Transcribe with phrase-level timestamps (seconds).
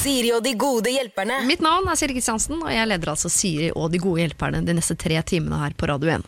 [0.00, 1.42] Siri og de gode hjelperne.
[1.44, 4.72] Mitt navn er Siri Kristiansen, og jeg leder altså Siri og De gode hjelperne de
[4.78, 6.24] neste tre timene her på Radio 1.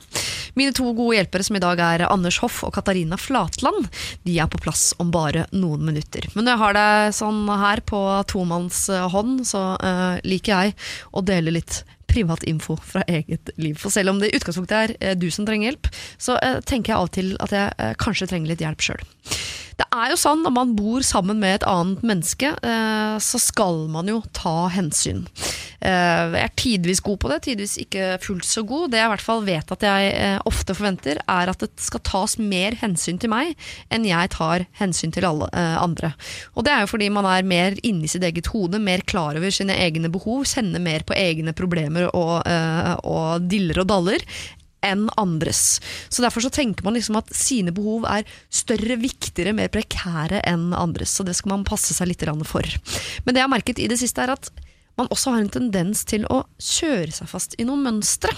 [0.61, 3.89] Mine to gode hjelpere, som i dag er Anders Hoff og Katarina Flatland,
[4.29, 6.29] de er på plass om bare noen minutter.
[6.35, 8.03] Men når jeg har deg sånn her på
[8.35, 10.77] tomannshånd, så uh, liker jeg
[11.17, 11.81] å dele litt
[12.13, 13.79] privat info fra eget liv.
[13.81, 15.89] For selv om det i utgangspunktet er eh, du som trenger hjelp,
[16.21, 19.07] så eh, tenker jeg av og til at jeg eh, kanskje trenger litt hjelp sjøl.
[19.83, 23.89] Det er jo sånn når man bor sammen med et annet menneske, eh, så skal
[23.91, 25.25] man jo ta hensyn.
[25.83, 28.93] Eh, jeg er tidvis god på det, tidvis ikke fullt så god.
[28.93, 32.05] Det jeg i hvert fall vet at jeg eh, ofte forventer, er at det skal
[32.07, 33.57] tas mer hensyn til meg
[33.91, 36.13] enn jeg tar hensyn til alle andre.
[36.55, 39.51] Og det er jo fordi man er mer inni sitt eget hode, mer klar over
[39.51, 42.47] sine egne behov, kjenner mer på egne problemer og,
[43.03, 44.23] og diller og daller
[44.87, 45.81] enn andres.
[46.09, 50.71] Så Derfor så tenker man liksom at sine behov er større, viktigere, mer prekære enn
[50.77, 51.15] andres.
[51.17, 52.67] Så det skal man passe seg litt for.
[53.25, 54.53] Men det jeg har merket i det siste, er at
[55.01, 58.33] man også har en tendens til å kjøre seg fast i noen mønstre.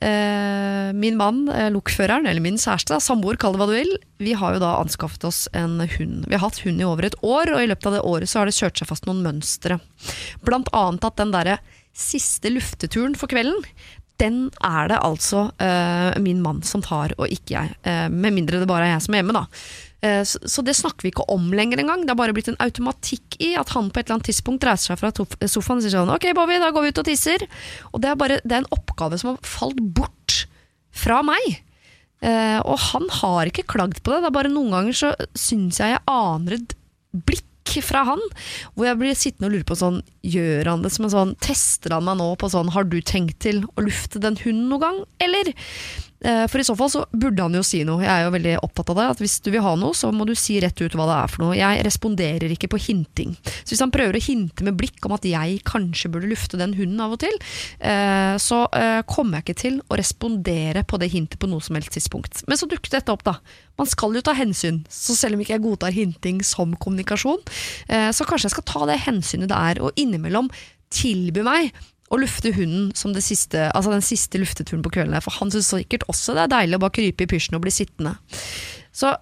[0.00, 4.32] Eh, min mann, eh, lokføreren, eller min kjæreste, samboer, kall det hva du vil, vi
[4.38, 6.24] har jo da anskaffet oss en hund.
[6.26, 8.40] Vi har hatt hund i over et år, og i løpet av det året så
[8.40, 9.78] har det kjørt seg fast noen mønstre.
[10.44, 11.58] Blant annet at den derre
[11.94, 13.62] siste lufteturen for kvelden,
[14.22, 17.74] den er det altså uh, min mann som tar, og ikke jeg.
[17.86, 19.44] Uh, med mindre det bare er jeg som er hjemme, da.
[20.04, 22.04] Uh, så, så det snakker vi ikke om lenger engang.
[22.04, 24.92] Det har bare blitt en automatikk i at han på et eller annet tidspunkt reiser
[24.92, 25.12] seg fra
[25.50, 27.46] sofaen og sier sånn Ok, Bobby, da går vi ut og tisser.
[27.92, 30.44] Og det er bare det er en oppgave som har falt bort
[30.94, 31.58] fra meg.
[32.24, 34.22] Og han har ikke klagd på det.
[34.22, 36.76] Det er bare noen ganger så syns jeg jeg aner et
[37.26, 37.50] blikk
[37.84, 38.20] fra han,
[38.74, 41.94] hvor jeg blir sittende og lure på sånn Gjør han det som en sånn Tester
[41.96, 45.00] han meg nå på sånn Har du tenkt til å lufte den hunden noen gang,
[45.24, 45.50] eller?
[46.24, 48.02] Eh, For i så fall så burde han jo si noe.
[48.04, 49.08] Jeg er jo veldig opptatt av det.
[49.14, 51.32] At hvis du vil ha noe, så må du si rett ut hva det er
[51.32, 51.58] for noe.
[51.58, 53.34] Jeg responderer ikke på hinting.
[53.62, 56.76] Så hvis han prøver å hinte med blikk om at jeg kanskje burde lufte den
[56.78, 57.36] hunden av og til,
[57.84, 61.76] eh, så eh, kommer jeg ikke til å respondere på det hintet på noe som
[61.76, 62.44] helst tidspunkt.
[62.48, 63.38] Men så dukket dette opp, da.
[63.78, 67.40] Man skal jo ta hensyn, så selv om ikke jeg godtar hinting som kommunikasjon,
[68.14, 70.46] så kanskje jeg skal ta det hensynet det er, og innimellom
[70.94, 71.72] tilby meg
[72.12, 75.16] å lufte hunden som siste, altså den siste lufteturen på kvelden.
[75.24, 77.72] For han syns sikkert også det er deilig å bare krype i pysjen og bli
[77.74, 78.16] sittende.
[78.94, 79.14] Så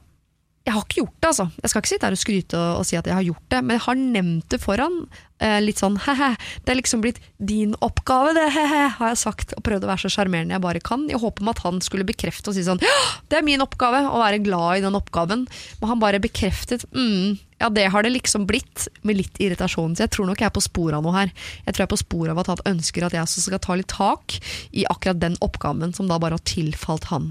[0.63, 1.47] jeg har ikke gjort det, altså.
[1.59, 3.61] Jeg skal ikke sitte her og skryte og, og si at jeg har gjort det,
[3.63, 4.99] men jeg har nevnt det foran.
[5.43, 6.33] Eh, litt sånn he-he,
[6.63, 9.55] det er liksom blitt din oppgave, det, he-he, har jeg sagt.
[9.59, 12.07] Og prøvd å være så sjarmerende jeg bare kan, i håp om at han skulle
[12.07, 12.99] bekrefte og si sånn ja,
[13.33, 15.49] det er min oppgave, å være glad i den oppgaven.
[15.81, 19.95] Men han bare bekreftet mm, ja, det har det liksom blitt, med litt irritasjon.
[19.95, 21.31] Så jeg tror nok jeg er på sporet av noe her.
[21.67, 23.77] Jeg tror jeg er på sporet av at han ønsker at jeg også skal ta
[23.79, 24.39] litt tak
[24.75, 27.31] i akkurat den oppgaven som da bare har tilfalt han.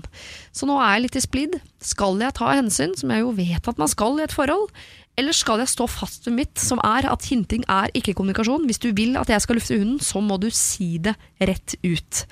[0.55, 1.59] Så nå er jeg litt i splid.
[1.83, 4.71] Skal jeg ta hensyn, som jeg jo vet at man skal i et forhold?
[5.19, 8.63] Eller skal jeg stå fast ved mitt, som er at hinting er ikke kommunikasjon?
[8.69, 12.25] Hvis du vil at jeg skal lufte hunden, så må du si det rett ut.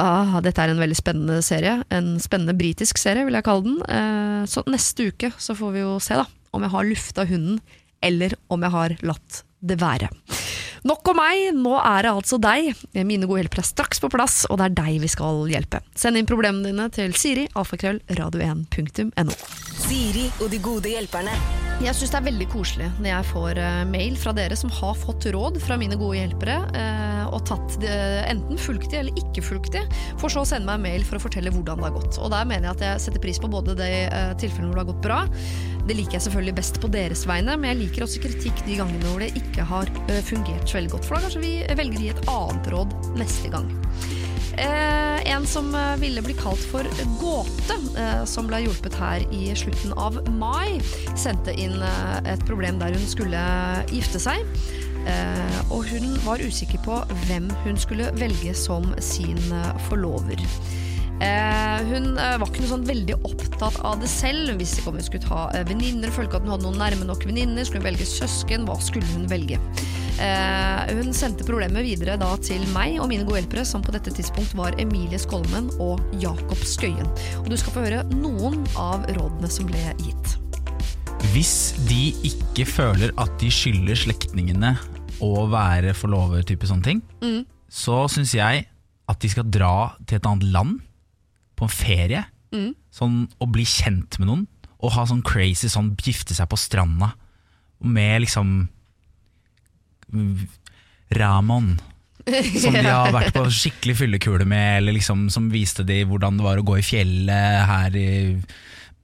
[0.00, 1.80] Ah, dette er en veldig spennende serie.
[1.90, 3.80] En spennende britisk serie, vil jeg kalle den.
[3.82, 7.60] Eh, så neste uke så får vi jo se, da om jeg har lufta hunden,
[8.02, 10.08] eller om jeg har latt det være.
[10.88, 12.72] Nok om meg, nå er det altså deg.
[13.04, 15.82] Mine gode hjelpere er straks på plass, og det er deg vi skal hjelpe.
[15.98, 19.34] Send inn problemene dine til Siri, alfakrøll, radio1.no.
[19.84, 21.34] Siri og de gode hjelperne.
[21.80, 24.98] Jeg syns det er veldig koselig når jeg får eh, mail fra dere som har
[25.00, 27.94] fått råd fra mine gode hjelpere, eh, og tatt det,
[28.28, 29.86] enten fulgt de eller ikke fulgt de,
[30.20, 32.20] for så å sende meg en mail for å fortelle hvordan det har gått.
[32.20, 34.84] Og der mener jeg at jeg setter pris på både de eh, tilfellene hvor det
[34.84, 35.22] har gått bra,
[35.90, 39.10] det liker jeg selvfølgelig best på deres vegne, men jeg liker også kritikk de gangene
[39.10, 41.06] hvor det ikke har eh, fungert så veldig godt.
[41.08, 43.72] For da kanskje vi velger å gi et annet råd neste gang.
[44.60, 46.86] Eh, en som eh, ville bli kalt for
[47.18, 50.78] Gåte, eh, som ble hjulpet her i slutten av mai,
[51.18, 53.42] sendte inn eh, et problem der hun skulle
[53.90, 54.46] gifte seg.
[55.10, 60.38] Eh, og hun var usikker på hvem hun skulle velge som sin eh, forlover.
[61.20, 64.48] Eh, hun eh, var ikke noe sånn veldig opptatt av det selv.
[64.52, 66.80] Hun visste ikke om hun skulle ta eh, venninner, følte ikke at hun hadde noen
[66.80, 67.66] nærme nok venninner.
[67.68, 68.64] Skulle hun velge søsken?
[68.68, 69.58] Hva skulle hun velge?
[70.20, 74.12] Eh, hun sendte problemet videre da til meg og mine gode hjelpere, som på dette
[74.16, 77.08] tidspunkt var Emilie Skolmen og Jakob Skøyen.
[77.44, 80.36] Og du skal få høre noen av rådene som ble gitt.
[81.34, 84.74] Hvis de ikke føler at de skylder slektningene
[85.20, 87.44] å være forlover, type sånne ting, Mm.
[87.68, 88.64] så syns jeg
[89.08, 90.80] at de skal dra til et annet land
[91.60, 92.24] på en ferie.
[92.54, 92.72] Mm.
[92.94, 94.46] Sånn, og bli kjent med noen.
[94.80, 97.12] Og ha sånn crazy sånn gifte seg på stranda
[97.84, 98.68] med liksom
[101.16, 101.76] Ramon.
[102.62, 106.44] Som de har vært på skikkelig fyllekule med, eller liksom som viste de hvordan det
[106.44, 108.10] var å gå i fjellet her i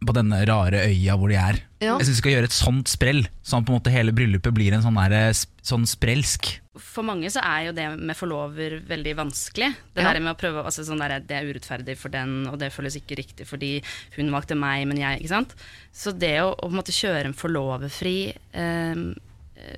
[0.06, 1.58] på denne rare øya hvor de er.
[1.80, 1.96] Ja.
[1.96, 4.54] Jeg syns vi skal gjøre et sånt sprell, sånn at på en måte hele bryllupet
[4.54, 6.50] blir en sånn, der, eh, sånn sprelsk.
[6.78, 9.70] For mange så er jo det med forlover veldig vanskelig.
[9.94, 10.12] Det Ja.
[10.12, 12.96] der med å prøve, altså sånn der, Det er urettferdig for den, og det føles
[12.96, 13.82] ikke riktig fordi
[14.16, 15.20] hun valgte meg, men jeg.
[15.20, 15.54] ikke sant?
[15.92, 18.94] Så det å, å på en måte kjøre en forloverfri eh,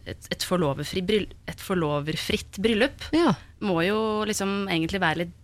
[0.06, 3.34] et, et, forloverfri bryll, et forloverfritt bryllup Ja.
[3.62, 5.34] må jo liksom egentlig være litt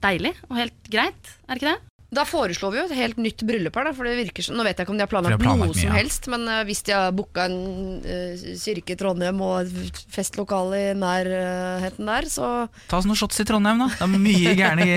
[0.00, 1.89] deilig og helt greit, er det ikke det?
[2.10, 4.64] Da foreslår vi jo et helt nytt bryllup her, da, for det virker som Nå
[4.66, 5.94] vet jeg ikke om de har planlagt, de har planlagt noe som ja.
[5.94, 7.58] helst, men uh, hvis de har booka en
[8.02, 12.48] uh, kirke i Trondheim og et festlokale i nærheten der, så
[12.90, 13.90] Ta oss noen shots i Trondheim, da.
[13.94, 14.88] Det er mye gærne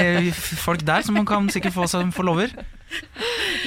[0.65, 2.55] folk der som man kan sikkert få som forlover.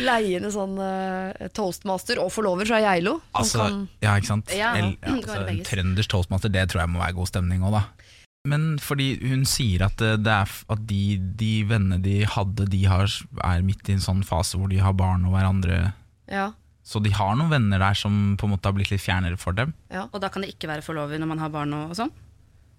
[0.02, 3.20] leie en sånn uh, toastmaster og forlover fra Geilo.
[3.36, 4.50] Altså, kan- ja, ikke sant?
[4.54, 7.78] Ja, El, ja, altså, en trønders toastmaster, det tror jeg må være god stemning òg,
[7.78, 7.86] da.
[8.46, 11.00] Men fordi hun sier at, eh, det er, at de,
[11.40, 13.10] de vennene de hadde, de har,
[13.44, 15.80] er midt i en sånn fase hvor de har barn og hverandre.
[16.30, 16.52] ja,
[16.86, 19.56] Så de har noen venner der som på en måte har blitt litt fjernere for
[19.56, 19.74] dem.
[19.90, 20.06] ja.
[20.12, 22.14] Og da kan det ikke være forlover når man har barn og, og sånn?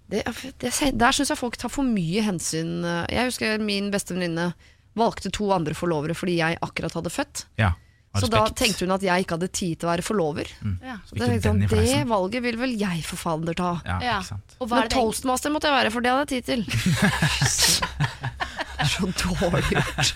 [0.07, 0.21] Det,
[0.63, 2.79] det, der syns jeg folk tar for mye hensyn.
[3.11, 4.53] Jeg husker min beste venninne
[4.97, 7.43] valgte to andre forlovere fordi jeg akkurat hadde født.
[7.59, 7.73] Ja,
[8.21, 10.45] Så da tenkte hun at jeg ikke hadde tid til å være forlover.
[10.83, 10.95] Ja.
[11.05, 13.75] Så Det, den det valget vil vel jeg for fader ta.
[13.85, 14.17] Ja, Ja.
[14.19, 14.55] ikke sant.
[14.59, 16.61] Men er det toastmaster måtte jeg være, for det hadde jeg tid til.
[18.77, 20.11] det er så dårlig gjort.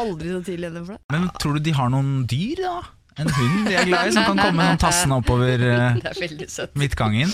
[0.00, 1.00] Aldri så tidlig igjen for det.
[1.12, 2.76] Men tror du de har noen dyr, da?
[3.18, 5.58] En hund de er glad i, som kan komme sånn tassende oppover
[6.54, 6.70] søtt.
[6.78, 7.26] midtgangen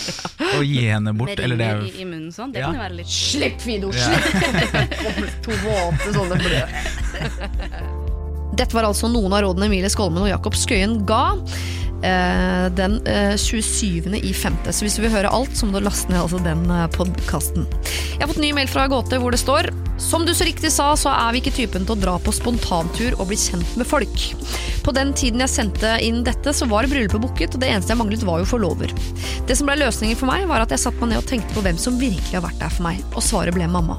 [0.56, 1.36] og gi henne bort?
[1.36, 2.52] Med det er ringer i, i munnen sånn?
[2.54, 2.66] Det Ja.
[2.70, 3.92] kan jo være litt Slipp, Fido!
[3.92, 4.08] Ja.
[5.44, 6.64] To våte sånne blø.
[8.54, 11.24] Dette var altså noen av rådene Emilie Skolmen og Jakob Skøyen ga.
[12.04, 14.14] Eh, Den eh, 27.
[14.20, 14.60] i 5.
[14.70, 17.66] Så hvis du vil høre alt, så må du laste ned altså den podkasten.
[18.14, 20.92] Jeg har fått ny mail fra Gåte hvor det står Som du så riktig sa,
[20.98, 24.30] så er vi ikke typen til å dra på spontantur og bli kjent med folk.
[24.84, 28.00] På den tiden jeg sendte inn dette, så var bryllupet booket, og det eneste jeg
[28.02, 28.90] manglet, var jo forlover.
[29.48, 31.62] Det som ble løsningen for meg, var at jeg satte meg ned og tenkte på
[31.64, 33.96] hvem som virkelig har vært der for meg, og svaret ble mamma.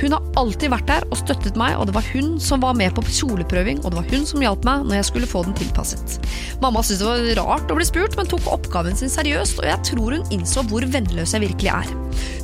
[0.00, 2.94] Hun har alltid vært der og støttet meg, og det var hun som var med
[2.96, 6.16] på kjoleprøving, og det var hun som hjalp meg når jeg skulle få den tilpasset.
[6.64, 9.86] Mamma syntes det var rart å bli spurt, men tok oppgaven sin seriøst, og jeg
[9.90, 11.90] tror hun innså hvor vennløs jeg virkelig er.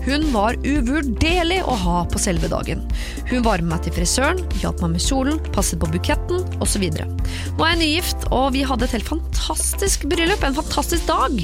[0.08, 2.80] Hun var uvurderlig å ha på selve dagen.
[3.28, 6.86] Hun var med meg til frisøren, hjalp meg med kjolen, passet på buketten osv.
[6.88, 11.36] Nå er jeg nygift, og vi hadde et helt fantastisk bryllup, en fantastisk dag.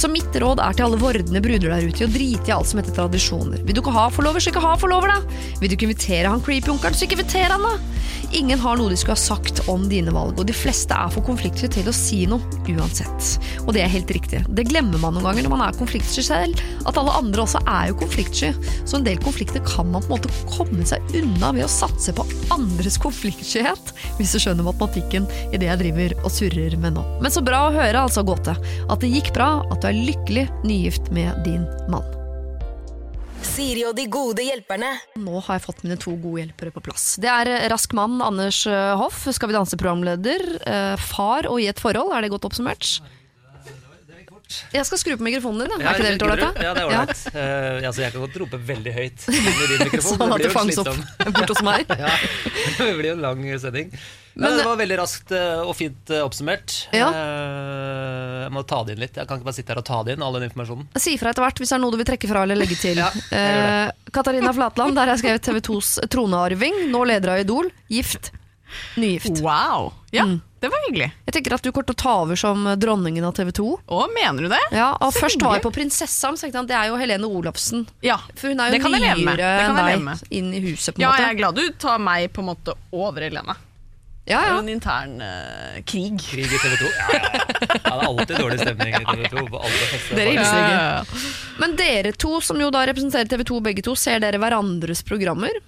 [0.00, 2.80] Så mitt råd er til alle vordende bruder der ute å drite i alt som
[2.80, 3.60] heter tradisjoner.
[3.66, 5.40] Vil du ikke ha forlover, så ikke ha forlover, da.
[5.60, 7.76] Vil du ikke invitere han creepy onkelen, så ikke inviter han, da.
[8.40, 11.26] Ingen har noe de skulle ha sagt om dine valg, og de fleste er for
[11.26, 13.30] konfliktsky til å si noe uansett.
[13.66, 14.42] Og det er helt riktig.
[14.48, 17.90] Det glemmer man noen ganger når man er konfliktsky selv, at alle andre også er
[17.90, 18.52] jo konfliktsky.
[18.84, 22.14] Så en del konflikter kan man på en måte komme seg unna ved å satse
[22.16, 27.04] på andres konfliktskyhet, hvis du skjønner matematikken i det jeg driver og surrer med nå.
[27.24, 28.54] Men så bra å høre, altså, Gåte,
[28.90, 32.19] at det gikk bra, at du er lykkelig nygift med din mann.
[33.44, 34.90] Siri og de gode hjelperne.
[35.20, 37.14] Nå har jeg fått mine to gode hjelpere på plass.
[37.20, 40.44] Det er eh, Rask mann Anders eh, Hoff, Skal vi danse-programleder.
[40.66, 42.98] eh, Far og i et forhold, er det godt oppsummert?
[44.74, 46.56] Jeg skal skru på mikrofonen din, Ja, er ikke det litt ålreit?
[46.58, 47.20] Ja, det er ålreit.
[47.30, 49.26] Eh, altså, jeg kan godt rope veldig høyt.
[50.08, 50.90] Sånn at det fanges opp
[51.36, 51.86] bort hos meg.
[52.02, 52.10] Ja,
[52.80, 53.92] det blir jo en lang sending.
[54.34, 56.74] Men, Men- det var veldig raskt eh, og fint eh, oppsummert.
[56.94, 57.08] Ja.
[57.10, 59.16] Eh, jeg må ta det inn litt.
[59.18, 60.86] Jeg kan ikke bare sitte her og ta det inn, all den informasjonen.
[61.02, 62.96] Si ifra etter hvert hvis det er noe du vil trekke fra eller legge til.
[63.02, 66.86] Ja, Eh, Katarina Flatland, der har jeg skrevet TV 2s tronearving.
[66.90, 67.70] Nå leder av Idol.
[67.90, 68.32] Gift.
[68.96, 69.40] Nygift.
[69.42, 69.92] Wow.
[70.14, 70.40] Ja, Mm.
[70.62, 71.08] det var hyggelig.
[71.26, 73.66] Jeg tenker at du kommer til å ta over som dronningen av TV 2.
[73.88, 74.60] Å, mener du det?
[74.74, 76.98] Ja, og Så Først var jeg på Prinsessa, men så tenkte jeg det er jo
[77.00, 77.86] Helene Olafsen.
[78.02, 78.18] Ja.
[78.36, 79.38] For hun er jo Det kan jeg leve med.
[79.38, 80.94] nyere enn deg inn i huset.
[80.94, 81.22] på en Ja, måte.
[81.26, 83.56] jeg er glad du tar meg på en måte over Helene.
[84.30, 84.58] Ja, ja.
[84.62, 86.20] en intern uh, krig.
[86.22, 86.90] Krig i TV 2.
[86.98, 87.40] Ja, ja, ja.
[87.66, 89.46] det er alltid dårlig stemning i TV 2.
[89.50, 89.88] På alle.
[90.14, 90.76] Dere hilser ikke.
[90.78, 91.24] Ja.
[91.64, 95.58] Men dere to, som jo da representerer TV 2 begge to, ser dere hverandres programmer?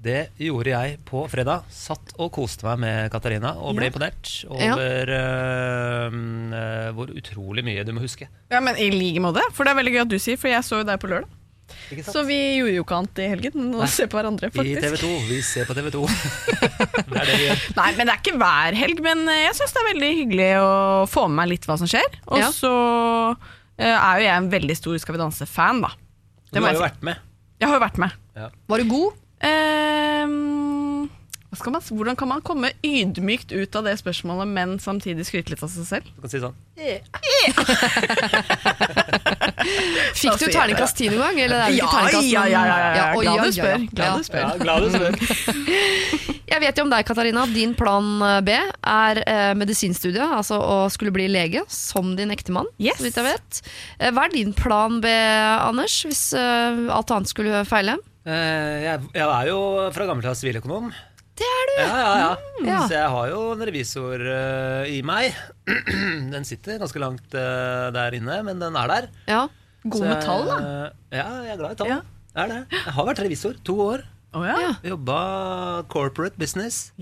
[0.00, 1.66] Det gjorde jeg på fredag.
[1.76, 3.92] Satt og koste meg med Katarina og ble Ja.
[3.92, 4.72] imponert Ja.
[4.72, 6.06] over eh,
[6.56, 8.24] eh, hvor utrolig mye du må huske.
[8.50, 9.44] ja, men i like måte.
[9.52, 11.28] For det er veldig gøy at du sier, for jeg så jo deg på lørdag.
[12.06, 14.74] Så vi gjorde jo ikke annet i helgen enn å se på hverandre, I.
[14.78, 15.10] TV 2.
[15.28, 16.02] Vi ser på TV 2.
[16.06, 17.64] det er det vi gjør.
[17.80, 20.50] Nei, men det er ikke hver helg, men eh, jeg syns det er veldig hyggelig
[20.62, 20.70] å
[21.10, 22.20] få med meg litt hva som skjer.
[22.30, 22.50] Og Ja.
[22.54, 22.72] så
[23.80, 25.90] eh, er jo jeg en veldig stor Skal vi danse-fan, da.
[26.52, 26.86] Du har jo si.
[26.88, 27.26] vært med.
[27.60, 28.10] Jeg har jo vært med.
[28.70, 29.18] Var du god?
[29.40, 30.69] Ehm, skal
[31.50, 35.70] man, hvordan kan man komme ydmykt ut av det spørsmålet, men samtidig skryte litt av
[35.72, 36.04] seg selv?
[36.14, 36.54] Du kan si sånn.
[40.20, 41.38] Fikk du terningkast ti noen gang?
[41.46, 43.04] Eller er Ja, terningkast, ja, ja, ja, ja.
[43.20, 43.78] Glad du spør.
[43.92, 44.42] Glad du spør.
[44.44, 45.12] Ja, glad du spør.
[46.50, 47.44] Jeg vet jo om deg, Katarina.
[47.54, 48.06] Din plan
[48.46, 52.98] B er eh, medisinstudiet, altså å skulle bli lege, som din ektemann, Yes.
[52.98, 53.60] så vidt jeg vet.
[54.00, 55.06] Eh, hva er din plan B,
[55.62, 57.94] Anders, hvis eh, alt annet skulle feile?
[58.26, 59.60] Eh, jeg, jeg er jo
[59.94, 60.90] fra gammelt av siviløkonom.
[61.40, 61.74] Det er du!
[61.80, 62.30] Ja, ja, ja.
[62.60, 62.78] Ja.
[62.84, 65.36] Så jeg har jo en revisor uh, i meg.
[66.34, 69.10] Den sitter ganske langt uh, der inne, men den er der.
[69.30, 69.42] Ja.
[69.88, 70.58] God med tall, da.
[71.08, 71.92] Ja, jeg er glad i tall.
[71.94, 72.00] Ja.
[72.34, 72.58] Jeg er det.
[72.76, 74.04] Jeg har vært revisor to år.
[74.36, 74.58] Oh, ja.
[74.62, 74.74] Ja.
[74.92, 75.16] Jobba
[75.90, 76.92] corporate business.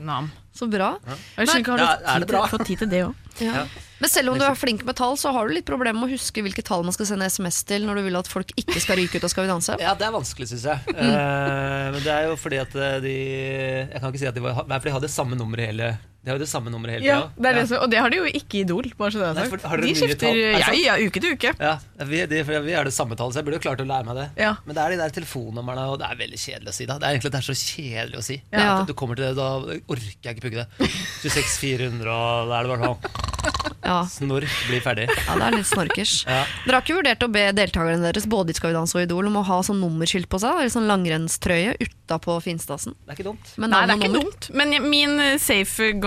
[0.00, 0.30] Nam.
[0.54, 0.94] Så bra.
[1.36, 2.40] Jeg skjønner ikke, har du det tid bra?
[2.46, 3.28] til, fått tid til det òg?
[3.44, 3.66] Ja.
[3.98, 6.14] Men selv om du er flink med tall, så har du litt problemer med å
[6.14, 9.00] huske hvilke tall man skal sende SMS til når du vil at folk ikke skal
[9.00, 9.78] ryke ut av Skal vi danse.
[9.82, 10.94] Ja, det er vanskelig, syns jeg.
[10.94, 14.42] Eh, men det er jo fordi at eh, de Jeg kan ikke si at de
[14.44, 15.92] var Nei, for de hadde samme nummer hele
[16.24, 17.42] De har jo det samme nummeret hele Ja, tida.
[17.46, 18.88] det det som, og det har de jo ikke i Idol.
[18.98, 20.40] Bare så det er Nei, for har de skifter?
[20.58, 21.52] Er ja, uke til uke.
[21.62, 21.76] Ja,
[22.10, 24.18] vi, de, vi er det samme tallet, så jeg burde jo klart å lære meg
[24.18, 24.26] det.
[24.42, 24.50] Ja.
[24.66, 26.88] Men det er de der telefonnumrene, og det er veldig kjedelig å si.
[26.90, 28.40] da Det er egentlig det er så kjedelig å si.
[28.52, 28.66] Ja.
[28.82, 30.90] At Du kommer til det, Da orker jeg ikke pugge det.
[31.22, 33.24] 26 400, og da er det bare sånn
[33.88, 34.02] Ja.
[34.10, 35.06] Snork, bli ferdig.
[35.08, 36.12] ja, det er litt snorkers.
[36.28, 36.42] Ja.
[36.66, 39.30] Dere har ikke vurdert å be deltakerne deres både i Skal vi danse og Idol
[39.30, 40.58] om å ha sånn nummerskilt på seg?
[40.60, 42.92] Eller sånn langrennstrøye utapå finstasen?
[43.06, 43.54] Det er ikke dumt.
[43.56, 44.50] Men, Nei, det er ikke dumt.
[44.60, 45.38] Men min eh,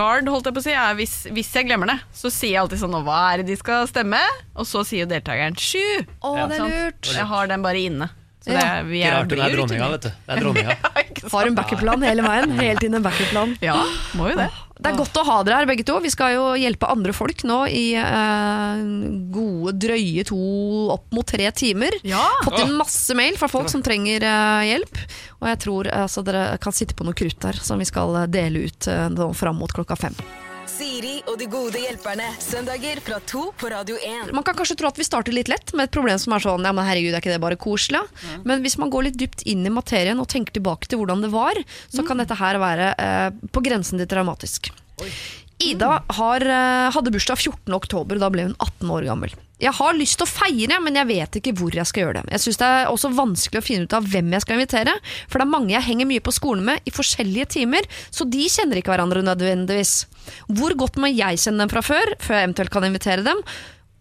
[0.01, 2.61] safeguard holdt jeg på å si, er hvis, hvis jeg glemmer det, så sier jeg
[2.63, 4.19] alltid sånn «Nå, Hva er det de skal stemme?
[4.57, 5.83] Og så sier jo deltakeren sju.
[6.23, 6.47] Å, Ja.
[6.49, 7.11] det er lurt!
[7.13, 8.09] Jeg har den bare inne.
[8.41, 8.57] Så Ja.
[8.57, 10.09] det, er- vi er, rart hun er dronninga, vet du.
[10.09, 10.77] Det er dronninga.
[11.31, 12.51] Har en backup-plan hele veien.
[12.57, 13.55] Hele tiden en backup-plan.
[13.61, 13.75] Ja,
[14.17, 14.49] må jo det.
[14.81, 15.99] Det er godt å ha dere her, begge to.
[16.01, 18.81] Vi skal jo hjelpe andre folk nå i eh,
[19.33, 20.39] gode, drøye to
[20.95, 21.99] opp mot tre timer.
[22.07, 22.23] Ja.
[22.41, 25.03] Fått inn masse mail fra folk som trenger eh, hjelp.
[25.41, 28.23] Og jeg tror eh, altså, dere kan sitte på noe krutt der som vi skal
[28.23, 30.17] eh, dele ut uh, fram mot klokka fem.
[30.81, 32.25] Siri og de gode hjelperne.
[32.41, 34.31] Søndager fra to på Radio 1.
[34.33, 36.65] Man kan kanskje tro at vi starter litt lett med et problem som er sånn
[36.65, 38.01] Ja, men herregud, er ikke det bare koselig?
[38.49, 41.29] Men hvis man går litt dypt inn i materien og tenker tilbake til hvordan det
[41.35, 41.59] var,
[41.93, 44.71] så kan dette her være eh, på grensen til traumatisk.
[45.61, 47.73] Ida har, eh, hadde bursdag 14.
[47.75, 49.33] oktober, da ble hun 18 år gammel.
[49.61, 52.31] Jeg har lyst til å feire, men jeg vet ikke hvor jeg skal gjøre det.
[52.33, 54.95] Jeg synes det er også vanskelig å finne ut av hvem jeg skal invitere,
[55.29, 58.47] for det er mange jeg henger mye på skolen med i forskjellige timer, så de
[58.49, 59.93] kjenner ikke hverandre nødvendigvis.
[60.49, 63.45] Hvor godt må jeg kjenne dem fra før, før jeg eventuelt kan invitere dem?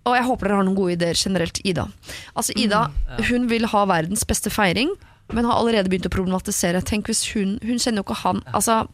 [0.09, 1.91] Og jeg håper dere har noen gode ideer generelt, Ida.
[2.33, 2.87] Altså, Ida
[3.29, 4.95] hun vil ha verdens beste feiring,
[5.31, 6.81] men har allerede begynt å problematisere.
[6.83, 8.89] Tenk hvis hun Hun kjenner jo ikke han Altså,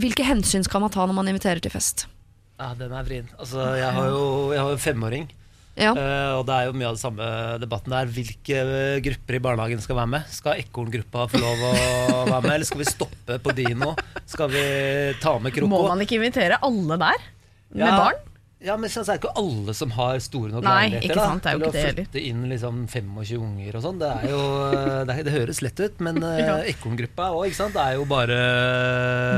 [0.00, 2.06] hvilke hensyn skal man ta når man inviterer til fest?
[2.60, 3.28] Ja, den er vrien.
[3.40, 5.28] Altså, jeg har jo jeg har en femåring,
[5.80, 5.92] Ja.
[5.94, 7.26] Uh, og det er jo mye av det samme
[7.62, 8.08] debatten der.
[8.12, 8.56] Hvilke
[9.06, 10.26] grupper i barnehagen skal være med?
[10.28, 11.70] Skal Ekorngruppa få lov å
[12.28, 13.94] være med, eller skal vi stoppe på Dino?
[14.28, 14.64] Skal vi
[15.22, 15.70] ta med Kroko?
[15.70, 17.24] Må man ikke invitere alle der?
[17.72, 17.96] Med Ja.
[17.96, 18.20] barn?
[18.60, 21.14] Ja, men så er det ikke alle som har store nok Nei, leiligheter.
[21.14, 22.04] ikke sant, det er jo til ikke det å heller.
[22.04, 23.98] flytte inn liksom 25 unger og sånn.
[24.02, 24.40] Det er jo
[25.08, 26.56] det, det høres lett ut, men uh, Ja.
[26.68, 27.72] Ekorngruppa òg, ikke sant.
[27.78, 28.36] Det er jo bare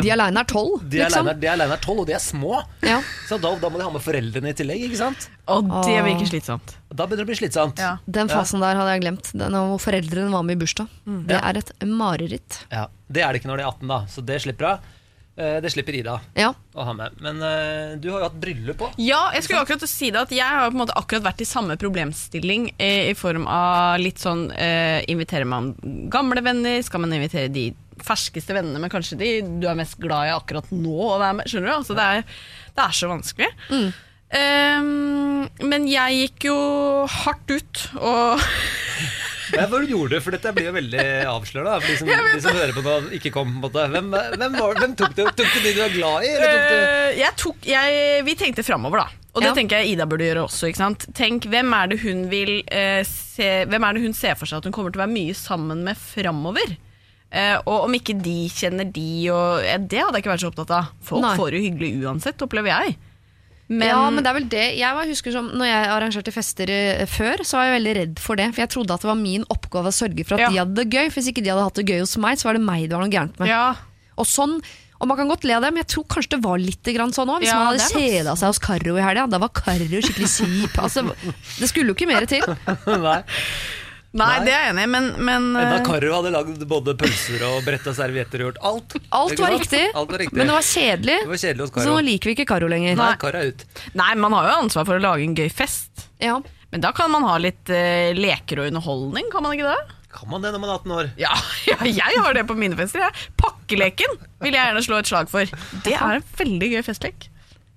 [0.03, 1.31] De alene er tolv, De er liksom.
[1.39, 2.63] de er alene er tolv, og de er små.
[2.83, 2.99] Ja.
[3.29, 5.29] Så da, da må de ha med foreldrene i tillegg, ikke sant.
[5.53, 6.07] Og det Ah.
[6.07, 6.75] virker slitsomt.
[6.91, 7.79] Da begynner det å bli slitsomt.
[7.83, 7.93] Ja.
[8.11, 9.31] Den fasen der hadde jeg glemt.
[9.39, 10.91] Den hvor foreldrene var med i bursdag.
[11.07, 11.45] Det Ja.
[11.49, 12.65] er et mareritt.
[12.73, 14.79] Ja, Det er det ikke når de er 18, da, så det slipper hun.
[15.43, 16.53] Eh, Det slipper Ida Ja.
[16.75, 17.17] å ha med.
[17.25, 18.95] Men uh, du har jo hatt bryllup òg.
[19.03, 21.49] Ja, jeg skulle akkurat si det at jeg har på en måte akkurat vært i
[21.49, 25.73] samme problemstilling eh, i form av litt sånn eh, Inviterer man
[26.13, 26.79] gamle venner?
[26.87, 27.73] Skal man invitere de
[28.03, 29.29] ferskeste vennene, men kanskje de
[29.63, 31.51] du er mest glad i akkurat nå å være med?
[31.51, 31.75] Skjønner du?
[31.77, 32.41] Altså, det, er,
[32.79, 33.51] det er så vanskelig.
[34.33, 36.57] Ehm, men jeg gikk jo
[37.21, 38.41] hardt ut og
[39.53, 40.21] Hva var det du gjorde?
[40.25, 41.79] For dette blir jo veldig avslørende.
[41.83, 43.55] For de som, de som hører på nå, ikke kom.
[43.63, 45.27] på en Hvem, hvem, var, hvem tok det?
[45.39, 46.31] Tok du de du var glad i?
[46.37, 49.19] Eller tok du Eh, jeg tok, jeg, vi tenkte framover, da.
[49.33, 49.55] Og det Ja.
[49.57, 50.69] tenker jeg Ida burde gjøre også.
[50.69, 51.07] ikke sant?
[51.17, 54.59] Tenk, Hvem er det hun vil eh, se Hvem er det hun ser for seg
[54.61, 56.75] at hun kommer til å være mye sammen med framover?
[57.33, 60.51] Eh, og om ikke de kjenner de, og eh, det hadde jeg ikke vært så
[60.53, 60.91] opptatt av.
[61.01, 61.37] Folk Nei.
[61.41, 62.99] får det jo hyggelig uansett, opplever jeg.
[63.73, 67.07] Men, ja, men det er vel det Jeg husker som Når jeg arrangerte fester eh,
[67.09, 68.51] før, så var jeg veldig redd for det.
[68.53, 70.51] For jeg trodde at det var min oppgave å sørge for at Ja.
[70.53, 71.09] de hadde det gøy.
[71.11, 72.97] For Hvis ikke de hadde hatt det gøy hos meg, så var det meg det
[72.99, 73.49] var noe gærent med.
[73.49, 73.75] ja,
[74.21, 74.59] Og sånn
[75.03, 77.11] og man kan godt le av det, men jeg tror kanskje det var litt grann
[77.11, 77.41] sånn òg.
[77.43, 80.77] Hvis Ja, man hadde kjeda seg hos Karo i helga, da var Karo skikkelig kjip.
[80.79, 81.03] Altså,
[81.59, 82.45] det skulle jo ikke mer til.
[83.03, 83.17] Nei.
[84.13, 84.41] Nei, Nei.
[84.45, 87.63] det er jeg enig i, men, men Enda eh, Karo hadde lagd både pølser og
[87.65, 88.97] bretta servietter og gjort alt.
[89.23, 90.37] Alt var riktig, Alt var riktig.
[90.37, 91.17] men det var kjedelig.
[91.23, 91.95] Det var kjedelig hos Så Karo.
[91.95, 92.99] nå liker vi ikke Karo lenger.
[93.01, 93.65] Nei, Karo er ut.
[93.97, 96.05] Nei, man har jo ansvar for å lage en gøy fest.
[96.21, 96.37] Ja.
[96.73, 99.99] Men da kan man ha litt uh, leker og underholdning, kan man ikke det?
[100.13, 101.11] Kan man det når man er 18 år?
[101.21, 101.33] Ja,
[101.73, 103.07] ja, jeg har det på mine fester.
[103.07, 103.29] Jeg.
[103.41, 105.49] Pakkeleken vil jeg gjerne slå et slag for.
[105.89, 107.32] Det er en veldig gøy festlek.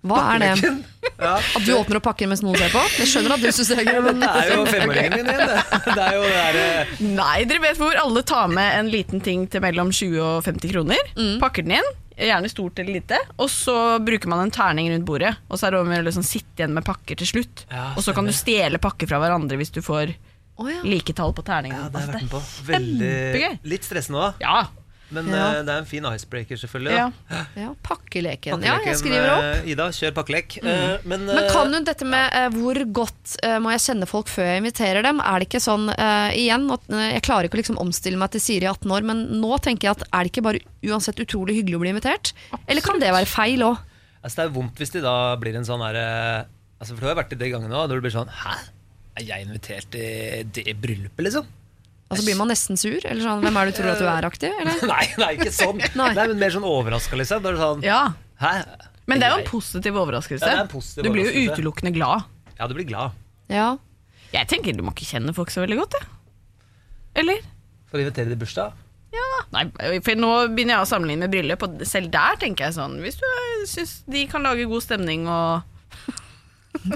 [0.05, 0.71] Hva er det?
[1.15, 1.35] Ja.
[1.39, 2.81] At du åpner og pakker mens noen ser på.
[2.99, 5.51] Jeg skjønner at du syns det er gøy, men Det er jo femåringen din igjen,
[5.51, 5.79] det.
[5.85, 9.45] Det er jo det der, Nei, dere vet hvor alle tar med en liten ting
[9.51, 11.13] til mellom 20 og 50 kroner.
[11.41, 15.33] Pakker den inn, gjerne stort eller lite, og så bruker man en terning rundt bordet.
[15.49, 17.65] Og så er det om å liksom sitte igjen med pakker til slutt.
[17.71, 20.81] Ja, og så kan du stjele pakker fra hverandre hvis du får oh, ja.
[20.87, 21.79] like tall på terningen.
[21.79, 22.43] Ja, det har jeg vært med på.
[22.71, 24.65] Veldig, litt stressende òg, Ja.
[25.13, 25.41] Men Ja.
[25.51, 26.95] uh, det er en fin icebreaker, selvfølgelig.
[26.97, 27.11] ja.
[27.55, 27.69] Ja.
[27.85, 28.63] Pakkeleken.
[28.65, 29.43] Ja, jeg skriver opp.
[29.61, 30.57] eh, Ida, kjør pakkelek.
[30.63, 34.49] Eh, men, Men eh, kan hun dette med hvor godt må jeg kjenne folk før
[34.49, 35.19] jeg inviterer dem?
[35.21, 35.87] Er det ikke sånn
[36.33, 39.57] igjen, at, Jeg klarer ikke å liksom omstille meg til Siri 18 år, men nå
[39.61, 42.33] tenker jeg at er det ikke bare uansett utrolig hyggelig å bli invitert?
[42.67, 43.77] Eller kan det være feil òg?
[44.25, 46.05] altså, det er vondt hvis det da blir en sånn herre
[46.81, 48.55] altså, For du har vært i det gangen òg, når det blir sånn Hæ?
[49.15, 51.45] Er jeg invitert til det bryllupet, liksom?
[52.05, 52.99] Altså Blir man nesten sur?
[53.01, 54.53] Eller sånn, Hvem er det du tror at du er aktiv?
[54.61, 54.83] Eller?
[54.93, 55.81] nei, nei, ikke sånn.
[55.99, 56.11] Nei.
[56.13, 56.27] nei.
[56.31, 57.41] men mer sånn overraska, liksom.
[57.45, 58.03] Bare sånn ja.
[58.41, 58.53] Hæ?
[59.09, 60.45] Men det er jo en positiv overraskelse.
[60.45, 62.29] Ja, er en positiv du blir jo utelukkende glad.
[62.57, 63.17] Ja, du blir glad
[63.51, 63.75] Ja.
[64.33, 66.09] Jeg tenker du må ikke kjenne folk så veldig godt, jeg.
[67.21, 67.43] Eller?
[67.95, 68.81] for å invitere til bursdag.
[69.15, 69.63] Ja, nei,
[70.03, 73.15] for nå begynner jeg å sammenligne med bryllup, og selv der tenker jeg sånn Hvis
[73.21, 73.27] du
[73.71, 75.63] syns de kan lage god stemning og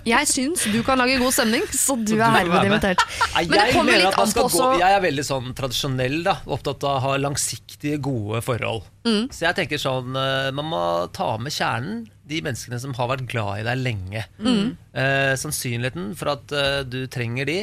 [0.07, 3.03] Jeg syns du kan lage god stemning, så du er herved invitert.
[3.35, 6.37] Men det kommer litt an på gå, også Jeg er veldig sånn tradisjonell, da.
[6.49, 8.87] Opptatt av å ha langsiktige, gode forhold.
[9.07, 9.27] Mm.
[9.33, 10.81] Så jeg tenker sånn eh, Man må
[11.15, 12.05] ta med kjernen.
[12.29, 14.25] De menneskene som har vært glad i deg lenge.
[14.37, 14.75] Mm.
[14.93, 17.59] Eh, sannsynligheten for at eh, du trenger de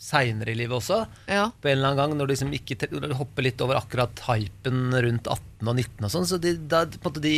[0.00, 1.04] seinere i livet også.
[1.28, 1.50] ja.
[1.60, 4.22] På en eller annen gang Når du liksom ikke når du hopper litt over akkurat
[4.30, 7.34] hypen rundt 18 og 19 og sånn, så de, da, på en måte de,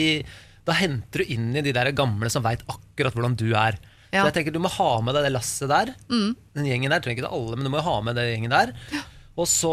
[0.69, 3.79] da henter du inn i de der gamle som veit akkurat hvordan du er.
[4.13, 4.23] Ja.
[4.23, 5.95] Så jeg tenker Du må ha med deg det lasset der.
[6.09, 8.53] Den gjengen der, trenger ikke det alle, men du må jo ha med den gjengen
[8.53, 8.75] der.
[9.41, 9.73] Og så,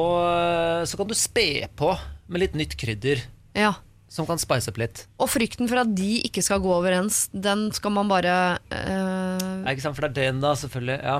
[0.87, 1.91] så kan du spe på
[2.31, 3.19] med litt nytt krydder
[3.57, 3.73] ja.
[4.07, 5.01] som kan spice opp litt.
[5.19, 8.35] Og frykten for at de ikke skal gå overens, den skal man bare
[8.71, 10.99] eh, Er ikke sant, For det er den, da, selvfølgelig.
[11.03, 11.17] Ja.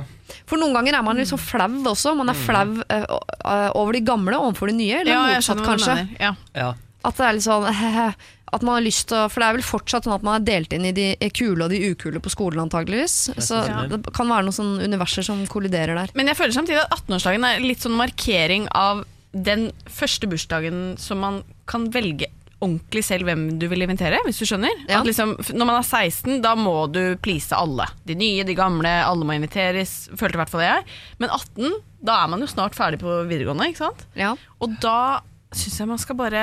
[0.48, 2.16] For noen ganger er man litt så flau også.
[2.16, 5.66] Man er flau eh, o- eh, over de gamle overfor de nye, eller Ja, motsatt
[5.66, 5.98] kanskje.
[6.22, 6.32] Ja.
[6.56, 6.72] ja.
[7.04, 7.68] At det er litt sånn
[8.52, 10.46] At man har lyst til å For det er vel fortsatt sånn at man er
[10.48, 13.18] delt inn i de kule og de ukule på skolen, antageligvis.
[13.38, 13.86] Så Ja.
[13.88, 16.10] det kan være noen sånne universer som kolliderer der.
[16.16, 21.20] Men jeg føler samtidig at 18-årsdagen er litt sånn markering av den første bursdagen som
[21.20, 22.26] man kan velge
[22.62, 24.74] ordentlig selv hvem du vil invitere, hvis du skjønner.
[24.90, 25.00] Ja.
[25.00, 27.86] At liksom, når man er 16, da må du please alle.
[28.06, 30.10] De nye, de gamle, alle må inviteres.
[30.20, 30.84] Følte i hvert fall jeg.
[31.20, 31.72] Men 18,
[32.04, 34.04] da er man jo snart ferdig på videregående, ikke sant?
[34.20, 34.34] Ja.
[34.60, 35.22] Og da
[35.56, 36.42] syns jeg man skal bare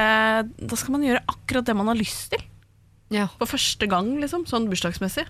[0.58, 2.42] Da skal man gjøre akkurat det man har lyst til.
[3.14, 3.28] Ja.
[3.38, 4.46] For første gang, liksom.
[4.50, 5.26] Sånn bursdagsmessig.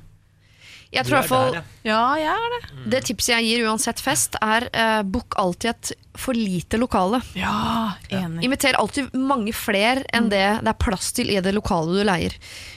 [0.94, 1.62] Jeg Du tror i er hvert fall ja.
[1.88, 2.60] Ja, jeg er det.
[2.92, 7.20] Det tipset jeg gir uansett fest, er eh, book alltid et for lite lokale.
[7.36, 8.44] Ja, enig.
[8.46, 12.36] Inviter alltid mange flere enn det det er plass til i det lokale du leier.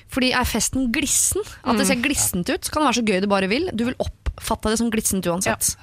[0.09, 3.21] Fordi er festen glissen, at det ser glissent ut, så kan det være så gøy
[3.23, 3.69] du bare vil.
[3.77, 5.75] Du vil oppfatte det som glissent uansett.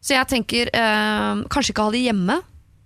[0.00, 2.38] Så jeg tenker eh, kanskje ikke ha det hjemme,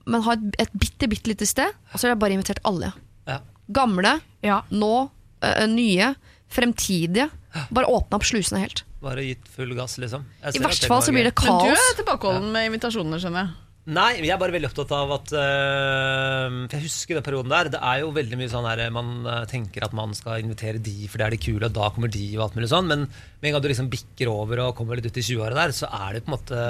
[0.06, 1.72] men ha et, et bitte, bitte lite sted.
[1.92, 2.92] Og så har jeg bare invitert alle.
[3.28, 3.40] Ja.
[3.70, 4.62] Gamle, Ja.
[4.70, 5.10] nå,
[5.42, 6.14] eh, nye,
[6.50, 7.28] fremtidige.
[7.70, 8.84] Bare åpne opp slusene helt.
[9.02, 10.24] Bare gitt full gass, liksom.
[10.42, 11.62] Jeg I verste fall så blir det kaos.
[11.64, 13.54] Men du er tilbakeholden med invitasjoner, skjønner jeg.
[13.90, 17.70] Nei, jeg er bare veldig opptatt av at øh, For jeg husker den perioden der.
[17.74, 21.08] Det er jo veldig mye sånn her Man øh, tenker at man skal invitere de,
[21.10, 22.86] for det er de kule, og da kommer de, og alt mulig sånn.
[22.90, 25.74] Men med en gang du liksom bikker over og kommer litt ut i 20-åra der,
[25.74, 26.62] så er det på en måte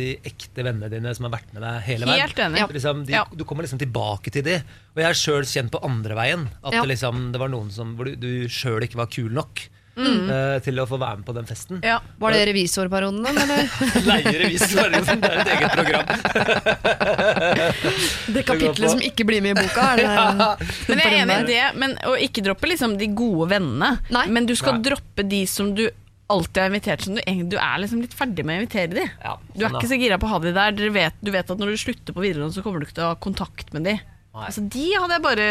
[0.00, 2.24] de ekte vennene dine som har vært med deg hele veien.
[2.24, 2.62] Helt enig.
[2.64, 2.70] Ja.
[2.78, 3.24] Liksom, de, Ja.
[3.34, 4.58] Du kommer liksom tilbake til de.
[4.94, 6.48] Og jeg er sjøl kjent på andre veien.
[6.62, 6.80] At Ja.
[6.80, 10.56] det, liksom, det var noen som, hvor du, du sjøl ikke var kul nok øh,
[10.64, 11.74] til å få være med på den festen.
[11.84, 11.98] Ja.
[12.20, 13.22] Var det revisorperioden.
[13.30, 13.60] Eller?
[14.10, 15.16] Leie revisor, liksom.
[15.22, 16.06] det er et eget program.
[18.34, 19.82] Det kapitlet som ikke blir med i boka?
[19.94, 20.06] Er det
[20.88, 23.90] Men jeg er enig i det, men å ikke droppe liksom de gode vennene.
[24.14, 24.26] Nei.
[24.32, 24.84] Men du skal Nei.
[24.90, 25.84] droppe de som du
[26.32, 29.04] alltid har invitert, som du, du er liksom litt ferdig med å invitere de.
[29.22, 30.70] Ja, Du er sånn, ikke så gira på å ha de der.
[30.94, 33.12] Vet, du vet at når du slutter på videregående, så kommer du ikke til å
[33.12, 33.94] ha kontakt med de.
[34.34, 35.44] Altså, de hadde jeg bare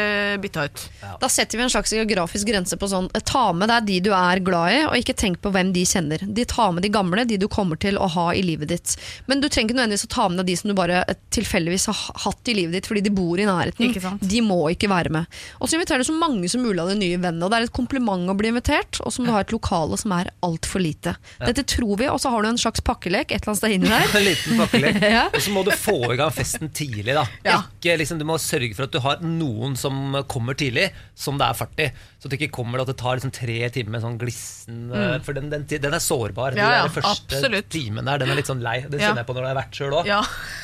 [0.44, 0.82] bytta ut.
[1.22, 4.42] Da setter vi en slags geografisk grense på sånn Ta med deg de du er
[4.44, 6.20] glad i, og ikke tenk på hvem de kjenner.
[6.28, 8.96] De tar med de gamle, de du kommer til å ha i livet ditt.
[9.32, 11.88] Men du trenger ikke nødvendigvis å ta med deg de som du bare eh, tilfeldigvis
[11.90, 13.88] har hatt i livet ditt fordi de bor i nærheten.
[13.88, 14.26] Ikke sant?
[14.34, 15.40] De må ikke være med.
[15.64, 17.46] Og så inviterer du så mange som mulig av de nye vennene.
[17.48, 20.12] Og det er et kompliment å bli invitert, og som du har et lokale som
[20.20, 21.16] er altfor lite.
[21.40, 23.92] Dette tror vi, og så har du en slags pakkelek et eller annet sted inni
[23.94, 24.12] der.
[24.20, 25.00] En liten pakkelek.
[25.14, 25.26] Ja.
[25.32, 27.14] Og så må du få i gang festen tidlig.
[27.16, 27.58] da Ja.
[27.80, 31.48] ikke, liksom, Du må sørge for at du har noen som kommer tidlig, som det
[31.48, 31.90] er fart i.
[32.22, 35.24] Så det ikke kommer at det tar liksom tre timer med sånn glissen mm.
[35.26, 36.58] For den, den, den er sårbar.
[36.58, 37.70] Ja, ja, den første absolutt.
[37.74, 38.78] timen der, den er litt sånn lei.
[38.88, 40.10] Det kjenner jeg på når det har vært sjøl òg.
[40.10, 40.22] Ja.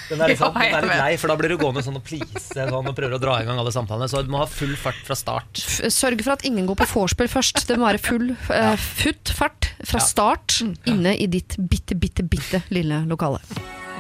[0.10, 2.46] Den er, liksom, den er litt lei, for da blir du gående sånn og please
[2.48, 4.10] sånn, og prøver å dra i gang alle samtalene.
[4.12, 5.64] Så du må ha full fart fra start.
[5.94, 7.66] Sørg for at ingen går på vorspiel først.
[7.70, 12.64] Det må være full uh, futt fart fra start inne i ditt bitte, bitte, bitte
[12.74, 13.44] lille lokale.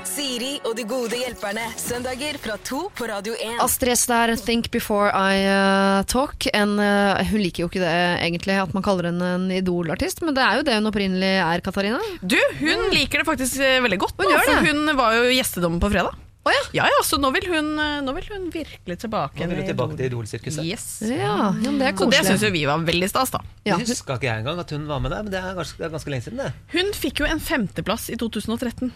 [0.09, 1.65] Siri og de gode hjelperne.
[1.77, 3.59] Søndager fra to på Radio 1.
[3.61, 6.47] Astrid S der, 'Think Before I uh, Talk'.
[6.53, 7.93] En, uh, hun liker jo ikke det
[8.25, 11.61] egentlig, at man kaller henne en idolartist, men det er jo det hun opprinnelig er,
[11.65, 11.99] Katarina.
[12.21, 14.17] Du, hun liker det faktisk eh, veldig godt.
[14.17, 14.73] Hun nå, gjør for det.
[14.73, 16.17] Hun var jo gjestedommer på fredag.
[16.47, 16.61] Oh, ja.
[16.71, 19.43] Ja, ja, så nå vil hun, eh, nå vil hun virkelig tilbake.
[19.43, 20.23] Nå vil hun tilbake til Idol.
[20.23, 20.63] Idol-sirkuset.
[20.65, 20.87] Yes.
[21.05, 23.43] Ja, ja, det Så det syns jo vi var veldig stas, da.
[23.67, 23.77] Ja.
[23.77, 25.85] Det huska ikke jeg engang at hun var med der, men det er ganske, det
[25.89, 26.41] er ganske lenge siden.
[26.41, 28.89] det Hun fikk jo en femteplass i 2013.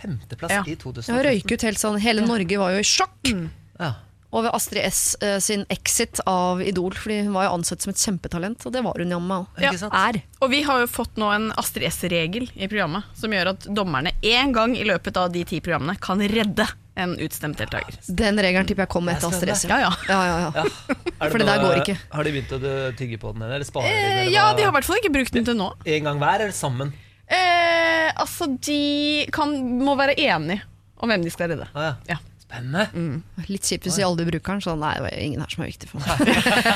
[0.00, 0.62] Femteplass Ja.
[0.66, 1.22] i Ja, 2013.
[1.26, 1.98] røyk ut helt sånn.
[2.02, 3.32] Hele Norge var jo i sjokk
[3.80, 3.94] Ja.
[4.30, 7.96] over Astrid S eh, sin exit av Idol, fordi hun var jo ansett som et
[7.96, 9.46] kjempetalent, og det var hun jammen
[9.78, 9.94] sant?
[9.94, 10.22] Er.
[10.42, 14.12] Og vi har jo fått nå en Astrid S-regel i programmet, som gjør at dommerne
[14.22, 16.66] én gang i løpet av de ti programmene kan redde
[16.98, 17.94] en utstemt deltaker.
[18.10, 19.64] Den regelen tipper jeg kommer etter Astrid S.
[19.70, 19.90] Ja, ja.
[20.08, 20.64] Ja, ja, ja.
[21.30, 21.96] For det der går ikke.
[22.12, 23.94] Har de begynt å tygge på den, eller spare den?
[23.94, 24.56] Eh, eller ja, hva?
[24.58, 25.72] de har i hvert fall ikke brukt den til nå.
[25.86, 26.92] En gang hver, eller sammen?
[27.30, 29.52] Eh, altså, de kan,
[29.84, 30.62] må være enige
[30.98, 31.68] om hvem de skal redde.
[31.74, 31.94] Ah, ja.
[32.14, 32.18] Ja.
[32.48, 33.20] Spennende.
[33.52, 35.68] Litt kjipt hvis de aldri bruker den, så nei, det var ingen her som er
[35.68, 36.08] viktig for meg.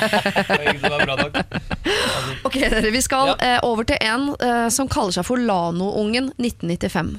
[0.83, 1.39] Det var bra nok.
[2.45, 3.35] Ok, dere, Vi skal Ja.
[3.41, 7.15] eh, over til en eh, som kaller seg for Lano-ungen 1995.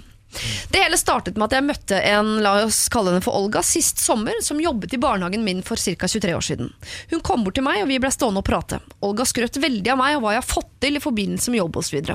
[0.70, 4.02] Det hele startet med at jeg møtte en la oss kalle henne for Olga, sist
[4.02, 6.08] sommer, som jobbet i barnehagen min for ca.
[6.10, 6.72] 23 år siden.
[7.12, 8.80] Hun kom bort til meg, og vi ble stående og prate.
[9.04, 11.80] Olga skrøt veldig av meg og hva jeg har fått til i forbindelse med jobb
[11.80, 12.14] osv.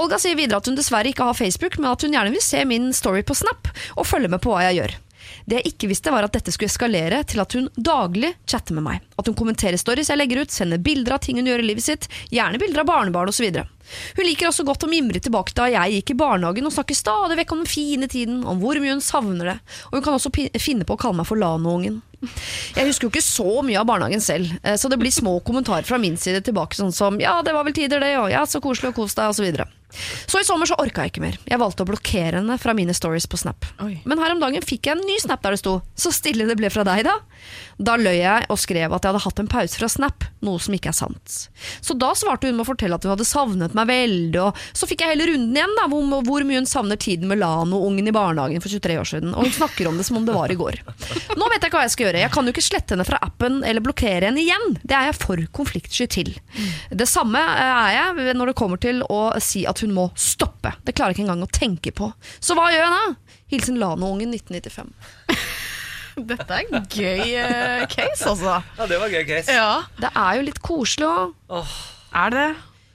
[0.00, 2.64] Olga sier videre at hun dessverre ikke har Facebook, men at hun gjerne vil se
[2.68, 4.98] min story på Snap og følge med på hva jeg gjør.
[5.44, 8.86] Det jeg ikke visste var at dette skulle eskalere til at hun daglig chatter med
[8.86, 9.04] meg.
[9.18, 11.86] At hun kommenterer stories jeg legger ut, sender bilder av ting hun gjør i livet
[11.86, 13.46] sitt, gjerne bilder av barnebarn osv.
[14.16, 17.36] Hun liker også godt å mimre tilbake da jeg gikk i barnehagen og snakker stadig
[17.40, 19.58] vekk om den fine tiden, om hvor mye hun savner det,
[19.90, 22.00] og hun kan også finne på å kalle meg for Lano-ungen.
[22.24, 25.84] Jeg husker jo ikke så mye av barnehagen selv, eh, så det blir små kommentarer
[25.84, 28.60] fra min side tilbake, sånn som 'ja, det var vel tider det', og 'ja, så
[28.64, 29.68] koselig og kos deg', osv.
[30.26, 31.38] Så i sommer så orka jeg ikke mer.
[31.48, 33.66] Jeg valgte å blokkere henne fra mine stories på Snap.
[33.84, 33.98] Oi.
[34.04, 36.56] Men her om dagen fikk jeg en ny snap der det sto 'Så stille det
[36.58, 37.18] ble fra deg', da.
[37.78, 40.74] Da løy jeg og skrev at jeg hadde hatt en pause fra Snap, noe som
[40.76, 41.48] ikke er sant.
[41.82, 44.86] Så da svarte hun med å fortelle at hun hadde savnet meg veldig, og så
[44.86, 48.14] fikk jeg hele runden igjen, da, hvor, hvor mye hun savner tiden med Lano-ungen i
[48.14, 49.34] barnehagen for 23 år siden.
[49.34, 50.80] Og hun snakker om det som om det var i går.
[51.34, 52.22] Nå vet jeg ikke hva jeg skal gjøre.
[52.22, 54.78] Jeg kan jo ikke slette henne fra appen eller blokkere henne igjen.
[54.82, 56.32] Det er jeg for konfliktsky til.
[56.94, 60.72] Det samme er jeg når det kommer til å si at hun må stoppe.
[60.84, 62.12] Det klarer jeg ikke engang å tenke på.
[62.40, 63.36] Så hva gjør jeg da?
[63.52, 64.92] Hilsen Lano-ungen 1995.
[66.30, 68.60] Dette er en gøy eh, case, altså.
[68.78, 69.50] Ja, det var en gøy case.
[69.56, 71.34] Ja, Det er jo litt koselig òg.
[72.14, 72.46] er det?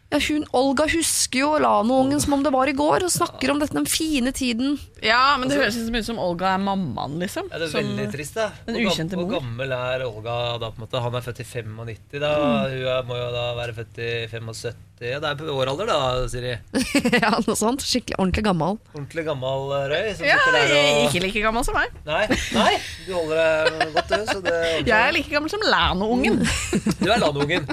[0.10, 3.60] Ja, hun, Olga husker jo Lano-ungen som om det var i går, og snakker om
[3.62, 4.80] dette den fine tiden.
[5.06, 7.46] Ja, men det høres ut som Olga er mammaen, liksom.
[7.52, 8.48] Ja, det er Som- veldig trist, da.
[8.66, 10.72] den Hvor gam- ukjente Hvor gammel er Olga da?
[10.72, 11.04] på en måte?
[11.04, 12.32] Han er født i 95, da.
[12.40, 12.72] Mm.
[12.72, 14.74] Hun er, må jo da være født i 75.
[15.00, 16.58] Ja, det er på vår alder, da, Siri.
[17.24, 17.84] ja, noe sånt.
[17.88, 18.76] Skikkelig ordentlig gammel.
[18.92, 20.10] Ordentlig gammel eh, røy.
[20.18, 21.94] Som Ja, der og ikke like gammel som meg.
[22.08, 22.26] Nei,
[22.58, 22.74] nei,
[23.06, 24.26] du holder deg godt, du.
[24.28, 24.58] Så det
[24.90, 26.42] Jeg er like gammel som Lano-ungen.
[27.00, 27.70] Du er landungen.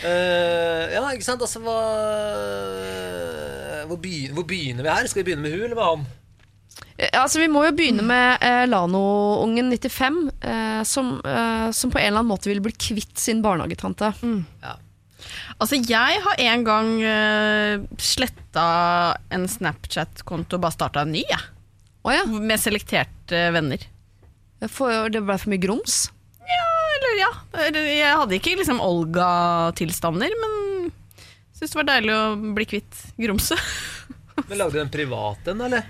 [0.00, 1.44] Uh, ja, ikke sant.
[1.44, 1.76] Altså, hva
[3.90, 5.08] hvor, begynner, hvor begynner vi her?
[5.10, 6.04] Skal vi begynne med hun eller med han?
[6.96, 12.00] Eh, Altså, vi må jo begynne med eh, Lano-ungen 95, eh, som, eh, som på
[12.00, 14.14] en eller annen måte vil bli kvitt sin barnehagetante.
[14.64, 14.78] Ja.
[15.60, 18.66] Altså, jeg har en gang uh, sletta
[19.34, 21.42] en Snapchat-konto og bare starta en ny, jeg.
[22.00, 22.24] Oh, ja.
[22.24, 23.84] Med selekterte venner.
[24.72, 26.06] For, det ble for mye grums?
[27.00, 27.30] Eller ja,
[27.76, 30.90] jeg hadde ikke liksom Olga-tilstander, men
[31.54, 32.24] syntes det var deilig å
[32.56, 33.60] bli kvitt grumset.
[34.48, 35.84] Men Lagde du en privat en, eller?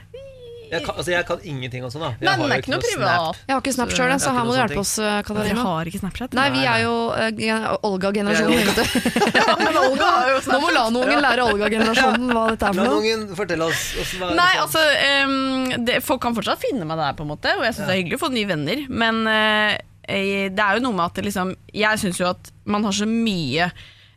[0.71, 2.05] Jeg kan, altså, jeg kan ingenting om sånn.
[2.05, 2.95] da Jeg Men har den jo er ikke noe Snap.
[2.95, 3.41] privat.
[3.47, 6.01] Jeg har ikke Snap sjøl, så her må du hjelpe oss, eh, Dere har ikke
[6.03, 6.37] Snapchat?
[6.39, 8.71] Nei, vi er jo uh, Olga-generasjonen.
[8.71, 9.65] Er du.
[9.65, 12.89] men Olga har jo Nå må Lano-ungen lære Olga-generasjonen hva dette er for noe.
[12.95, 13.85] Landungen, fortell oss.
[14.21, 14.83] Nei, altså
[15.27, 17.95] um, det, Folk kan fortsatt finne meg der, på en måte og jeg syns det
[17.95, 18.83] er hyggelig å få nye venner.
[19.03, 22.85] Men eh, eh, det er jo noe med at liksom Jeg syns jo at man
[22.87, 23.71] har så mye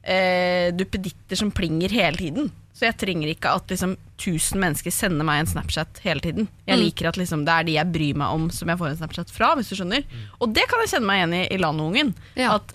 [0.03, 2.51] eh, duppeditter som plinger hele tiden.
[2.83, 6.49] Så jeg trenger ikke at liksom 1000 mennesker sender meg en Snapchat hele tiden.
[6.67, 6.81] Jeg Mm.
[6.83, 9.31] liker at liksom, det er de jeg bryr meg om som jeg får en Snapchat
[9.31, 9.53] fra.
[9.55, 10.03] Hvis du skjønner
[10.41, 12.11] Og det kan jeg kjenne meg igjen i i Lano-ungen.
[12.35, 12.55] Ja.
[12.57, 12.73] At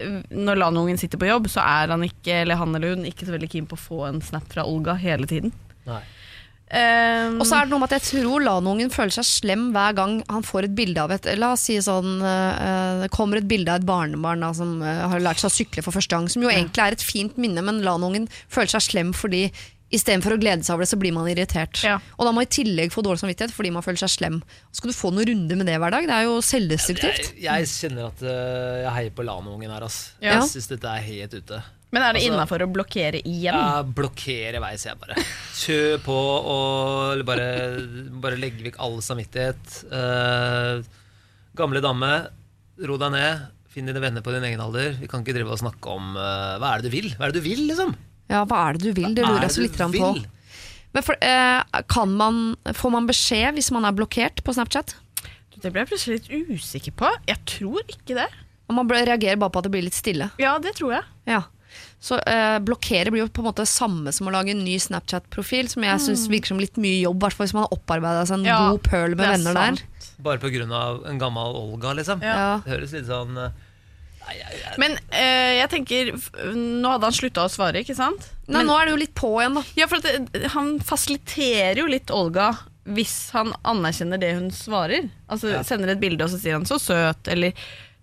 [0.00, 3.26] uh, når Lano-ungen sitter på jobb, så er han ikke Eller han eller hun ikke
[3.26, 5.50] så veldig keen på å få en snap fra Olga hele tiden.
[5.86, 6.02] Nei.
[6.68, 9.94] Um, Og så er det noe med at jeg tror Lano-ungen føler seg slem hver
[9.96, 13.48] gang han får et bilde av et La oss si sånn uh, Det kommer et
[13.48, 16.28] bilde av et barnebarn da, som uh, har lært seg å sykle for første gang,
[16.28, 19.46] som jo egentlig er et fint minne, men Lano-ungen føler seg slem fordi
[19.88, 21.78] Istedenfor å glede seg over det, så blir man irritert.
[21.80, 21.94] Ja.
[22.18, 24.36] Og da må man i tillegg få dårlig samvittighet fordi man føler seg slem.
[24.76, 26.04] Skal du få noen runder med det hver dag.
[26.10, 27.30] Det er jo selvdestruktivt.
[27.38, 29.86] Jeg, jeg kjenner at uh, jeg heier på Lano-ungen her.
[29.88, 29.98] ass.
[30.20, 30.34] Ja.
[30.36, 31.62] Jeg syns dette er helt ute.
[31.90, 33.54] Men er det Altså- innafor å blokkere igjen?
[33.54, 35.22] Ja, blokkere vei, sier jeg bare.
[35.56, 36.16] Kjør på
[36.54, 37.46] og bare,
[38.20, 39.84] bare legge vekk all samvittighet.
[39.90, 40.82] Uh,
[41.56, 42.28] gamle dame,
[42.84, 43.46] ro deg ned.
[43.72, 44.98] Finn dine venner på din egen alder.
[45.00, 47.10] Vi kan ikke drive og snakke om uh, hva er det du vil.
[47.16, 47.94] Hva er det du vil, liksom?
[48.28, 49.14] Ja, hva er det du vil?
[49.16, 50.12] Det lurer er jeg så litt på.
[50.92, 52.42] Men for, uh, kan man,
[52.76, 54.96] får man beskjed hvis man er blokkert på Snapchat?
[55.58, 57.08] Det ble jeg plutselig litt usikker på.
[57.26, 58.28] Jeg tror ikke det.
[58.68, 60.28] Og man reagerer bare på at det blir litt stille.
[60.38, 61.08] Ja, det tror jeg.
[61.26, 61.42] Ja.
[62.00, 65.68] Så eh, blokkere blir jo på en måte samme som å lage en ny Snapchat-profil,
[65.72, 68.38] som jeg synes virker som litt mye jobb, hvert fall hvis man har opparbeida seg
[68.38, 69.82] en Ja, god pøl med er venner sant.
[69.82, 70.12] der.
[70.22, 72.22] Bare av en gammel Olga, liksom.
[72.22, 72.60] Ja.
[72.64, 73.50] Det høres litt sånn eh,
[74.28, 76.10] Nei, jeg, jeg, Men eh, jeg tenker
[76.54, 78.26] Nå hadde han slutta å svare, ikke sant?
[78.50, 79.62] Nei, nå er det jo litt på igjen, da.
[79.78, 82.52] Ja, for at det, Han fasiliterer jo litt Olga
[82.88, 85.10] hvis han anerkjenner det hun svarer.
[85.28, 85.58] Altså Ja.
[85.66, 87.52] Sender et bilde og så sier han 'så søt', eller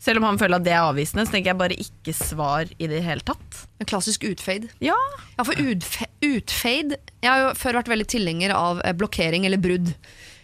[0.05, 2.89] selv om han føler at det er avvisende, så tenker jeg bare ikke svar i
[2.89, 3.63] det hele tatt.
[3.81, 4.69] En klassisk utfade.
[4.83, 4.97] Ja.
[5.33, 9.61] ja, for utfe utfade Jeg har jo før vært veldig tilhenger av eh, blokkering eller
[9.61, 9.89] brudd.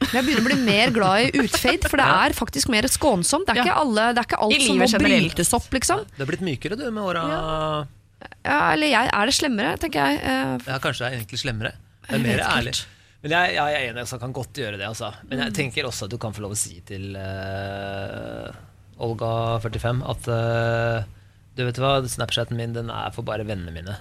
[0.02, 3.46] Men jeg begynner å bli mer glad i utfade, for det er faktisk mer skånsomt.
[3.46, 5.28] Det er, ikke, alle, det er ikke alt som må generelt.
[5.30, 6.02] brytes opp, liksom.
[6.16, 7.28] Det er blitt mykere, du, med åra.
[7.30, 8.58] Ja.
[8.72, 9.14] eller jeg.
[9.14, 10.24] Er det slemmere, tenker jeg.
[10.26, 10.56] Eh.
[10.72, 11.76] Ja, kanskje det er egentlig slemmere.
[12.08, 12.76] Det er mer ærlig.
[13.22, 15.14] Men jeg, jeg, er enig, jeg kan godt gjøre det, altså.
[15.30, 15.58] Men jeg mm.
[15.62, 18.71] tenker også at du kan få lov å si til uh
[19.02, 21.10] Olga45 at eh,
[21.58, 23.98] du vet hva, Snapchaten min den er for bare vennene mine.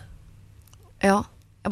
[1.03, 1.23] Ja.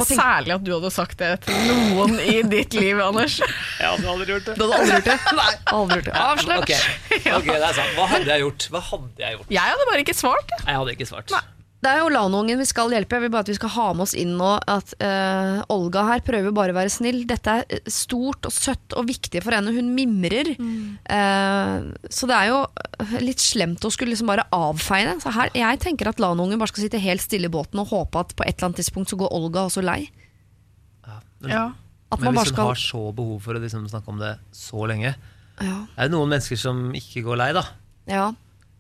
[0.05, 3.39] Særlig at du hadde sagt det til noen i ditt liv, Anders.
[3.81, 4.57] Jeg hadde aldri gjort det.
[4.59, 5.37] Du hadde aldri gjort det?
[5.39, 5.53] Nei.
[5.73, 6.17] Aldri gjort det.
[6.25, 6.65] Avslørt.
[6.67, 7.21] Okay.
[7.39, 7.95] ok, det er sant.
[7.97, 8.67] Hva hadde jeg gjort?
[8.75, 9.55] Hva hadde jeg gjort?
[9.57, 10.53] Jeg hadde bare ikke svart.
[10.59, 11.33] Jeg hadde ikke svart.
[11.33, 11.45] Nei.
[11.79, 13.15] Det er jo Lano-ungen vi skal hjelpe.
[13.15, 16.25] Jeg vil bare at vi skal ha med oss inn nå at uh, Olga her
[16.27, 17.21] prøver bare å være snill.
[17.31, 19.71] Dette er eh, stort og søtt og viktig for henne.
[19.77, 20.51] Hun mimrer.
[20.59, 22.59] Eh, så det er jo
[23.23, 25.21] litt slemt å skulle liksom bare avfeie det.
[25.23, 28.27] Så her, jeg tenker at Lano-ungen bare skal sitte helt stille i båten og håpe
[28.27, 30.01] at på et eller annet tidspunkt så går Olga også lei.
[31.39, 31.77] Men,
[32.11, 34.83] At men hvis hun skal har så behov for å liksom snakke om det så
[34.91, 35.13] lenge
[35.63, 35.77] Ja.
[35.95, 37.63] Er det noen mennesker som ikke går lei, da?
[38.11, 38.33] ja.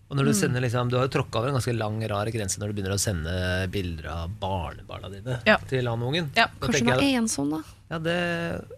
[0.08, 2.56] Og når Du sender liksom, du har jo tråkka over en ganske lang, rar grense
[2.60, 3.32] når du begynner å sende
[3.72, 5.58] bilder av barnebarna dine Ja.
[5.68, 6.30] til han-ungen.
[6.34, 7.62] Ja, Da Kanskje hun er jeg, ensom, da.
[7.90, 8.16] Ja, det,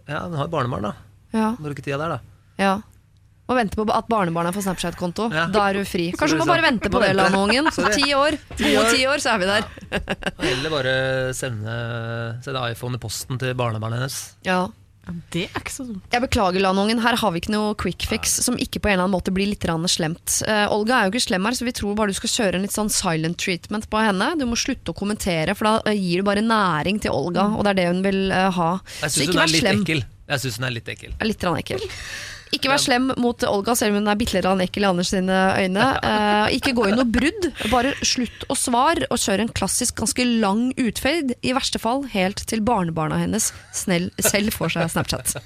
[0.09, 0.93] ja, hun har jo barnebarn, da.
[1.31, 1.53] Ja.
[1.55, 2.19] ikke tida der, da.
[2.59, 2.81] ja.
[3.51, 5.25] Og vente på at barnebarna får Snapchat-konto.
[5.33, 5.47] Ja.
[5.51, 6.11] Da er du fri.
[6.15, 7.09] Kanskje du må bare vente på det.
[7.75, 7.95] Sorry.
[7.99, 8.37] Ti år.
[8.55, 9.65] Gode ti år, så er vi der.
[10.39, 10.93] Eller bare
[11.35, 11.73] sende,
[12.45, 14.19] sende iPhone i posten til barnebarnet hennes.
[14.47, 14.61] Ja.
[15.33, 16.03] Det er ikke så dumt.
[16.13, 16.99] Jeg beklager, Lanungen.
[17.01, 19.49] Her har vi ikke noe quick fix som ikke på en eller annen måte blir
[19.49, 20.37] litt slemt.
[20.45, 22.67] Uh, Olga er jo ikke slem her, så vi tror bare du skal kjøre en
[22.67, 24.31] litt sånn silent treatment på henne.
[24.37, 27.65] Du må slutte å kommentere, for da eh, gir du bare næring til Olga, og
[27.65, 28.71] det er det hun vil uh, ha.
[29.01, 29.81] Jeg Så syns ikke hun vær er litt slem.
[29.81, 30.03] ekkel.
[30.31, 31.17] Jeg synes hun er litt ekkel.
[31.17, 31.87] Er Litt ekkel.
[32.51, 35.37] Ikke vær slem mot Olga, selv om hun er bitte litt ekkel i Anders sine
[35.55, 35.87] øyne.
[36.03, 37.47] Uh, ikke gå i noe brudd.
[37.71, 41.35] Bare slutt å svare, og kjør en klassisk, ganske lang utferd.
[41.41, 45.39] I verste fall helt til barnebarna hennes snell, selv får seg Snapchat.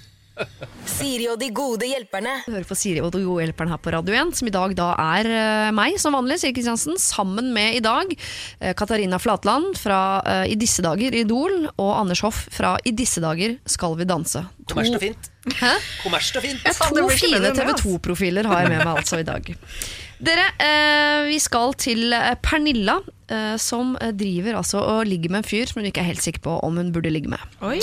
[0.85, 2.37] Siri og de gode hjelperne.
[2.45, 4.75] Du hører på Siri og de gode hjelperne her på Radio 1, som i dag
[4.77, 9.75] da er eh, meg, som vanlig, Siri Kristiansen, sammen med i dag eh, Katarina Flatland
[9.79, 14.07] fra eh, I disse dager Idol, og Anders Hoff fra I disse dager Skal vi
[14.09, 14.45] danse.
[14.65, 15.31] To, Kommersielt og fint.
[15.59, 15.73] Hæ?
[16.03, 16.65] Kommersielt og fint.
[16.65, 17.85] Ja, to fine TV ass.
[17.85, 19.51] 2-profiler har jeg med meg altså i dag.
[20.25, 23.01] Dere, eh, vi skal til Pernilla,
[23.57, 26.59] som driver altså og ligger med en fyr som hun ikke er helt sikker på
[26.61, 27.41] om hun burde ligge med.
[27.65, 27.79] Oi.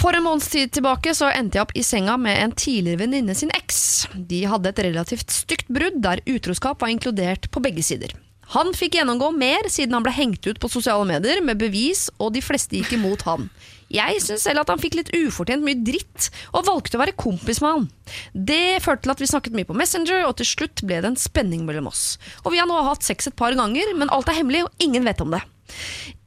[0.00, 3.34] For en måneds tid tilbake så endte jeg opp i senga med en tidligere venninne
[3.36, 4.08] sin eks.
[4.16, 8.14] De hadde et relativt stygt brudd der utroskap var inkludert på begge sider.
[8.54, 12.32] Han fikk gjennomgå mer siden han ble hengt ut på sosiale medier med bevis, og
[12.34, 13.46] de fleste gikk imot han.
[13.92, 17.60] Jeg syns selv at han fikk litt ufortjent mye dritt, og valgte å være kompis
[17.62, 17.86] med han.
[18.34, 21.20] Det førte til at vi snakket mye på Messenger, og til slutt ble det en
[21.20, 22.16] spenning mellom oss.
[22.42, 25.06] Og vi har nå hatt sex et par ganger, men alt er hemmelig, og ingen
[25.06, 25.44] vet om det.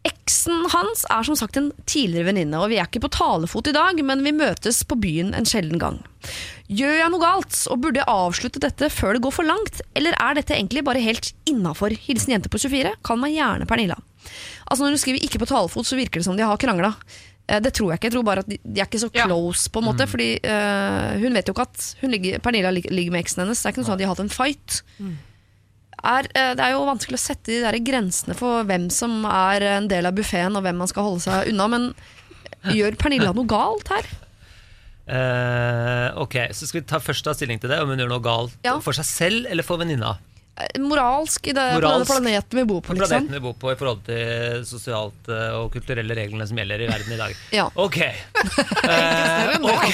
[0.03, 3.75] Eksen hans er som sagt en tidligere venninne, og vi er ikke på talefot i
[3.75, 6.01] dag, men vi møtes på byen en sjelden gang.
[6.67, 10.17] Gjør jeg noe galt, og burde jeg avslutte dette før det går for langt, eller
[10.19, 11.95] er dette egentlig bare helt innafor?
[12.07, 13.99] Hilsen jente på 24, kall meg gjerne Pernilla.
[14.67, 16.95] Altså Når hun skriver 'ikke på talefot', så virker det som de har krangla.
[17.47, 18.05] Eh, Det tror jeg ikke.
[18.07, 20.07] Jeg tror bare at de, de er ikke så close, på en måte.
[20.07, 23.59] Fordi uh, hun vet jo ikke at hun ligger, Pernilla ligger med eksen hennes.
[23.59, 24.81] Det er ikke noe sånn at de har hatt en fight.
[26.03, 29.63] Er, eh, det er jo vanskelig å sette de der grensene for hvem som er
[29.77, 31.67] en del av buffeen, og hvem man skal holde seg unna.
[31.71, 31.93] Men
[32.75, 34.09] gjør Pernilla noe galt her?
[35.03, 38.23] Uh, ok, så skal vi ta først ta stilling til det, om hun gjør noe
[38.23, 38.77] galt Ja.
[38.79, 40.13] for seg selv eller for venninna.
[40.55, 42.11] eh, moralsk i det, på Moralsk.
[42.13, 43.09] planeten vi bor på, liksom.
[43.09, 47.11] planeten vi bor på i forhold til sosialt og kulturelle reglene som gjelder i verden
[47.11, 47.35] i dag.
[47.51, 47.69] Ja.
[47.75, 47.97] Ok.
[48.83, 49.87] Eh, ok.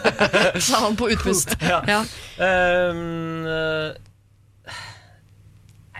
[0.66, 1.54] Sa han på utpust.
[1.60, 1.82] Ja.
[1.86, 2.00] Ja.
[2.40, 3.92] Eh,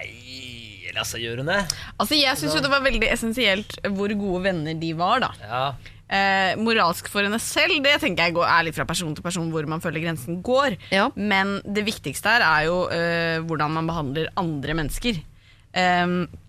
[0.02, 1.62] Nei, la oss gjøre det.
[1.96, 5.32] Altså, jeg syns jo det var veldig essensielt hvor gode venner de var, da.
[5.40, 5.64] Ja.
[6.12, 9.48] Eh, moralsk for henne selv, det tenker jeg går, er litt fra person til person
[9.52, 10.76] hvor man føler grensen går.
[10.92, 11.08] Ja.
[11.16, 15.22] Men det viktigste her er jo eh, hvordan man behandler andre mennesker.
[15.72, 16.41] Ehm, jeg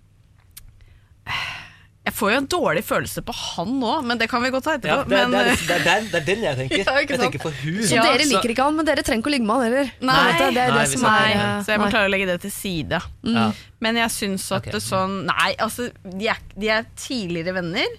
[2.24, 4.96] får jo en dårlig følelse på han nå, men det kan vi godt ta etterpå.
[4.96, 6.84] Ja, det, men, det, er, det, er den, det er den jeg tenker.
[6.88, 7.82] Ja, jeg tenker på hun.
[7.84, 9.66] Så Ja, dere så- liker ikke han, men dere trenger ikke å ligge med han
[9.68, 9.92] heller.
[10.00, 10.16] Nei.
[10.40, 12.54] Det er Nei, det som er eh, så jeg må klare å legge det til
[12.56, 13.02] side.
[13.36, 13.46] Ja.
[13.84, 14.76] Men jeg syns at okay.
[14.78, 17.98] det sånn Nei, altså, de er, de er tidligere venner.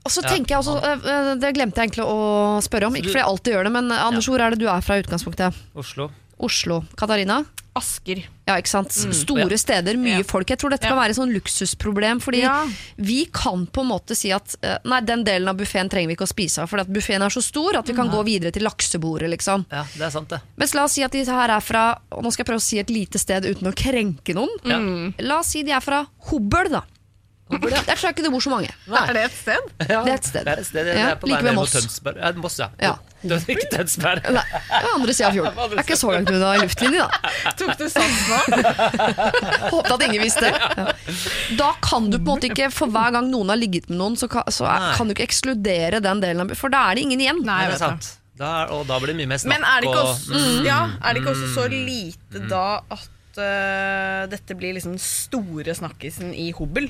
[0.00, 3.12] Og så tenker jeg også, eh, eh, Det glemte jeg egentlig å spørre om, ikke
[3.12, 5.62] fordi jeg alltid gjør det, men Anders, hvor er det du er fra i utgangspunktet?
[5.78, 6.10] Oslo.
[6.40, 6.82] Oslo.
[6.96, 7.42] Katarina?
[7.78, 8.24] Asker.
[8.48, 8.90] Ja, ikke sant?
[9.14, 10.22] Store steder, mye Ja.
[10.26, 10.48] folk.
[10.50, 12.66] Jeg tror dette kan være et sånn luksusproblem, fordi Ja.
[12.98, 16.16] vi kan på en måte si at eh, nei, den delen av buffeen trenger vi
[16.16, 18.50] ikke å spise av, for at buffeen er så stor at vi kan gå videre
[18.52, 19.66] til laksebordet, liksom.
[19.70, 20.40] Ja, det er sant, det.
[20.58, 22.68] Mens la oss si at de her er fra, og nå skal jeg prøve å
[22.68, 24.50] si et lite sted uten å krenke noen.
[24.64, 25.12] Ja.
[25.24, 26.82] La oss si de er fra Hobøl, da.
[27.52, 27.82] Hobøl, ja.
[27.82, 28.68] Der tror jeg ikke det bor så mange.
[28.88, 29.08] Nei.
[29.08, 29.58] Er det et sted?
[29.88, 30.44] Ja, Det er et sted.
[30.44, 31.70] Det er et sted det Ja, er på like ved Moss.
[31.72, 32.16] Tønsberg.
[32.18, 32.96] Ja, Moss, ja.
[33.22, 33.36] Ja.
[33.36, 34.22] Tøns- Ikke Tønsberg.
[34.32, 35.58] Nei, det er andre sida av fjorden.
[35.70, 37.32] Det er ikke så langt unna luftlinje, da.
[37.60, 38.38] Tok du sats nå?
[39.74, 40.50] Håpet at ingen visste.
[40.54, 40.86] Ja.
[41.58, 44.16] Da kan du på en måte ikke, for hver gang noen har ligget med noen,
[44.20, 47.04] så kan, så er, kan du ikke ekskludere den delen av For da er det
[47.08, 47.42] ingen igjen.
[47.46, 48.10] Nei, det er sant.
[48.40, 49.52] Da, og da blir det mye mer snakk.
[49.52, 52.64] Men er det ikke og- også, ja, er det ikke også så lite da
[52.96, 56.88] at uh, dette blir liksom store snakkisen i Hobel?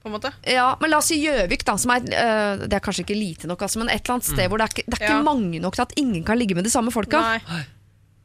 [0.00, 0.30] På en måte?
[0.48, 3.50] Ja, men la oss si Gjøvik, da, som er øh, Det er kanskje ikke lite
[3.50, 5.22] nok, altså, men et eller annet sted hvor det er ikke, det er ikke Ja.
[5.26, 7.20] mange nok til at ingen kan ligge med de samme folka.
[7.20, 7.62] Nei.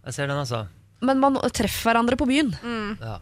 [0.05, 0.61] Jeg ser den, altså.
[1.03, 2.53] Men man treffer hverandre på byen.
[3.01, 3.17] Ja.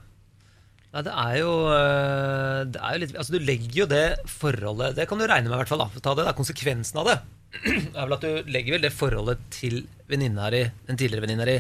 [0.94, 4.94] Nei, det er jo øh, det er jo litt, altså Du legger jo det forholdet
[5.00, 5.82] Det kan du regne med, i hvert fall.
[5.82, 7.16] da, ta det, da, Konsekvensen av det
[7.98, 11.56] er vel at du legger vel det forholdet til venninna di, den tidligere venninna di,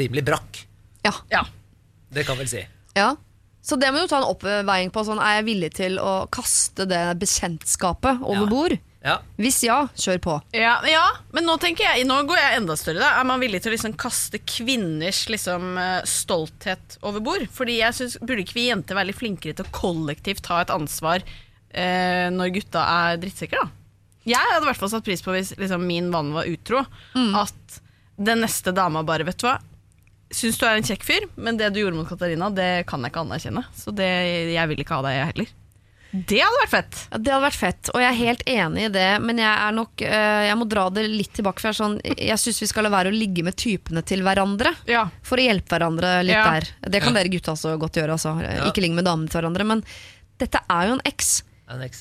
[0.00, 0.62] rimelig brakk.
[1.04, 1.12] Ja.
[1.32, 1.42] Ja.
[2.12, 2.64] Det kan vel si.
[2.96, 3.10] ja.
[3.62, 5.02] Så det må du ta en oppveiing på.
[5.04, 8.46] Sånn, er jeg villig til å kaste det bekjentskapet over Ja.
[8.46, 8.78] bord?
[9.04, 9.18] Ja.
[9.38, 10.32] Hvis ja, kjør på.
[10.58, 12.98] Ja, ja, men nå tenker jeg Nå går jeg enda større.
[12.98, 17.46] da Er man villig til å liksom kaste kvinners liksom, eh, stolthet over bord?
[17.54, 20.68] Fordi jeg synes, Burde ikke vi jenter være litt flinkere til å kollektivt ta et
[20.74, 21.22] ansvar
[21.72, 23.62] eh, når gutta er drittsekker?
[23.62, 23.70] da?
[24.26, 26.82] Jeg hadde i hvert fall satt pris på hvis liksom, min mann var utro.
[27.14, 27.80] At
[28.18, 29.60] den neste dama bare Vet du hva,
[30.34, 33.12] syns du er en kjekk fyr, men det du gjorde mot Katarina, det kan jeg
[33.14, 33.64] ikke anerkjenne.
[33.76, 34.08] Så det,
[34.54, 35.54] jeg vil ikke ha deg, jeg heller.
[36.08, 37.00] Det hadde vært fett.
[37.12, 39.74] Ja, det hadde vært fett, og jeg er helt enig i det, men jeg er
[39.76, 41.60] nok øh, Jeg må dra det litt tilbake.
[41.60, 44.72] For jeg, sånn, jeg syns vi skal la være å ligge med typene til hverandre.
[44.88, 45.02] Ja.
[45.20, 46.46] For å hjelpe hverandre litt Ja.
[46.56, 46.70] der.
[46.96, 48.16] Det kan dere gutta også godt gjøre.
[48.16, 48.32] Altså.
[48.70, 49.68] Ikke ligge med damene til hverandre.
[49.68, 49.84] Men
[50.40, 51.42] dette er jo en eks.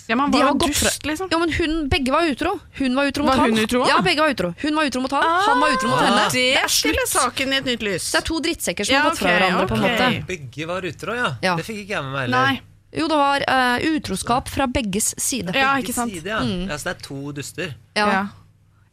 [0.08, 1.28] Ja, man var har jo dust, liksom.
[1.32, 2.54] Ja, men hun, Begge var utro.
[2.80, 3.52] Hun var utro mot Var han.
[3.52, 3.82] hun utro?
[3.90, 4.54] Ja, begge var utro.
[4.62, 6.22] Hun var utro mot han, han var utro mot henne.
[6.32, 7.04] Det er slutt.
[7.12, 8.08] saken i et nytt lys.
[8.14, 9.68] Det er to drittsekker som Ja, har gått fra hverandre.
[9.68, 9.68] hverandre.
[9.68, 9.84] på en
[10.16, 11.34] måte Begge var utro, ja.
[11.44, 11.56] Ja.
[11.60, 12.48] Det fikk ikke jeg med meg heller.
[12.48, 12.62] Nei.
[12.98, 15.52] Jo, det var uh, utroskap fra begges side.
[15.54, 16.16] Ja, ikke sant?
[16.16, 16.40] Side, ja.
[16.40, 16.78] ja.
[16.80, 17.76] Så det er to duster.
[18.00, 18.08] Ja.
[18.08, 18.26] Ja.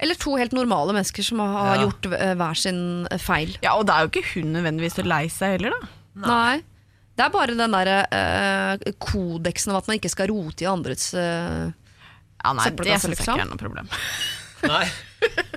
[0.02, 1.82] Eller to helt normale mennesker som har Ja.
[1.86, 3.54] gjort hver sin øh, feil.
[3.62, 5.86] ja, og det er jo ikke hun nødvendigvis så lei seg heller, da.
[6.26, 6.62] Nei.
[7.14, 11.12] Det er bare den der uh, kodeksen om at man ikke skal rote i andres
[11.14, 13.36] uh, Ja, nei, det syns jeg liksom.
[13.36, 13.92] ikke er noe problem.
[14.72, 14.86] Nei.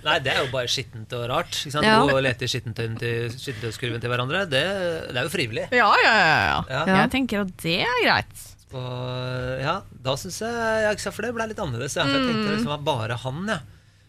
[0.04, 1.56] Nei, det er jo bare skittent og rart.
[1.62, 1.88] Ikke sant?
[1.88, 1.98] Ja.
[2.04, 4.44] Gå og lete i skittentøyskurven til hverandre.
[4.50, 4.64] Det,
[5.12, 5.66] det er jo frivillig.
[5.76, 6.60] Ja, ja, ja, ja.
[6.72, 6.84] Ja.
[7.04, 8.46] Jeg tenker at det er greit.
[8.76, 10.52] Og ja, da syns jeg
[10.84, 11.96] ja, ikke For det ble litt annerledes.
[11.96, 13.60] Ja, for jeg tenkte liksom at bare han, ja.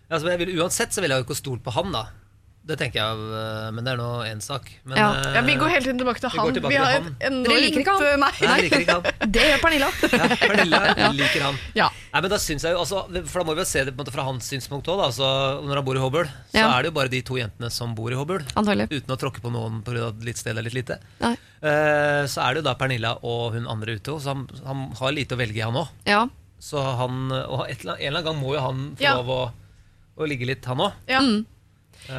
[0.08, 2.06] Altså, jeg vil, uansett så ville jeg jo ikke stolt på han, da.
[2.68, 4.66] Det tenker jeg, øh, men det er nå én sak.
[4.84, 5.06] Men, Ja.
[5.16, 6.54] øh, Ja, vi går hele tiden tilbake til Vi går han.
[6.54, 7.06] tilbake Vi til har han.
[7.08, 8.20] et enormt Dere liker ikke han?
[8.20, 8.32] Nei.
[8.44, 9.30] Nei, liker ikke han.
[9.32, 9.88] Det gjør Pernilla.
[10.18, 11.56] Ja, Pernilla liker han.
[11.74, 11.88] Ja.
[12.12, 14.00] Nei, men da synes jeg jo, altså, For da må vi jo se det på
[14.00, 15.00] en måte fra hans synspunkt òg.
[15.06, 15.24] Altså,
[15.64, 16.68] når han bor i Hobøl, så Ja.
[16.76, 18.44] er det jo bare de to jentene som bor i Hobøl.
[18.54, 18.88] Antagelig.
[18.92, 20.12] Uten å tråkke på noen pga.
[20.22, 20.98] litt sted eller litt lite.
[21.24, 21.32] Nei.
[21.62, 25.12] Eh, så er det jo da Pernilla og hun andre ute, så han, han har
[25.12, 25.88] lite å velge i, han òg.
[26.04, 26.26] Ja.
[26.60, 29.14] Så han, og et, eller annet- en eller annen gang må jo han få Ja.
[29.16, 29.52] lov å,
[30.18, 30.92] å ligge litt, han òg.
[31.08, 31.20] Ja.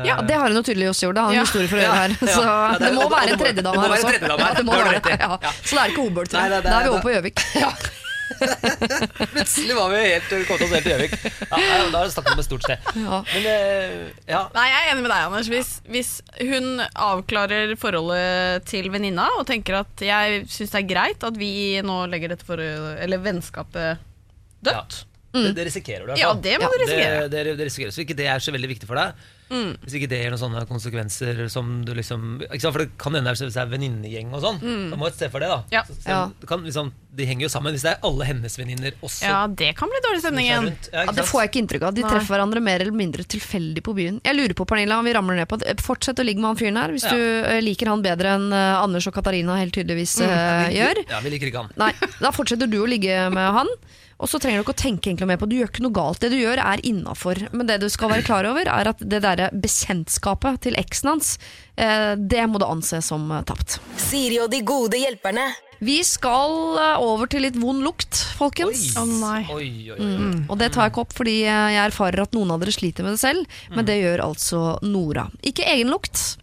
[0.06, 1.16] Ja, det har hun jo tydeligvis gjort.
[1.18, 1.46] Det har en Ja.
[1.48, 2.18] historie for å gjøre her.
[2.20, 4.46] Så ja, det det må være en tredjedame det må her være en også.
[4.46, 5.32] Ja, det må være det, ja.
[5.42, 5.52] Ja.
[5.64, 6.50] Så det er ikke Hobøl, tror jeg.
[6.52, 7.38] Da er- vi det- over på Gjøvik.
[9.34, 11.16] Plutselig var vi helt, kommet oss helt til Gjøvik.
[11.50, 11.58] Ja,
[11.92, 12.90] da har vi snakket om et stort sted.
[13.02, 13.20] Ja.
[13.34, 13.96] Men eh,
[14.30, 15.50] ja, Nei, jeg er enig med deg, Anders.
[15.52, 16.12] Hvis, hvis
[16.52, 21.52] hun avklarer forholdet til venninna og tenker at jeg syns det er greit at vi
[21.86, 24.06] nå legger dette forholdet, eller vennskapet
[24.66, 25.02] dødt,
[25.34, 27.28] Det, det risikerer du i hvert Ja, det må du risikere.
[27.30, 27.92] Det, det, det risikerer.
[27.94, 29.28] Så ikke det er så veldig viktig for deg.
[29.50, 32.76] Hvis ikke det gir noen sånne konsekvenser som du liksom ikke sant?
[32.76, 34.60] For det kan hende hvis det er venninnegjeng og sånn.
[34.92, 35.64] Da må et se for det, da.
[35.74, 35.84] Ja.
[35.88, 36.20] Så, så, Ja.
[36.48, 37.74] kan, liksom, de henger jo sammen.
[37.74, 40.70] Hvis det er alle hennes venninner også Ja, det kan bli dårlig stemning igjen.
[40.94, 41.94] Ja, Ja, det får jeg ikke inntrykk av.
[41.96, 42.10] De Nei.
[42.14, 44.22] treffer hverandre mer eller mindre tilfeldig på byen.
[44.24, 45.76] Jeg lurer på, Pernilla, om vi ramler ned på det.
[45.82, 47.16] Fortsett å ligge med han fyren her, hvis Ja.
[47.16, 51.04] du eh, liker han bedre enn eh, Anders og Katarina helt tydeligvis eh, gjør.
[51.10, 51.74] Ja, vi liker ikke han.
[51.76, 53.68] Nei, da fortsetter du å ligge med han.
[54.20, 56.20] Og så trenger du ikke å tenke egentlig mer på Du gjør ikke noe galt.
[56.20, 57.40] Det du gjør, er innafor.
[57.56, 61.32] Men det du skal være klar over, er at det derre bekjentskapet til eksen hans,
[61.80, 63.80] eh, det må du anse som eh, tapt.
[64.10, 65.48] Siri og de gode hjelperne.
[65.80, 68.90] Vi skal eh, over til litt vond lukt, folkens.
[69.00, 69.46] Å nei.
[69.56, 70.12] Oi, oi, oi.
[70.20, 70.44] Mm.
[70.50, 73.16] Og det tar jeg ikke opp fordi jeg erfarer at noen av dere sliter med
[73.16, 75.30] det selv, men det gjør altså Nora.
[75.48, 76.36] Ikke egen lukt,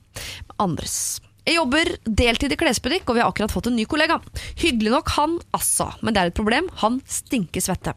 [0.57, 1.19] andres.
[1.47, 4.19] Jeg jobber deltid i klesbutikk, og vi har akkurat fått en ny kollega.
[4.59, 6.67] Hyggelig nok han, altså, men det er et problem.
[6.83, 7.95] Han stinker svette.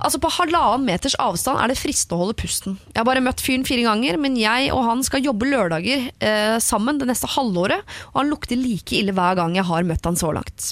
[0.00, 2.78] Altså På halvannen meters avstand er det fristende å holde pusten.
[2.88, 6.56] Jeg har bare møtt fyren fire ganger, men jeg og han skal jobbe lørdager eh,
[6.64, 10.16] sammen det neste halvåret, og han lukter like ille hver gang jeg har møtt han
[10.16, 10.70] så langt.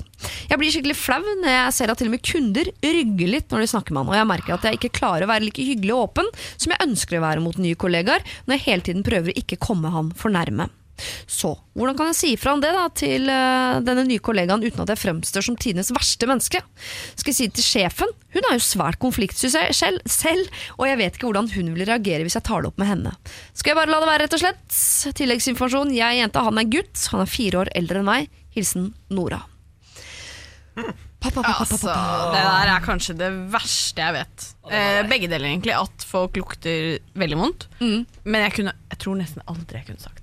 [0.48, 3.66] Jeg blir skikkelig flau når jeg ser at til og med kunder rygger litt når
[3.66, 5.92] de snakker med han, og jeg merker at jeg ikke klarer å være like hyggelig
[5.92, 9.34] og åpen som jeg ønsker å være mot nye kollegaer, når jeg hele tiden prøver
[9.34, 10.70] å ikke komme han for nærme.
[11.30, 14.82] Så, hvordan kan jeg si fra om det da til uh, denne nye kollegaen uten
[14.84, 16.62] at jeg fremstår som tidenes verste menneske?
[17.14, 18.14] Skal jeg si det til sjefen?
[18.34, 22.26] Hun er jo svært konfliktsky selv, selv, og jeg vet ikke hvordan hun vil reagere
[22.26, 23.14] hvis jeg tar det opp med henne.
[23.56, 24.80] Skal jeg bare la det være, rett og slett?
[25.18, 25.94] Tilleggsinformasjon.
[25.96, 27.06] Jeg er jente, han er gutt.
[27.14, 28.32] Han er fire år eldre enn meg.
[28.56, 29.44] Hilsen Nora.
[31.18, 32.30] Pa, pa, pa, pa, pa, Altså, pa.
[32.30, 34.44] det der er kanskje det verste jeg vet.
[34.70, 35.74] Eh, begge deler, egentlig.
[35.74, 37.66] At folk lukter veldig vondt.
[37.80, 38.04] Mm.
[38.22, 40.17] Men jeg, kunne, jeg tror nesten aldri jeg kunne sagt.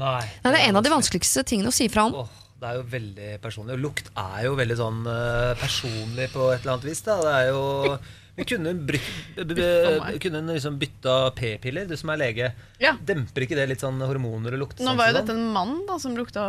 [0.00, 2.14] Nei, Nei, det er en av de vanskeligste tingene å si fra om.
[2.22, 3.76] Åh, det er jo veldig personlig.
[3.78, 7.02] Og lukt er jo veldig sånn eh, personlig på et eller annet vis.
[7.06, 7.18] Da.
[7.24, 7.96] Det er jo
[8.40, 9.64] vi kunne bryt, b- b-
[10.00, 10.18] meg.
[10.22, 12.52] kunne liksom bytta p-piller, du som er lege?
[12.80, 12.94] Ja.
[12.96, 14.80] Demper ikke det litt sånn hormoner og lukt?
[14.84, 16.44] Nå var jo dette en mann da som lukta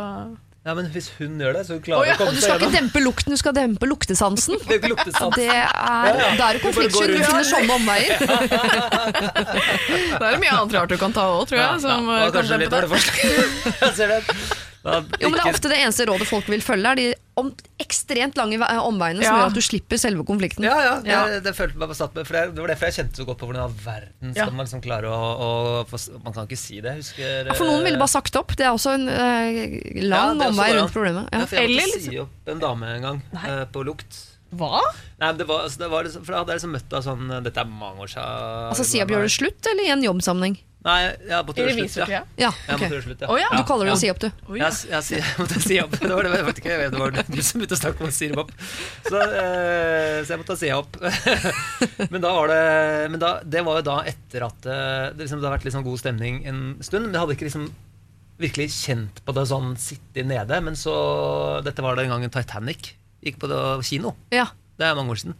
[0.61, 2.61] Ja, men hvis hun gjør det, så hun klarer ja, å komme Og du skal
[2.61, 4.59] ikke dempe lukten, du skal dempe luktesansen.
[4.67, 5.33] Det er jo ikke luktesans.
[5.33, 6.27] Det er, Ja, ja.
[6.37, 8.21] Det konfliktsky du finner sånne omveier.
[10.21, 11.81] Det er mye annet rart du kan ta òg, tror jeg.
[11.81, 12.93] Som ja, eh, kan kanskje litt dårlig det.
[12.93, 13.17] forslag.
[14.81, 17.03] Jo, men Det er ofte det eneste rådet folk vil følge, er de
[17.39, 17.47] om,
[17.79, 19.37] ekstremt lange omveiene som Ja.
[19.41, 20.63] gjør at du slipper selve konflikten.
[20.67, 21.19] Ja, ja, Ja.
[21.27, 23.39] Det, det følte meg satt med For det, det var derfor jeg kjente så godt
[23.39, 24.49] på hvordan i all verden skal Ja.
[24.51, 26.91] man liksom klare å, å Man kan ikke si det.
[26.97, 28.51] Jeg husker For noen ville bare sagt opp.
[28.55, 31.29] Det er også en eh, lang omvei rundt problemet.
[31.31, 31.45] Ja, Ja.
[31.45, 34.27] for jeg måtte Eller si opp en dame en gang eh, på lukt.
[34.51, 34.81] Hva?
[35.21, 37.43] Nei, det var, altså, det var liksom, for Da hadde jeg liksom møtt henne sånn
[37.45, 38.67] Dette er mange år siden.
[38.73, 40.57] Altså Si opp, gjør det slutt, eller i en jobbsammenheng?
[40.81, 40.97] Nei,
[41.29, 42.09] jeg måtte gjøre slutt.
[42.09, 42.19] Ja.
[42.41, 42.93] Ja, Jeg måtte ok.
[42.95, 43.27] gjøre slutt, ja.
[43.29, 43.49] Oh, ja.
[43.53, 43.97] Du kaller det ja.
[43.97, 44.27] å si opp, du.
[44.49, 44.69] Oh, ja.
[44.71, 45.93] Jeg, jeg, jeg, måtte si opp.
[45.93, 48.01] Det var, det, jeg vet ikke, jeg vet, det var du som begynte å snakke
[48.01, 48.53] om å si det opp.
[49.05, 50.97] Så, eh, så jeg måtte si opp.
[52.15, 52.65] men da var det
[53.13, 55.85] Men da, det var jo da etter at eh, det, liksom, det har vært sånn
[55.85, 57.05] god stemning en stund.
[57.05, 57.69] Men jeg hadde ikke liksom
[58.41, 60.63] virkelig kjent på det sånn sitte nede.
[60.65, 60.95] Men så
[61.65, 64.15] Dette var den gangen Titanic gikk på det, kino.
[64.33, 64.49] Ja.
[64.81, 65.37] Det er mange år siden.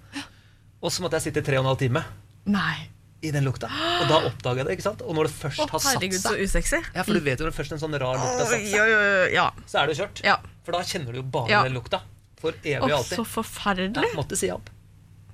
[0.85, 2.05] Og så måtte jeg sitte i tre og en halv time
[2.49, 2.89] Nei.
[3.21, 3.67] I den lukta.
[4.01, 4.73] Og da oppdaga jeg det.
[4.79, 5.01] ikke sant?
[5.05, 6.79] Og når det først har satt herregud, så seg usexy.
[6.95, 9.47] Ja, for du vet jo når først en sånn rar lukt har satt seg, ja.
[9.69, 10.23] så er det jo kjørt.
[10.25, 10.37] ja.
[10.65, 11.63] For da kjenner du jo bare Ja.
[11.65, 12.01] den lukta.
[12.41, 13.17] For evig Å, alltid.
[13.19, 14.07] så forferdelig.
[14.09, 14.69] Ja, måtte si opp.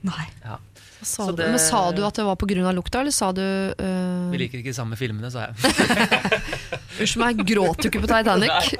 [0.03, 0.27] Nei.
[0.43, 0.57] Ja.
[1.01, 2.71] Sa Så det- Men sa du at det var pga.
[2.73, 5.55] lukta, eller sa du uh, Vi liker ikke de samme filmene, sa jeg.
[6.99, 8.49] Unnskyld meg, gråt du ikke på Titanic?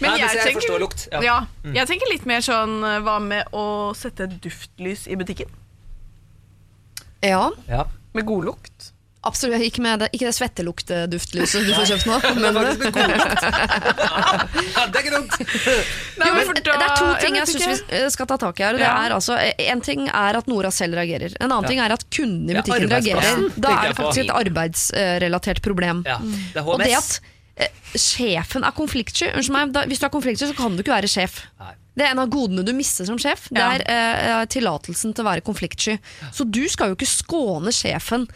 [0.00, 1.06] Men Nei, jeg, jeg tenker, lukt.
[1.12, 1.20] Ja.
[1.22, 1.46] Ja.
[1.62, 5.46] jeg tenker litt mer sånn eh, Hva med å sette duftlys i butikken?
[7.28, 7.86] Ja, Ja.
[8.16, 8.92] Med god lukt?
[9.26, 9.58] absolutt.
[9.66, 12.16] Ikke, med det, ikke det svetteluktduftlyset du får kjøpt nå.
[12.42, 13.42] Men, faktisk med god lukt.
[14.92, 15.32] Det er ikke dumt!
[16.20, 18.78] Nei, Jo, det er to ting jeg jeg syns vi skal ta tak i her.
[18.78, 18.92] Det Ja.
[19.06, 19.34] er altså,
[19.66, 21.34] en ting er at Nora selv reagerer.
[21.40, 21.68] En annen Ja.
[21.72, 23.50] ting er at kunden i Ja, butikken reagerer.
[23.58, 26.04] Da er det faktisk et arbeidsrelatert problem.
[26.06, 27.20] Ja, det er Og det at
[27.56, 27.68] eh,
[27.98, 31.10] sjefen er konfliktsky Unnskyld meg, da, Hvis du er konfliktsky, så kan du ikke være
[31.10, 31.42] sjef.
[31.58, 31.74] Nei.
[31.96, 33.46] Det er en av godene du mister som sjef.
[33.48, 33.70] Det Ja.
[33.72, 33.84] er
[34.42, 35.98] eh, tillatelsen til å være konfliktsky.
[36.32, 38.26] Så du skal jo ikke skåne sjefen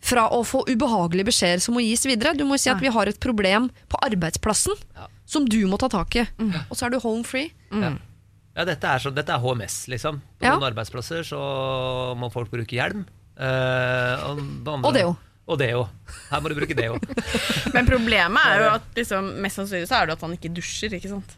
[0.00, 2.32] fra å få ubehagelige beskjeder som må gis videre.
[2.34, 5.06] Du må jo si at vi har et problem på arbeidsplassen Ja.
[5.26, 6.24] som du må ta tak i.
[6.70, 7.52] Og så er du home free.
[7.70, 7.92] Ja.
[8.56, 10.20] Ja, dette, er så, dette er HMS, liksom.
[10.40, 10.56] På Ja.
[10.56, 13.04] noen arbeidsplasser så må folk bruke hjelm.
[13.38, 15.16] Eh, og, på andre- Og deo.
[15.48, 15.88] Og deo.
[16.30, 16.98] Her må du bruke deo.
[17.74, 20.92] Men problemet er jo at liksom, mest sannsynlig så er det at han ikke dusjer.
[20.94, 21.36] ikke sant?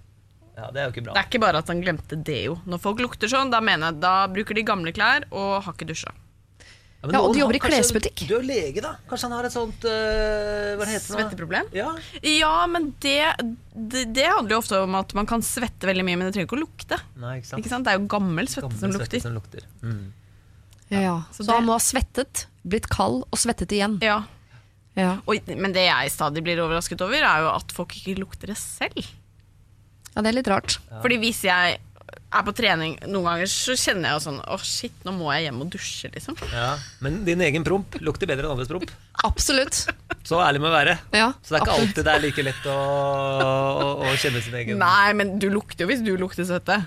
[0.57, 1.12] Ja, det er jo ikke bra.
[1.16, 2.59] Det er ikke bare at han glemte deo.
[2.68, 5.88] Når folk lukter sånn, da mener jeg da bruker de gamle klær og har ikke
[5.88, 6.12] dusja.
[6.12, 8.20] Ja, Ja, og de jobber i klesbutikk.
[8.28, 8.92] Du er lege, da.
[9.11, 11.16] Kanskje han har et sånt uh, Hva heter det?
[11.16, 11.70] Svetteproblem?
[11.74, 11.88] Ja.
[12.22, 13.16] Ja, men det,
[13.74, 16.46] det, det handler jo ofte om at man kan svette veldig mye, men det trenger
[16.46, 16.98] ikke å lukte.
[17.18, 17.59] Nei, ikke sant.
[17.64, 17.88] Ikke sant?
[17.88, 19.24] Det er jo gammel svette Gammel som svette lukter.
[19.24, 19.66] som lukter.
[19.82, 20.12] Mm.
[20.92, 21.16] Ja.
[21.34, 23.98] Så, det- han må ha svettet, blitt kald og svettet igjen.
[24.05, 24.20] Ja.
[24.94, 28.53] Ja, Oi, men det jeg stadig blir overrasket over, er jo at folk ikke lukter
[28.53, 29.07] det selv.
[30.12, 30.78] Ja det er litt rart.
[31.00, 31.78] Fordi hvis jeg
[32.32, 35.46] er på trening noen ganger, så kjenner jeg jo sånn Å, shit, nå må jeg
[35.48, 36.36] hjem og dusje, liksom.
[36.52, 36.70] Ja.
[37.04, 38.88] Men din egen promp lukter bedre enn andres promp.
[39.26, 39.82] Absolutt.
[40.28, 40.96] Så ærlig må å være.
[41.16, 44.56] Ja, Så det er ikke alltid det er like lett å, å, å kjenne sin
[44.60, 46.78] egen Nei, men du lukter jo hvis du lukter svette.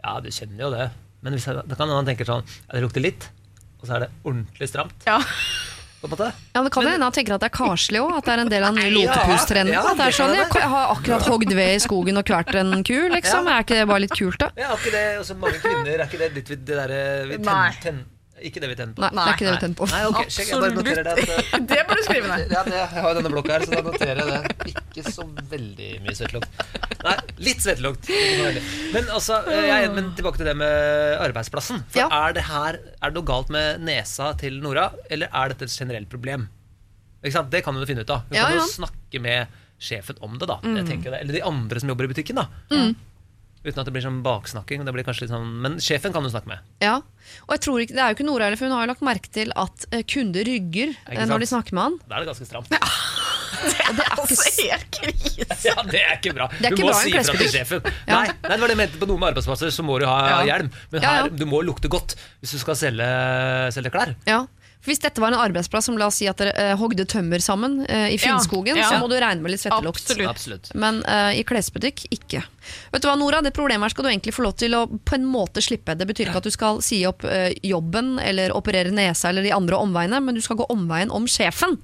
[0.00, 0.88] Ja, du kjenner jo det.
[1.20, 3.26] Men hvis jeg, da kan man tenke sånn ja, Det lukter litt,
[3.80, 5.04] og så er det ordentlig stramt.
[5.08, 5.18] Ja.
[6.54, 8.14] Ja, det kan hende han tenker at det er karslig òg.
[8.18, 9.16] At det er en del av den nye Ja,
[9.74, 12.54] ja, at det er sånn, jeg, jeg har akkurat hogd ved i skogen og kvert
[12.56, 13.50] en ku, liksom.
[13.50, 14.48] Er ikke det bare litt kult, da?
[14.56, 17.02] Ja, er ikke det også mange kvinner Er ikke det litt det derre
[18.40, 18.48] Nei.
[18.48, 19.02] Ikke det vi tenner på.
[19.04, 19.86] Nei, det er ikke det vi tenner på.
[19.90, 22.54] Nei, ok, sjekk, jeg bare noterer det at uh, Det må du skrive ned.
[22.54, 24.72] ja, det, Jeg har jo denne blokka her, så da noterer jeg det.
[24.72, 26.62] Ikke så veldig mye svettelukt.
[27.04, 27.16] Nei,
[27.48, 28.08] litt svettelukt.
[28.94, 31.84] Men, altså, eh, jeg, men tilbake til det med arbeidsplassen.
[31.92, 32.08] For Ja.
[32.28, 35.76] er det her Er det noe galt med nesa til Nora, eller er dette et
[35.76, 36.48] generelt problem?
[37.20, 37.50] Ikke sant?
[37.52, 38.24] Det kan hun jo finne ut av.
[38.30, 38.70] Hun Ja, kan jo ja.
[38.72, 40.58] snakke med sjefen om det, da.
[40.64, 41.20] Jeg det.
[41.20, 42.36] Eller de andre som jobber i butikken.
[42.40, 42.48] da
[43.60, 44.84] Uten at det blir sånn baksnakking.
[44.88, 46.62] Det blir kanskje litt sånn, men sjefen kan du snakke med.
[46.80, 46.94] Ja,
[47.44, 49.28] og jeg tror ikke, Det er jo ikke Nora for hun har jo lagt merke
[49.36, 51.98] til at eh, kunder rygger eh, når de snakker med han.
[52.08, 52.72] Da er det ganske stramt.
[53.60, 53.66] Ja.
[53.66, 55.56] det er ikke Altså, helt krise.
[55.68, 56.46] Ja, det er ikke bra.
[56.54, 57.82] Det er du må bra si ifra til sjefen.
[58.08, 58.14] Ja.
[58.14, 59.00] Nei, nei, det var det jeg mente.
[59.02, 60.38] På noen arbeidsplasser så må du ha Ja.
[60.48, 60.70] hjelm.
[60.94, 61.22] Men Ja, ja.
[61.26, 63.08] her, du må lukte godt hvis du skal selge,
[63.76, 64.14] selge klær.
[64.30, 64.38] Ja.
[64.86, 67.82] Hvis dette var en arbeidsplass som la oss si at dere eh, hogde tømmer sammen
[67.84, 68.88] eh, i Finnskogen, ja.
[68.88, 70.00] så må du regne med litt svettelukt.
[70.06, 70.30] Absolutt.
[70.30, 70.70] Absolutt.
[70.78, 72.40] Men eh, i klesbutikk ikke.
[72.92, 73.42] Vet du hva, Nora?
[73.44, 75.96] Det problemet her skal du egentlig få lov til å på en måte slippe.
[75.98, 79.52] Det betyr ikke at du skal si opp eh, jobben eller operere nesa eller de
[79.56, 81.76] andre omveiene, men du skal gå omveien om sjefen.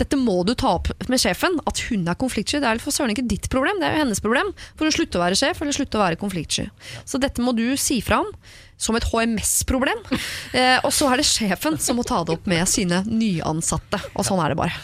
[0.00, 1.56] Dette må du ta opp med sjefen.
[1.68, 4.24] At hun er konfliktsky, det er for søren ikke ditt problem, det er jo hennes
[4.24, 4.52] problem.
[4.76, 6.68] For å slutte å være sjef eller slutte å være konfliktsky.
[7.08, 8.36] Så dette må du si fra om.
[8.82, 10.02] Som et HMS-problem.
[10.58, 14.02] Eh, og så er det sjefen som må ta det opp med sine nyansatte.
[14.18, 14.74] Og sånn er det bare.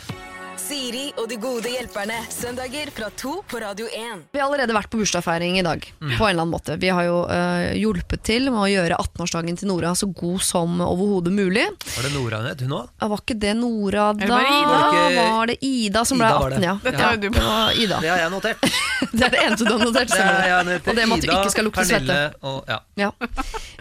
[0.69, 2.17] Siri og de gode hjelperne.
[2.29, 4.25] Søndager fra to på Radio 1.
[4.35, 5.81] Vi har allerede vært på bursdagsfeiring i dag.
[6.03, 9.57] På en eller annen måte Vi har jo eh, hjulpet til med å gjøre 18-årsdagen
[9.61, 11.65] til Nora så god som overhodet mulig.
[11.95, 12.65] Var det Nora hun het?
[12.67, 12.91] Hun òg?
[13.01, 14.29] Var ikke det Nora da?
[14.29, 14.69] Var det Ida?
[14.69, 16.59] Var det ikke- Var det Ida som ble Ida var det.
[16.59, 16.79] 18, ja.
[16.85, 18.01] Dette har jo du Det Ida.
[18.05, 18.71] Det har jeg notert.
[19.19, 20.09] Det er det eneste du har notert.
[20.13, 20.89] Det er, jeg notert.
[20.89, 22.19] Og det med at du ikke skal lukte svette.
[22.43, 22.81] Og, ja.
[22.99, 23.11] Ja.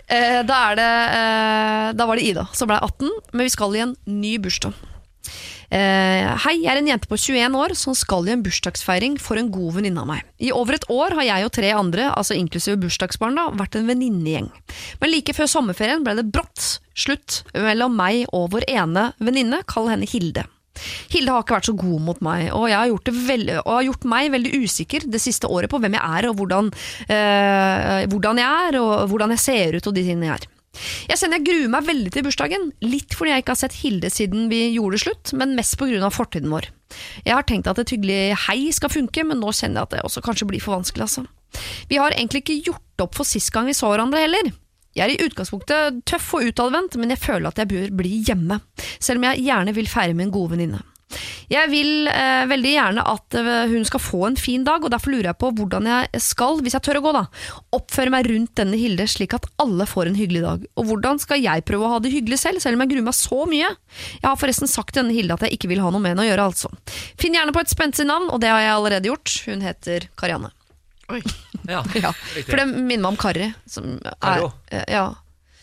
[0.07, 3.75] Eh, da, er det, eh, da var det Ida som ble 18, men vi skal
[3.75, 4.77] i en ny bursdag.
[5.68, 9.39] Eh, hei, jeg er en jente på 21 år som skal i en bursdagsfeiring for
[9.39, 10.24] en god venninne av meg.
[10.39, 13.89] I over et år har jeg og tre andre, altså inklusive bursdagsbarn, da, vært en
[13.89, 14.47] venninnegjeng.
[15.01, 19.91] Men like før sommerferien ble det brått slutt mellom meg og vår ene venninne, kall
[19.91, 20.47] henne Hilde.
[21.11, 23.88] Hilde har ikke vært så god mot meg, og, jeg har gjort, veldig, og har
[23.89, 26.70] gjort meg veldig usikker det siste året på hvem jeg er, og hvordan,
[27.09, 30.53] eh, hvordan jeg er, og hvordan jeg ser ut, og de tingene jeg er.
[31.09, 34.11] Jeg kjenner jeg gruer meg veldig til bursdagen, litt fordi jeg ikke har sett Hilde
[34.13, 36.11] siden vi gjorde det slutt, men mest pga.
[36.13, 36.69] fortiden vår.
[37.25, 40.05] Jeg har tenkt at et hyggelig hei skal funke, men nå kjenner jeg at det
[40.07, 41.07] også kanskje blir for vanskelig.
[41.07, 41.25] Altså.
[41.89, 44.51] Vi har egentlig ikke gjort opp for sist gang vi så hverandre heller.
[44.97, 48.59] Jeg er i utgangspunktet tøff og utadvendt, men jeg føler at jeg bør bli hjemme,
[48.97, 50.82] selv om jeg gjerne vil feire med en god venninne.
[51.47, 55.14] Jeg vil eh, veldig gjerne at eh, hun skal få en fin dag, og derfor
[55.14, 57.22] lurer jeg på hvordan jeg skal, hvis jeg tør å gå, da,
[57.78, 60.66] oppføre meg rundt denne Hilde slik at alle får en hyggelig dag.
[60.76, 63.16] Og hvordan skal jeg prøve å ha det hyggelig selv, selv om jeg gruer meg
[63.18, 63.70] så mye?
[64.18, 66.26] Jeg har forresten sagt til denne Hilde at jeg ikke vil ha noe med henne
[66.26, 66.74] å gjøre, altså.
[67.22, 69.38] Finn gjerne på et spenstig navn, og det har jeg allerede gjort.
[69.47, 70.51] Hun heter Karianne.
[71.16, 71.22] Oi.
[71.78, 71.86] ja.
[71.95, 73.47] Ja, for det minner meg om Karri.
[73.72, 74.51] Som er, Karo.
[74.91, 75.08] ja.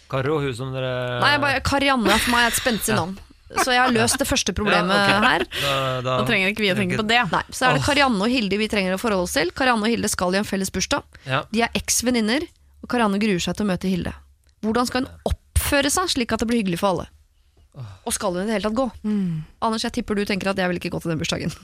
[0.09, 3.17] Karo, hun som dere Nei, bare Karianne for meg er et spenstig navn.
[3.63, 5.29] Så jeg har løst det første problemet Ja, okay.
[5.29, 5.45] her.
[5.61, 7.21] Da, da, Da trenger ikke vi å tenke på det.
[7.33, 9.53] Nei, Så er det Karianne og Hilde vi trenger å forholde oss til.
[9.55, 11.05] Karianne og Hilde skal i en felles bursdag.
[11.29, 11.45] Ja.
[11.55, 12.47] De er eks-venninner,
[12.83, 14.15] og Karianne gruer seg til å møte Hilde.
[14.65, 17.07] Hvordan skal hun oppføre seg slik at det blir hyggelig for alle?
[18.07, 18.89] Og skal hun i det hele tatt gå?
[19.65, 21.55] Anders, jeg tipper du tenker at jeg vil ikke gå til den bursdagen.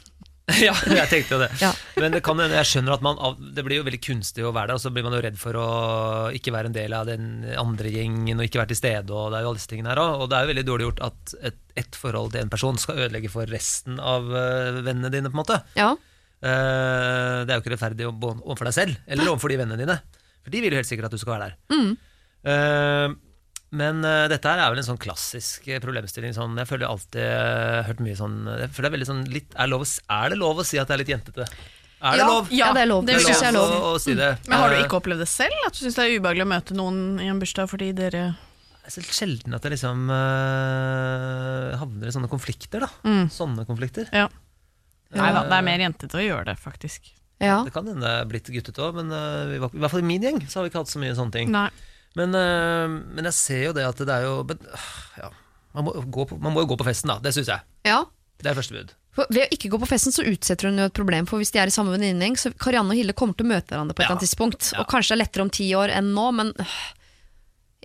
[0.66, 1.48] ja, jeg tenkte jo det.
[1.60, 1.70] Ja.
[2.00, 3.18] Men det, kan, hende- jeg skjønner at man
[3.54, 5.56] Det blir jo veldig kunstig å være der, og så blir man jo redd for
[5.60, 5.66] å
[6.36, 7.26] ikke være en del av den
[7.60, 9.10] andre gjengen og ikke være til stede.
[9.14, 10.20] Og det er jo alle disse tingene her også.
[10.24, 13.02] Og det er jo veldig dårlig gjort at et, et forhold til en person skal
[13.06, 15.30] ødelegge for resten av eh, vennene dine.
[15.32, 15.94] på en måte Ja,
[16.40, 19.96] Eh, Det er jo ikke rettferdig om- overfor deg selv eller overfor de vennene dine.
[20.40, 21.96] For de vil jo helt sikkert at du skal være der.
[22.48, 23.08] Eh,
[23.70, 26.32] men uh, dette her er vel en sånn klassisk eh, problemstilling.
[26.34, 29.52] Sånn, jeg føler alltid uh, hørt mye sånn Jeg føler det er veldig sånn litt,
[29.54, 31.46] er, lov, er det lov å si at det er litt jentete?
[32.00, 32.50] Er det ja, lov?
[32.50, 33.04] ja, det er lov.
[33.06, 33.74] det Det er lov.
[33.76, 34.30] å, å si det.
[34.48, 35.54] Men har du ikke opplevd det selv?
[35.68, 38.24] At du syns det er ubehagelig å møte noen i en bursdag fordi dere
[38.80, 42.90] Det er så sjelden at jeg liksom uh, havner i sånne konflikter, da.
[43.04, 43.28] Mm.
[43.30, 44.08] Sånne konflikter.
[44.16, 44.26] Ja.
[45.14, 47.12] Nei da, det er mer jentete å gjøre det, faktisk.
[47.40, 47.60] Ja.
[47.66, 50.24] Det kan hende det er blitt guttete òg, men uh, i hvert fall i min
[50.24, 51.52] gjeng så har vi ikke hatt så mye sånne ting.
[51.52, 51.68] Nei.
[52.18, 54.58] Men, eh, men jeg ser jo det at det er jo men,
[55.20, 55.28] ja,
[55.76, 57.20] man, må gå på, man må jo gå på festen, da.
[57.22, 57.62] Det syns jeg.
[57.86, 58.00] Ja.
[58.40, 58.94] Det er første bud.
[59.14, 61.50] For ved å ikke gå på festen så utsetter hun jo et problem, for hvis
[61.54, 64.02] de er i samme venninnegjeng, så Karianne og Hilde kommer til å møte hverandre på
[64.02, 64.14] et Ja.
[64.14, 64.70] annet tidspunkt.
[64.78, 66.76] Og kanskje det er lettere om ti år enn nå, men øh,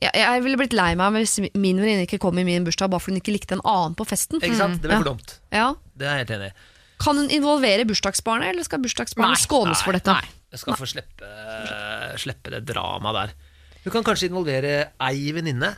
[0.02, 3.02] jeg, jeg ville blitt lei meg hvis min venninne ikke kom i min bursdag bare
[3.02, 4.42] fordi hun ikke likte en annen på festen.
[4.42, 4.82] Ikke sant?
[4.84, 5.38] Det blir for dumt.
[5.56, 5.72] Ja.
[5.98, 6.56] Det er jeg helt enig i.
[7.04, 10.14] Kan hun involvere bursdagsbarnet, eller skal bursdagsbarnet skånes for dette?
[10.16, 11.32] Nei, Jeg skal få slippe,
[12.22, 13.34] slippe det dramaet der.
[13.86, 15.76] Du kan kanskje involvere ei venninne.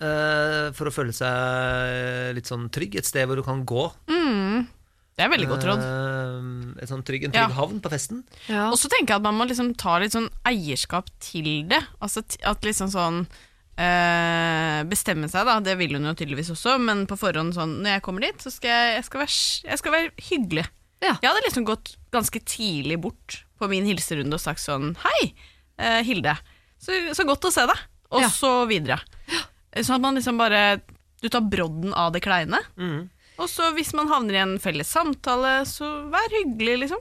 [0.00, 2.94] uh, for å føle seg litt sånn trygg.
[2.96, 3.82] Et sted hvor du kan gå.
[4.08, 5.82] Det er veldig godt råd.
[5.84, 7.42] Uh, et sånn trygg, en Ja.
[7.46, 8.22] trygg havn på festen.
[8.48, 8.70] Ja.
[8.72, 11.82] Og så tenker jeg at man må liksom ta litt sånn eierskap til det.
[12.00, 13.26] Altså t- at liksom sånn
[13.80, 15.54] Uh, Bestemme seg, da.
[15.64, 18.50] Det vil hun jo tydeligvis også, men på forhånd sånn Når jeg kommer dit, så
[18.52, 19.36] skal jeg, jeg, skal, være,
[19.70, 20.64] jeg skal være hyggelig.
[21.00, 21.14] Ja.
[21.22, 25.30] Jeg hadde liksom gått ganske tidlig bort på min hilserunde og sagt sånn Hei,
[25.80, 26.34] uh, Hilde.
[26.80, 27.78] Så, så godt å se deg.
[28.10, 28.28] Og Ja.
[28.32, 28.98] så videre.
[29.76, 30.80] Sånn at man liksom bare
[31.22, 32.58] Du tar brodden av det kleine.
[32.80, 33.08] Mhm.
[33.38, 36.98] Og så hvis man havner i en felles samtale, så vær hyggelig, liksom.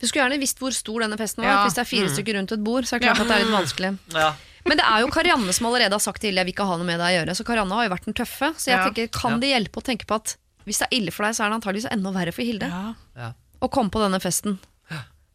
[0.00, 1.50] Vi skulle gjerne visst hvor stor denne festen var.
[1.50, 1.64] Ja.
[1.64, 3.22] Hvis det er fire stykker rundt et bord, så er det klart Ja.
[3.22, 3.98] at det er litt vanskelig.
[4.12, 4.34] Ja.
[4.66, 6.84] Men det er jo Karianne som allerede har sagt til jeg vil ikke ha noe
[6.86, 7.36] med deg å gjøre.
[7.36, 8.52] Så Karianne har jo vært den tøffe.
[8.56, 8.84] Så jeg Ja.
[8.90, 11.44] tenker, kan det hjelpe å tenke på at hvis det er ille for deg, så
[11.44, 12.68] er det antageligvis enda verre for Hilde.
[13.16, 13.32] Ja.
[13.60, 14.58] Å komme på denne festen.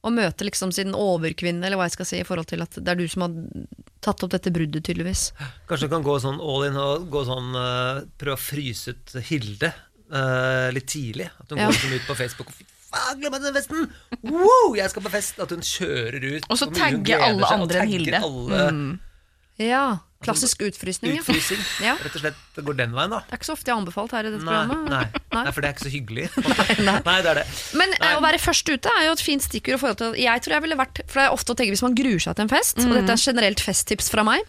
[0.08, 2.94] Og møte liksom sin overkvinne, eller hva jeg skal si, i forhold til at det
[2.94, 3.34] er du som har
[4.06, 5.26] tatt opp dette bruddet, tydeligvis.
[5.68, 9.18] Kanskje du kan gå sånn all in og gå sånn, uh, prøve å fryse ut
[9.28, 9.74] Hilde
[10.14, 11.28] uh, litt tidlig.
[11.44, 11.68] At hun Ja.
[11.68, 13.90] går liksom ut på Facebook og faen, glem den festen!
[14.24, 15.40] Wow, jeg skal på fest!
[15.44, 16.48] At hun kjører ut.
[16.50, 18.24] Og så tagge alle andre enn Hilde.
[18.24, 18.64] Alle
[19.60, 19.84] Ja,
[20.20, 21.14] Klassisk utfrysning.
[21.16, 21.22] Ja.
[21.24, 21.62] utfrysing.
[21.88, 21.94] Ja.
[22.04, 23.22] Rett og slett går den veien, da.
[23.24, 24.90] Det er ikke så ofte jeg har anbefalt her i dette Nei, programmet.
[24.92, 25.22] nei.
[25.38, 25.44] Nei.
[25.46, 26.26] nei, for det er ikke så hyggelig.
[26.90, 26.98] nei.
[27.06, 27.46] Det er det.
[27.80, 29.78] Men eh, å være først ute er jo et fint stikkord.
[29.78, 31.86] i forhold til Jeg tror jeg ville vært For det er ofte å tenke hvis
[31.88, 34.44] man gruer seg til en fest, og dette er generelt festtips fra meg,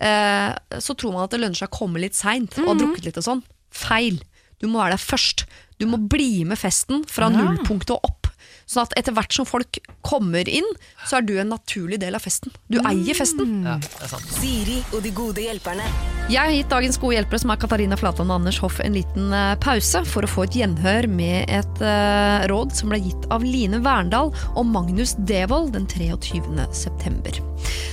[0.00, 0.50] eh,
[0.80, 3.20] så tror man at det lønner seg å komme litt seint og ha drukket litt
[3.20, 3.44] og sånn.
[3.72, 4.22] Feil.
[4.62, 5.44] Du må være der først.
[5.82, 8.31] Du må bli med festen fra nullpunktet og opp.
[8.72, 10.68] Sånn at etter hvert som folk kommer inn,
[11.04, 12.52] så er du en naturlig del av festen.
[12.72, 13.60] Du eier festen.
[13.66, 14.32] Ja, det er sant.
[14.38, 15.86] Siri og de gode hjelperne.
[16.32, 19.32] Jeg har gitt dagens gode hjelpere, som er Katarina Flatland og Anders Hoff, en liten
[19.36, 23.44] eh, pause for å få et gjenhør med et eh, råd som ble gitt av
[23.44, 26.40] Line Verndal og Magnus Devold den 23.
[26.72, 27.51] september.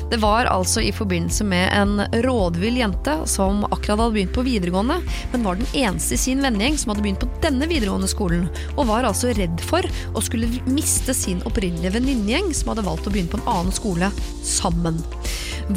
[0.10, 4.98] Det var altså i forbindelse med en rådvill jente som akkurat hadde begynt på videregående,
[5.34, 8.90] men var den eneste i sin vennegjeng som hadde begynt på denne videregående skolen, og
[8.90, 9.86] var altså redd for
[10.18, 14.10] å skulle miste sin opprinnelige venninnegjeng som hadde valgt å begynne på en annen skole
[14.46, 14.98] sammen.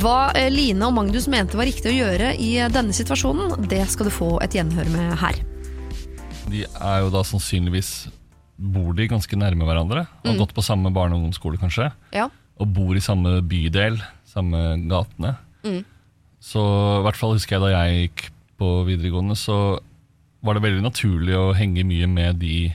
[0.00, 3.84] Hva eh, Line og Magnus mente var riktig å gjøre i eh, denne situasjonen, det
[3.92, 5.44] skal du få et gjenhør med her.
[6.48, 7.92] De er jo da sannsynligvis
[8.62, 10.04] Bor de ganske nærme hverandre?
[10.22, 11.88] Har gått på samme barne- og ungdomsskole, kanskje?
[12.14, 12.28] Ja.
[12.60, 13.96] Og bor i samme bydel,
[14.28, 15.36] samme gatene.
[16.42, 16.60] Så
[16.98, 18.24] i hvert fall husker jeg da jeg gikk
[18.58, 19.78] på videregående, så
[20.42, 22.72] var det veldig naturlig å henge mye med de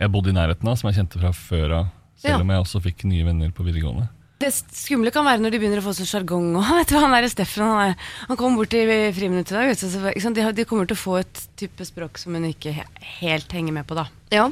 [0.00, 1.86] jeg bodde i nærheten av, som jeg kjente fra før av.
[2.18, 2.40] Selv Ja.
[2.42, 4.08] om jeg også fikk nye venner på videregående.
[4.40, 6.54] Det skumle kan være når de begynner å få sånn sjargong.
[6.58, 7.96] og vet du hva, Han der Steffen han, er,
[8.28, 8.82] han kom bort i
[9.14, 9.68] friminuttet i dag.
[9.70, 10.36] vet du, så, ikke sant?
[10.38, 12.74] De, de kommer til å få et type språk som hun ikke
[13.20, 13.94] helt henger med på.
[13.98, 14.06] da.
[14.34, 14.48] Ja.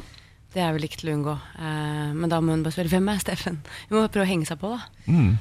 [0.53, 1.33] Det er vel ikke til å unngå.
[1.57, 3.57] Eh, men da må hun bare spørre hvem er Steffen?
[3.89, 5.09] Hun må prøve å henge seg på, da.
[5.09, 5.33] Mm.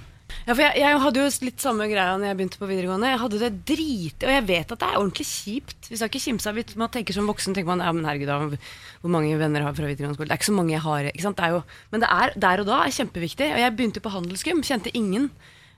[0.46, 3.10] Ja, for jeg, jeg hadde jo litt samme greia når jeg begynte på videregående.
[3.12, 5.88] Jeg hadde det drit, Og jeg vet at det er ordentlig kjipt.
[5.90, 8.62] Hvis jeg ikke kimse av Man tenker som voksen tenker man, ja, men herregud, da,
[9.02, 10.30] hvor mange venner har fra videregående skole?
[10.30, 11.10] Det er ikke så mange jeg har.
[11.10, 13.50] Det jo, men det er der og da er kjempeviktig.
[13.52, 15.28] Og jeg begynte på handelsgym, kjente ingen.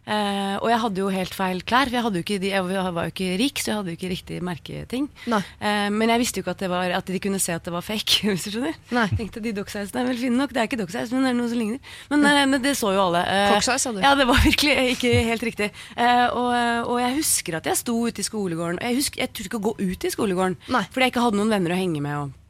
[0.05, 1.89] Eh, og jeg hadde jo helt feil klær.
[1.89, 5.09] For jeg, ikke jeg var jo ikke rik, så jeg hadde jo ikke riktig merketing.
[5.33, 7.75] Eh, men jeg visste jo ikke at, det var, at de kunne se at det
[7.75, 8.21] var fake.
[8.31, 8.77] hvis du skjønner.
[8.95, 9.07] Nei.
[9.17, 10.55] Tenkte de docksizene er vel fine nok.
[10.55, 11.97] Det er ikke docksize, men det er noe som ligner.
[12.13, 13.25] Men, eh, men det så jo alle.
[13.55, 14.03] Cocksize, sa du.
[14.05, 15.73] Ja, det var virkelig ikke helt riktig.
[15.97, 16.53] Eh, og,
[16.93, 18.81] og jeg husker at jeg sto ute i skolegården.
[18.81, 20.87] og Jeg, husker, jeg turte ikke å gå ut i skolegården Nei.
[20.91, 22.25] fordi jeg ikke hadde noen venner å henge med.
[22.25, 22.41] Og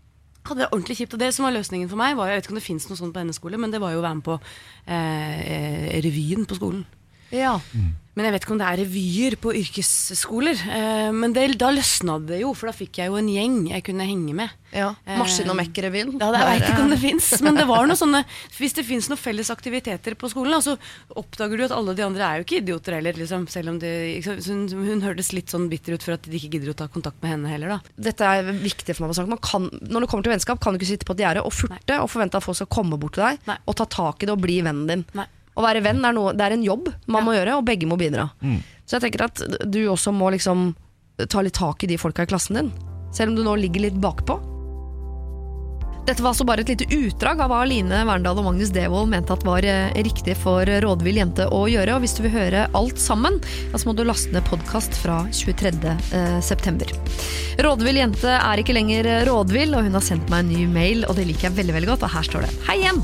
[0.51, 1.15] hadde det ordentlig kjipt.
[1.17, 2.99] Og det som var løsningen for meg, var jeg vet ikke om det fins noe
[2.99, 4.37] sånt på hennes skole, men det var jo å være med på
[4.91, 6.85] eh, revyen på skolen.
[7.35, 7.59] Ja.
[8.15, 10.61] Men jeg vet ikke om det er revyer på yrkesskoler.
[10.71, 13.83] Eh, men det, da løsna det jo, for da fikk jeg jo en gjeng jeg
[13.89, 14.53] kunne henge med.
[14.71, 14.93] ja.
[15.03, 16.13] Eh, Maskin- og Mekk-revyen.
[16.23, 18.21] Ja, jeg vet ikke om det fins, men det var noe sånne
[18.55, 20.77] Hvis det fins noen felles aktiviteter på skolen, så
[21.19, 23.93] oppdager du at alle de andre er jo ikke idioter heller, liksom, selv om det,
[24.47, 27.19] hun, hun hørtes litt sånn bitter ut for at de ikke gidder å ta kontakt
[27.25, 27.95] med henne heller, da.
[28.13, 29.35] Dette er viktig for meg å snakke.
[29.35, 31.51] Man kan, når det kommer til vennskap, kan du ikke sitte på et gjerde og
[31.51, 33.59] furte og forvente at folk skal komme bort til deg Nei.
[33.67, 35.09] og ta tak i det og bli vennen din.
[35.19, 35.27] Nei.
[35.55, 37.99] Å være venn er, noe, det er en jobb man må gjøre, og begge må
[38.01, 38.29] bidra.
[38.85, 40.73] Så jeg tenker at du også må liksom
[41.31, 42.73] ta litt tak i de folka i klassen din.
[43.15, 44.41] Selv om du nå ligger litt bakpå.
[46.05, 49.33] Dette var altså bare et lite utdrag av hva Line Verndal og Magnus Devold mente
[49.33, 51.95] at var eh, riktig for rådvill jente å gjøre.
[51.97, 53.39] Og hvis du vil høre alt sammen,
[53.71, 55.73] ja, så må du laste ned podkast fra 23.
[55.95, 56.93] eh, september.
[57.65, 61.07] Rådvill jente er ikke lenger eh, rådvill, og hun har sendt meg en ny mail,
[61.09, 62.05] og det liker jeg veldig veldig godt.
[62.05, 63.01] Og her står det Hei igjen!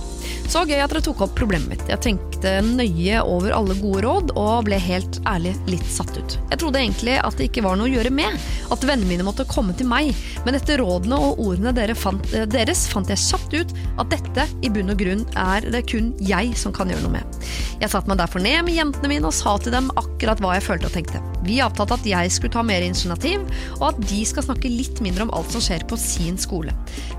[0.51, 1.83] Så gøy at dere tok opp problemet mitt.
[1.87, 6.35] Jeg tenkte nøye over alle gode råd, og ble helt ærlig litt satt ut.
[6.51, 8.35] Jeg trodde egentlig at det ikke var noe å gjøre med,
[8.75, 10.11] at vennene mine måtte komme til meg,
[10.43, 14.91] men etter rådene og ordene eh, deres fant jeg kjapt ut at dette i bunn
[14.91, 17.41] og grunn er det kun jeg som kan gjøre noe med.
[17.81, 20.67] Jeg satte meg derfor ned med jentene mine og sa til dem akkurat hva jeg
[20.67, 21.23] følte og tenkte.
[21.47, 23.47] Vi avtalte at jeg skulle ta mer initiativ,
[23.79, 26.75] og at de skal snakke litt mindre om alt som skjer på sin skole.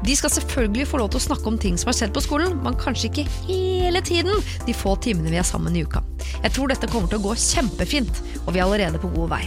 [0.06, 2.60] De skal selvfølgelig få lov til å snakke om ting som har skjedd på skolen,
[2.62, 6.04] men kanskje ikke hele tiden de få timene vi er sammen i uka.
[6.42, 9.42] Jeg tror dette kommer til å gå kjempefint, og vi er allerede på god vei.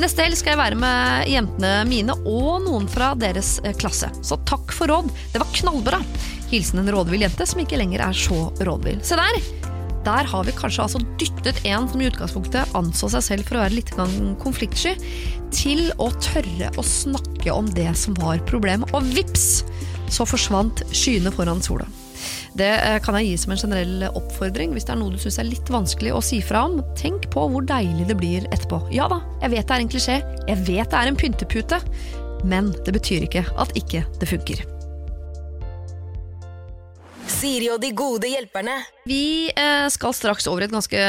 [0.00, 4.10] Neste helg skal jeg være med jentene mine og noen fra deres eh, klasse.
[4.24, 6.00] Så takk for råd, det var knallbra.
[6.50, 9.00] Hilsen en rådvill jente som ikke lenger er så rådvill.
[9.06, 9.64] Se der!
[10.04, 13.62] Der har vi kanskje altså dyttet en som i utgangspunktet anså seg selv for å
[13.64, 14.92] være litt konfliktsky,
[15.54, 18.92] til å tørre å snakke om det som var problemet.
[18.92, 19.64] Og vips,
[20.12, 21.88] så forsvant skyene foran sola.
[22.58, 24.74] Det eh, kan jeg gi som en generell oppfordring.
[24.76, 27.48] Hvis det er noe du syns er litt vanskelig å si fra om, tenk på
[27.50, 28.84] hvor deilig det blir etterpå.
[28.94, 30.20] Ja da, jeg vet det er en klisjé,
[30.50, 31.80] jeg vet det er en pyntepute,
[32.44, 34.64] men det betyr ikke at ikke det funker.
[37.44, 38.76] Siri og de gode hjelperne.
[39.08, 41.00] Vi eh, skal straks over i et ganske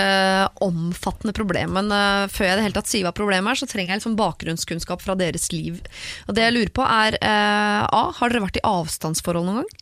[0.64, 3.94] omfattende problem, men eh, før jeg det hele tatt sier hva problemet er, så trenger
[3.94, 5.80] jeg litt sånn bakgrunnskunnskap fra deres liv.
[6.28, 8.04] Og det jeg lurer på er eh, A.
[8.18, 9.80] Har dere vært i avstandsforhold noen gang?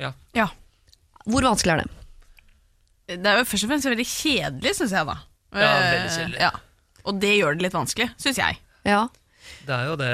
[0.00, 0.12] Ja.
[0.36, 0.48] Ja.
[1.30, 1.90] Hvor vanskelig er det?
[3.14, 5.16] Det er jo først og fremst veldig kjedelig, syns jeg, da.
[5.54, 6.40] Ja, Eh, veldig kjedelig.
[6.40, 6.50] Ja.
[7.04, 8.58] Og det gjør det litt vanskelig, syns jeg.
[8.88, 9.02] Ja.
[9.68, 10.12] Det er jo det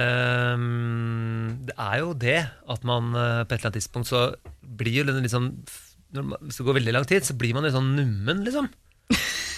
[0.59, 2.39] mm, Det er jo det
[2.75, 4.23] at man eh, på et eller annet tidspunkt så
[4.59, 8.43] blir jo man, Hvis det går veldig lang tid, så blir man litt sånn nummen,
[8.47, 8.67] liksom.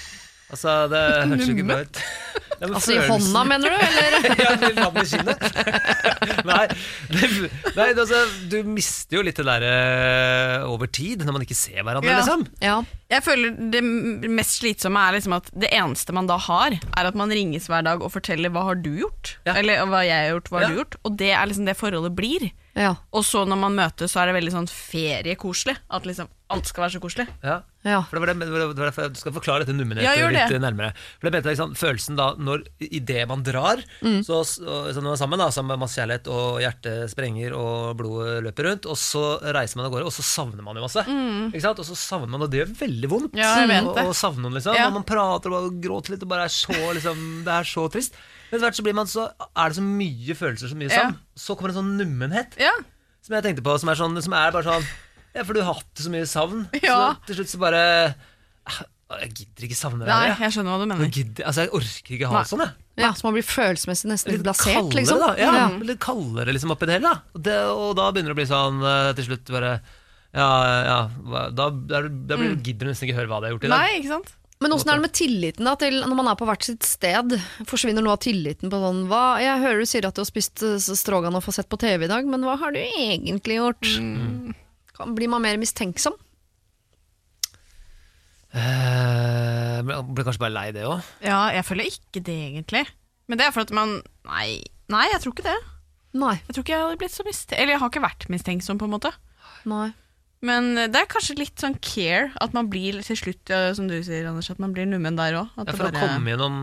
[0.52, 2.00] Altså, det høres jo ikke bra ut.
[2.62, 3.78] Ja, altså Altså i hånda, mener du?
[3.82, 4.26] Eller?
[4.44, 5.46] ja, i kinnet.
[6.50, 6.66] nei,
[7.10, 7.30] det,
[7.74, 8.20] nei altså,
[8.52, 12.20] du mister jo litt det der over tid, når man ikke ser hverandre, Ja.
[12.20, 12.44] liksom.
[12.62, 12.76] Ja.
[13.12, 13.82] Jeg føler Det
[14.32, 17.84] mest slitsomme er liksom at det eneste man da har, er at man ringes hver
[17.84, 19.54] dag og forteller 'hva har du gjort?' Ja.
[19.60, 22.14] Eller 'hva jeg har gjort, hva har du gjort?' Og det er liksom det forholdet
[22.16, 22.50] blir.
[22.74, 22.94] Ja.
[23.12, 25.76] Og så når man møtes, så er det veldig sånn feriekoselig.
[25.92, 27.26] At liksom alt skal være så koselig.
[27.42, 27.62] Ja.
[27.84, 28.02] ja.
[28.08, 30.60] For det var det, det var det, Du skal forklare dette nummeret Ja, litt det.
[30.60, 30.92] nærmere.
[31.20, 34.20] For det mente jeg, liksom, Følelsen da når idet man drar, Mm.
[34.24, 37.96] så, så når man er sammen, da, sammen med masse kjærlighet, og hjertet sprenger og
[37.96, 41.04] blodet løper rundt, og så reiser man av gårde, og så savner man jo masse.
[41.52, 41.78] Ikke sant?
[41.78, 43.32] Og så savner man, og det gjør veldig vondt.
[43.32, 43.38] Mm.
[43.42, 44.74] Ja, å- Å savne noen, liksom.
[44.76, 44.86] Ja.
[44.88, 47.88] Og man prater og bare gråter litt, og bare er så, liksom, det er så
[47.90, 48.12] trist.
[48.50, 49.26] Men etter hvert så, blir man så
[49.56, 51.00] er det så mye følelser, så mye Ja.
[51.02, 51.18] savn.
[51.36, 52.72] Så kommer en sånn nummenhet Ja,
[53.22, 54.84] som jeg tenkte på, som er, sånn, som er bare sånn
[55.34, 56.68] Ja, for du har hatt så mye savn.
[56.82, 57.14] Ja.
[57.14, 58.14] Så til slutt så bare
[58.66, 58.82] ah,
[59.22, 60.08] Jeg gidder ikke savne deg.
[60.08, 60.38] Nei, jeg.
[60.40, 61.04] jeg skjønner hva du mener.
[61.04, 62.42] Jeg, gidder, altså, jeg orker ikke ha Nei.
[62.42, 62.72] det sånn, jeg.
[63.02, 63.10] ja.
[63.12, 65.18] Så man blir følelsesmessig nesten litt Litt blasert, kaldere, liksom.
[65.20, 65.30] da.
[65.36, 65.66] Ja, Ja.
[65.84, 67.08] Litt kaldere liksom oppi det hele.
[67.12, 67.20] da.
[67.34, 69.80] Og, det, og da begynner det å bli sånn eh, til slutt bare
[70.32, 70.48] Ja,
[70.86, 71.00] ja
[71.52, 73.82] Da, da, da blir, gidder du nesten ikke høre hva de har gjort i dag.
[73.82, 74.32] Nei, ikke sant?
[74.62, 77.34] Men åssen er det med tilliten da, til når man er på hvert sitt sted?
[77.68, 80.62] Forsvinner noe av tilliten på sånn hva, Jeg hører du sier at du har spist
[80.66, 83.88] eh, stroganoff og sett på TV i dag, men hva har du egentlig gjort?
[84.94, 86.14] Kan, blir man mer mistenksom?
[88.52, 89.80] Uh,
[90.12, 91.00] blir kanskje bare lei det òg.
[91.24, 92.84] Ja, jeg føler ikke det, egentlig.
[93.26, 94.60] Men det er for at man Nei,
[94.92, 95.58] nei jeg tror ikke det.
[96.20, 96.36] Nei.
[96.44, 97.54] Jeg tror ikke jeg hadde blitt så mist...
[97.56, 99.10] Eller jeg har ikke vært mistenksom, på en måte.
[99.66, 99.88] nei.
[100.42, 103.94] Men det er kanskje litt sånn care at man blir til slutt, ja, som du
[104.02, 105.52] sier, Anders, at man blir nummen der òg.
[105.54, 106.56] Ja, for å komme gjennom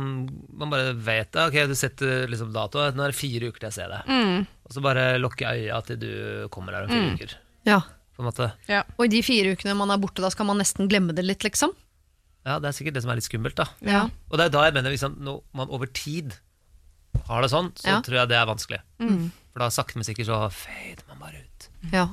[0.59, 1.45] Man bare vet det.
[1.47, 2.81] Ok, du setter liksom dato.
[2.91, 4.09] Nå er det fire uker til jeg ser deg.
[4.11, 4.43] Mm.
[4.67, 6.09] Og så bare lukker jeg øya til du
[6.51, 7.37] kommer her om fire uker.
[7.69, 7.79] Ja.
[8.19, 8.49] På en måte.
[8.99, 11.47] Og i de fire ukene man er borte, da skal man nesten glemme det litt,
[11.47, 11.71] liksom?
[12.43, 13.69] Ja, det er sikkert det som er litt skummelt, da.
[13.87, 14.03] Ja.
[14.27, 16.35] Og det er da jeg mener hvis man over tid
[17.31, 18.01] har det sånn, så Ja.
[18.03, 18.79] tror jeg det er vanskelig.
[18.99, 19.31] Mm.
[19.53, 21.69] For da sakte, men sikkert så fader man bare ut.
[21.95, 22.07] Ja.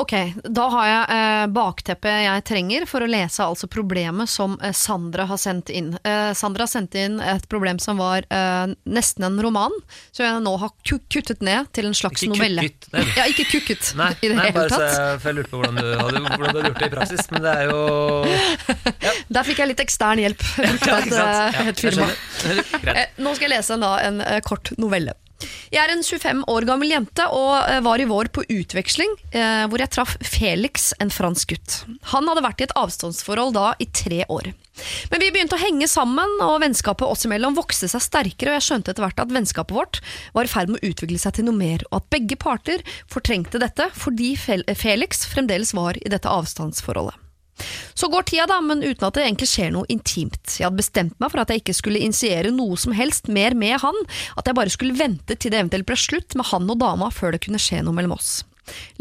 [0.00, 0.12] Ok,
[0.48, 5.26] da har jeg eh, bakteppet jeg trenger for å lese altså problemet som eh, Sandra
[5.28, 5.90] har sendt inn.
[6.00, 9.74] Eh, Sandra har sendt inn et problem som var eh, nesten en roman,
[10.16, 12.64] som jeg nå har ku- kuttet ned til en slags Ikke novelle.
[12.64, 13.04] kukket, nei.
[13.18, 14.96] Ja, ikke kukket Nei, i det nei hele bare så tatt.
[14.96, 17.30] jeg, for jeg lurte på hvordan du, hadde, hvordan du hadde gjort det i praksis.
[17.34, 17.80] Men det er jo
[19.36, 20.46] Der fikk jeg litt ekstern hjelp.
[20.60, 22.08] Ja, et, eh, Ja, et firma.
[22.96, 25.12] Eh, Nå skal jeg lese en, da, en kort novelle.
[25.70, 29.64] Jeg er en 25 år gammel jente og eh, var i vår på utveksling, eh,
[29.70, 31.76] hvor jeg traff Felix, en fransk gutt.
[32.12, 34.50] Han hadde vært i et avstandsforhold da i tre år.
[35.12, 38.68] Men vi begynte å henge sammen, og vennskapet oss imellom vokste seg sterkere, og jeg
[38.68, 40.02] skjønte etter hvert at vennskapet vårt
[40.36, 43.60] var i ferd med å utvikle seg til noe mer, og at begge parter fortrengte
[43.62, 47.29] dette fordi Felix fremdeles var i dette avstandsforholdet.
[47.94, 50.56] Så går tida, da, men uten at det egentlig skjer noe intimt.
[50.56, 53.78] Jeg hadde bestemt meg for at jeg ikke skulle initiere noe som helst mer med
[53.82, 54.02] han,
[54.40, 57.36] at jeg bare skulle vente til det eventuelt ble slutt med han og dama før
[57.36, 58.40] det kunne skje noe mellom oss.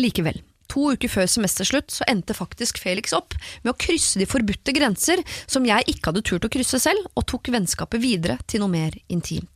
[0.02, 0.42] Likevel.
[0.70, 3.34] To uker før semesterslutt så endte faktisk Felix opp
[3.64, 7.26] med å krysse de forbudte grenser som jeg ikke hadde turt å krysse selv, og
[7.30, 9.50] tok vennskapet videre til noe mer intimt.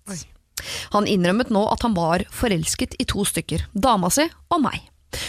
[0.96, 4.82] Han innrømmet nå at han var forelsket i to stykker, dama si og meg.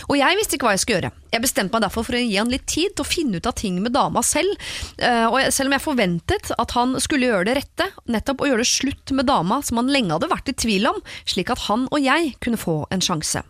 [0.08, 1.12] Og jeg visste ikke hva jeg skulle gjøre.
[1.34, 3.56] Jeg bestemte meg derfor for å gi han litt tid til å finne ut av
[3.58, 4.54] ting med dama selv,
[4.98, 8.64] eh, og selv om jeg forventet at han skulle gjøre det rette, nettopp å gjøre
[8.64, 11.88] det slutt med dama som han lenge hadde vært i tvil om, slik at han
[11.90, 13.44] og jeg kunne få en sjanse.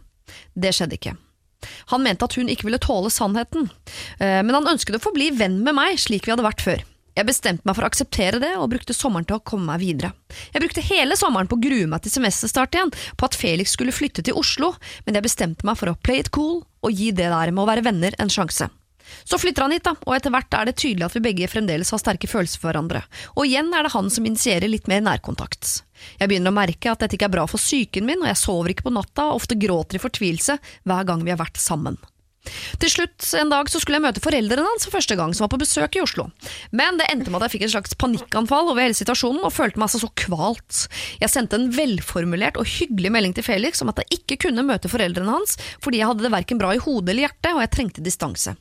[0.54, 1.16] Det skjedde ikke.
[1.92, 3.70] Han mente at hun ikke ville tåle sannheten,
[4.18, 6.84] eh, men han ønsket å forbli venn med meg slik vi hadde vært før.
[7.14, 10.10] Jeg bestemte meg for å akseptere det, og brukte sommeren til å komme meg videre.
[10.50, 13.94] Jeg brukte hele sommeren på å grue meg til semesterstart igjen, på at Felix skulle
[13.94, 14.72] flytte til Oslo,
[15.06, 17.68] men jeg bestemte meg for å play it cool og gi det der med å
[17.70, 18.66] være venner en sjanse.
[19.24, 21.92] Så flytter han hit, da, og etter hvert er det tydelig at vi begge fremdeles
[21.92, 23.04] har sterke følelser for hverandre,
[23.36, 25.84] og igjen er det han som initierer litt mer nærkontakt.
[26.18, 28.74] Jeg begynner å merke at dette ikke er bra for psyken min, og jeg sover
[28.74, 30.58] ikke på natta, og ofte gråter i fortvilelse
[30.88, 32.00] hver gang vi har vært sammen.
[32.82, 35.52] Til slutt en dag så skulle jeg møte foreldrene hans for første gang, som var
[35.54, 36.26] på besøk i Oslo.
[36.76, 39.80] Men det endte med at jeg fikk et slags panikkanfall over hele situasjonen, og følte
[39.80, 40.82] meg altså så kvalt.
[41.22, 44.92] Jeg sendte en velformulert og hyggelig melding til Felix om at jeg ikke kunne møte
[44.92, 48.04] foreldrene hans, fordi jeg hadde det verken bra i hodet eller hjertet, og jeg trengte
[48.04, 48.56] distanse.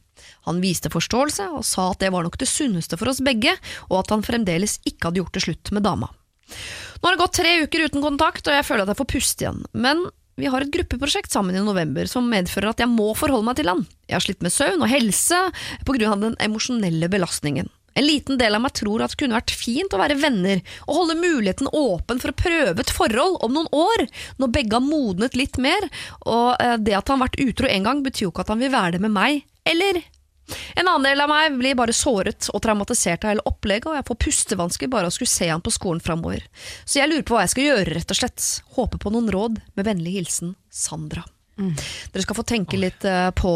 [0.47, 3.55] Han viste forståelse, og sa at det var nok det sunneste for oss begge,
[3.89, 6.11] og at han fremdeles ikke hadde gjort det slutt med dama.
[7.03, 9.45] Nå har det gått tre uker uten kontakt, og jeg føler at jeg får puste
[9.45, 9.63] igjen.
[9.75, 10.05] Men
[10.39, 13.69] vi har et gruppeprosjekt sammen i november som medfører at jeg må forholde meg til
[13.69, 13.85] han.
[14.09, 15.39] Jeg har slitt med søvn og helse
[15.85, 17.69] på grunn av den emosjonelle belastningen.
[17.93, 20.95] En liten del av meg tror at det kunne vært fint å være venner og
[20.97, 24.07] holde muligheten åpen for å prøve et forhold om noen år,
[24.41, 25.85] når begge har modnet litt mer,
[26.25, 28.65] og eh, det at han har vært utro en gang, betyr jo ikke at han
[28.65, 30.01] vil være det med meg, eller?
[30.75, 34.07] En annen del av meg blir bare såret og traumatisert av hele opplegget, og jeg
[34.09, 36.47] får pustevansker bare av å skulle se han på skolen framover.
[36.83, 38.49] Så jeg lurer på hva jeg skal gjøre, rett og slett.
[38.77, 41.23] Håper på noen råd, med vennlig hilsen Sandra.
[41.53, 43.51] Dere skal få tenke litt eh, på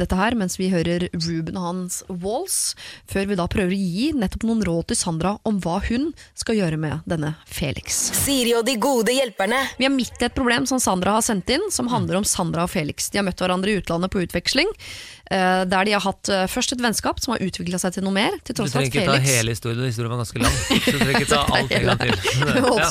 [0.00, 2.74] dette her mens vi hører Ruben og hans Walls,
[3.06, 6.58] før vi da prøver å gi nettopp noen råd til Sandra om hva hun skal
[6.58, 8.00] gjøre med denne Felix.
[8.18, 9.62] Siri og de gode hjelperne.
[9.78, 12.66] Vi er midt i et problem som Sandra har sendt inn, som handler om Sandra
[12.66, 13.12] og Felix.
[13.14, 14.72] De har møtt hverandre i utlandet på utveksling,
[15.66, 18.36] der de har hatt eh, først et vennskap som har utvikla seg til noe mer.
[18.46, 20.58] Til tross du trenger at ikke ta hele historien, historien var ganske lang.
[20.84, 22.14] Så du trenger ikke ta alt en gang til.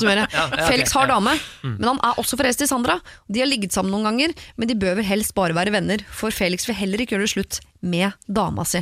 [0.06, 1.16] Ja, ja, ja, Felix har ja.
[1.16, 1.34] dame,
[1.64, 2.98] men han er også forelsket i Sandra.
[3.32, 6.34] De har ligget sammen noen ganger, men de bør vel helst bare være venner, for
[6.36, 8.82] Felix vil heller ikke gjøre det slutt med dama si.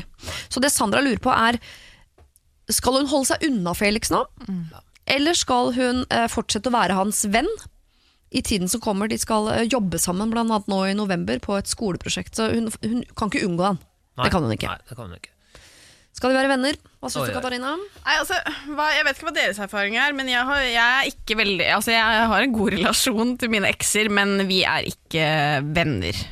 [0.51, 1.59] Så det Sandra lurer på er,
[2.71, 4.23] skal hun holde seg unna Felix nå?
[5.13, 7.49] Eller skal hun eh, fortsette å være hans venn?
[8.33, 11.69] I tiden som kommer, De skal eh, jobbe sammen annet nå i november på et
[11.69, 12.35] skoleprosjekt.
[12.39, 13.79] Så hun, hun kan ikke unngå han.
[14.17, 14.71] Nei, Det kan hun ikke.
[14.71, 15.33] Nei, det kan hun ikke.
[16.13, 16.77] Skal de være venner?
[17.01, 17.33] Hva syns du.
[17.33, 17.73] Katarina?
[17.75, 18.37] Nei, altså,
[18.77, 21.67] hva, Jeg vet ikke hva deres erfaring er, men jeg har, jeg er ikke veldig
[21.73, 25.27] Altså, jeg har en god relasjon til mine ekser, men vi er ikke
[25.73, 26.23] venner.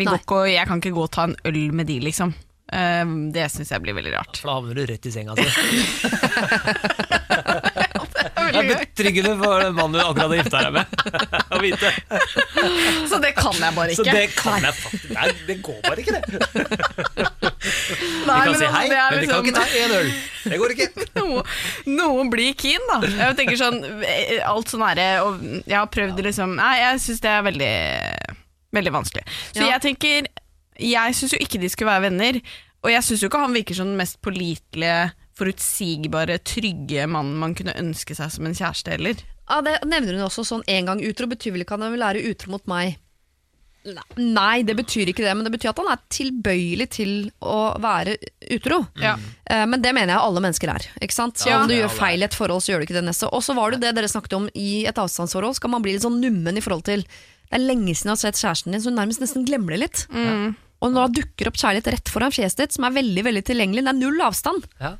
[0.00, 2.34] Vi går ikke, jeg kan ikke gå og ta en øl med de, liksom.
[2.70, 4.42] Eh, det syns jeg blir veldig rart.
[4.42, 5.46] For da havner du rett i senga si.
[8.60, 10.86] Er betryggende for den mannen du akkurat har gifta deg med
[11.54, 11.90] å vite.
[13.10, 14.04] Så det kan jeg bare ikke.
[14.04, 17.40] Så det kan jeg faktisk Nei, det går bare ikke, det.
[18.26, 20.10] Nei, Vi kan si hei, det er men vi kan liksom- ikke ta én øl.
[20.44, 20.88] Det går ikke.
[21.20, 21.42] noe,
[21.86, 23.00] noen blir keen, da.
[23.06, 27.20] Jeg tenker sånn eh, Alt sånn herre Og jeg har prøvd liksom Nei, jeg syns
[27.20, 27.72] det er veldig
[28.72, 29.24] Veldig vanskelig.
[29.52, 29.72] Så Ja.
[29.74, 30.28] jeg tenker
[30.80, 32.40] Jeg syns jo ikke de skulle være venner.
[32.80, 35.10] Og jeg syns jo ikke han virker som den mest pålitelige,
[35.40, 39.20] forutsigbare, trygge mannen man kunne ønske seg som en kjæreste heller.
[39.50, 41.26] Ja, det nevner hun også sånn en gang utro.
[41.30, 42.98] Betyr vel ikke at han vil være utro mot meg?
[44.20, 48.18] Nei, det betyr ikke det, men det betyr at han er tilbøyelig til å være
[48.52, 48.82] utro.
[49.00, 49.14] Ja.
[49.48, 50.84] Eh, Men det mener jeg alle mennesker er.
[51.00, 51.40] Ikke sant?
[51.48, 53.30] Ja, Om du gjør feil i et forhold, så gjør du ikke det neste.
[53.32, 55.56] Og så var det det dere snakket om i et avstandsforhold.
[55.56, 57.06] Skal man bli litt sånn nummen i forhold til
[57.50, 59.80] Det er lenge siden jeg har sett kjæresten din, så du nærmest nesten glemmer det
[59.80, 60.04] litt.
[60.80, 63.82] Og når det dukker opp kjærlighet rett foran fjeset ditt, som er veldig veldig tilgjengelig,
[63.88, 64.68] det er null avstand.
[64.78, 64.92] Ja.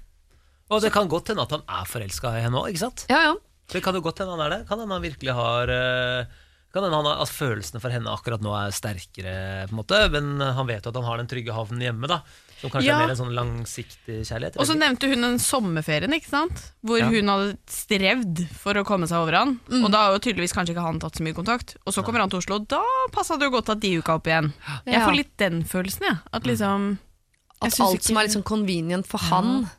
[0.70, 3.06] Og det kan godt hende at han er forelska i henne òg, ikke sant?
[3.10, 3.34] Ja, ja.
[3.70, 4.68] Det kan jo godt hende han er det.
[4.68, 6.24] Kan hende han virkelig har eh,
[6.72, 9.98] kan hende han har, at følelsene for henne akkurat nå er sterkere, på en måte,
[10.14, 12.06] men han vet jo at han har den trygge havnen hjemme.
[12.10, 12.20] da
[12.60, 12.98] Som kanskje Ja.
[13.00, 14.58] er mer en sånn langsiktig kjærlighet.
[14.60, 16.72] Og så nevnte hun den sommerferien, ikke sant?
[16.84, 17.08] hvor Ja.
[17.08, 19.60] hun hadde strevd for å komme seg over han.
[19.70, 21.74] Og da har jo tydeligvis kanskje ikke han tatt så mye kontakt.
[21.86, 24.14] Og så kommer han til Oslo, og da passa det jo godt at de uka
[24.20, 24.52] opp igjen.
[24.86, 26.18] Jeg får litt den følelsen, jeg.
[26.32, 26.98] At liksom
[27.62, 29.70] jeg At alt ikke- som er litt sånn convenient for han.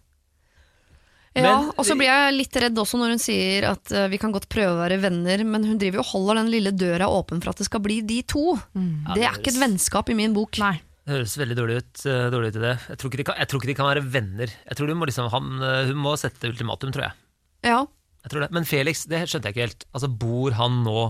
[1.37, 4.19] Ja, Men- og så blir jeg litt redd også når hun sier at uh, vi
[4.19, 7.07] kan godt prøve å være venner, men hun driver jo og holder den lille døra
[7.07, 8.57] åpen for at det skal bli de to.
[8.75, 10.59] Det er ikke et vennskap i min bok.
[10.59, 10.81] Nei.
[11.01, 12.03] Det høres veldig dårlig ut.
[12.05, 12.73] Uh, dårlig ut i det.
[12.91, 14.53] Jeg tror, ikke de kan, jeg tror ikke de kan være venner.
[14.67, 17.17] Jeg tror må liksom, han, eh, Hun må sette ultimatum, tror jeg.
[17.71, 17.79] Ja.
[18.25, 18.51] jeg tror det.
[18.53, 19.87] Men Felix, det skjønte jeg ikke helt.
[19.95, 21.07] Altså, Bor han nå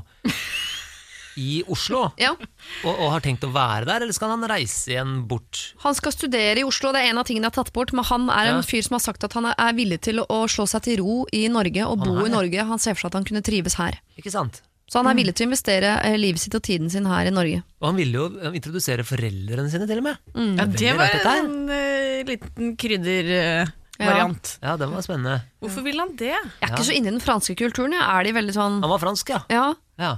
[1.39, 2.34] i Oslo ja.
[2.36, 5.61] og, og har tenkt å være der, eller skal han reise igjen bort?
[5.86, 7.93] Han skal studere i Oslo, det er en av tingene jeg har tatt bort.
[7.95, 10.67] Men han er en fyr som har sagt at han er- villig til å slå
[10.67, 12.34] seg til ro i Norge og Han bo i.
[12.34, 12.65] Norge.
[12.67, 14.01] Han ser for seg at han kunne trives her.
[14.19, 14.61] Ikke sant?
[14.91, 17.32] Så han er villig til å investere eh, livet sitt og tiden sin her i
[17.32, 17.61] Norge.
[17.79, 20.17] Og han ville jo eh, introdusere foreldrene sine, til og med.
[20.59, 24.57] Ja, det var en uh, liten kryddervariant.
[24.59, 25.38] Ja, den var spennende.
[25.63, 26.34] Hvorfor ville han det?
[26.34, 27.95] Jeg er ikke så inne i den franske kulturen.
[27.95, 28.03] Jeg.
[28.03, 29.39] Er de veldig sånn Han var fransk, ja.
[29.53, 29.69] Ja,
[30.01, 30.11] ja.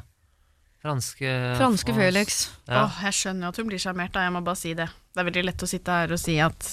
[0.84, 2.50] Franske franske Felix.
[2.68, 2.84] Ja.
[2.86, 4.90] Åh, jeg skjønner jo at hun blir sjarmert, jeg må bare si det.
[5.14, 6.68] Det er veldig lett å sitte her og si at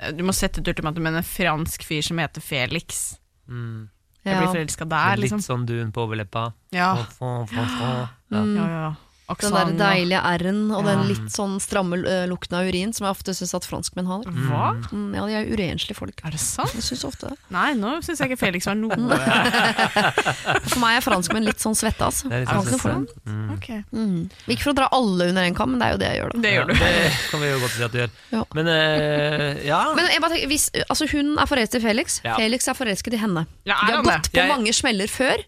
[0.00, 3.18] eh, du må sette et ultimatum med en fransk fyr som heter Felix.
[3.48, 3.90] Mm.
[4.24, 4.40] Jeg Ja.
[4.40, 5.42] blir forelska der, liksom.
[5.42, 6.46] Litt sånn dun på overleppa.
[6.72, 8.08] Ja, Fon, fon, fon, fon.
[8.32, 8.40] Ja.
[8.40, 8.56] Mm.
[8.56, 9.34] ja, ja.
[9.40, 13.14] Den der deilige r-en og den litt sånn stramme uh, lukten av urin som jeg
[13.16, 14.20] ofte syns at franskmenn har.
[14.28, 14.66] Hva?
[14.92, 16.20] Mm, ja, de er urenslige folk.
[16.28, 16.74] Er det sant?
[16.76, 17.38] Jeg synes ofte det.
[17.54, 18.92] Nei, nå syns jeg ikke Felix var noe
[20.68, 22.28] For meg er franskmenn litt sånn svette, altså.
[22.28, 23.20] Det er litt Har sånn ikke noe for svette.
[23.24, 23.50] dem.
[23.56, 24.28] Ok, Mm.
[24.50, 26.32] Ikke for å dra alle under en kam, men det er jo det jeg gjør,
[26.34, 26.40] da.
[26.44, 26.74] Det gjør du.
[26.74, 28.10] Ja, det kan vi jo godt si at du gjør.
[28.34, 28.42] Ja.
[28.58, 29.80] Men uh, ja.
[29.96, 32.36] Men jeg bare tenker, hvis, altså hun er forelsket i Felix, Ja.
[32.36, 33.46] Felix er forelsket i henne.
[33.64, 34.32] Ja, De er har gått det?
[34.34, 35.44] på Jeg- mange smeller før.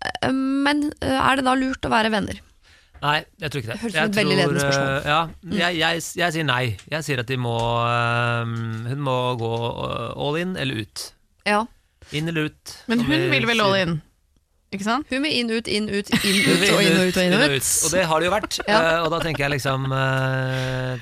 [0.00, 2.38] Eh, Men eh, er det da lurt å være venner?
[3.00, 3.78] Nei, jeg tror ikke det.
[3.80, 4.90] Høres Jeg som et veldig ledende spørsmål.
[4.90, 5.20] eh, Ja,
[5.56, 6.62] jeg, jeg, jeg sier nei.
[6.92, 7.54] Jeg sier at de må
[7.88, 8.52] eh,
[8.90, 9.50] Hun må gå
[10.26, 11.04] all in eller ut.
[11.48, 11.62] Ja.
[12.12, 12.74] Inn eller ut.
[12.90, 13.94] Men hun vi vil vel all in?
[14.70, 15.08] Ikke sant?
[15.10, 17.54] Hun vil inn, ut, inn, ut, inn, ut og inn og ut og inn og
[17.56, 17.70] ut.
[17.88, 18.58] Og det har det jo vært.
[18.70, 18.78] Ja.
[18.80, 19.88] Eh, og da tenker jeg liksom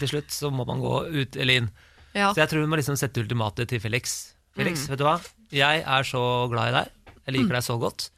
[0.01, 1.69] Til slutt så må man gå ut eller inn.
[2.15, 2.31] Ja.
[2.33, 4.15] Så jeg tror hun må liksom sette ultimatet til Felix.
[4.57, 5.19] Felix, vet du hva?
[5.55, 6.95] Jeg er så glad i deg.
[7.29, 8.09] Jeg liker deg så godt.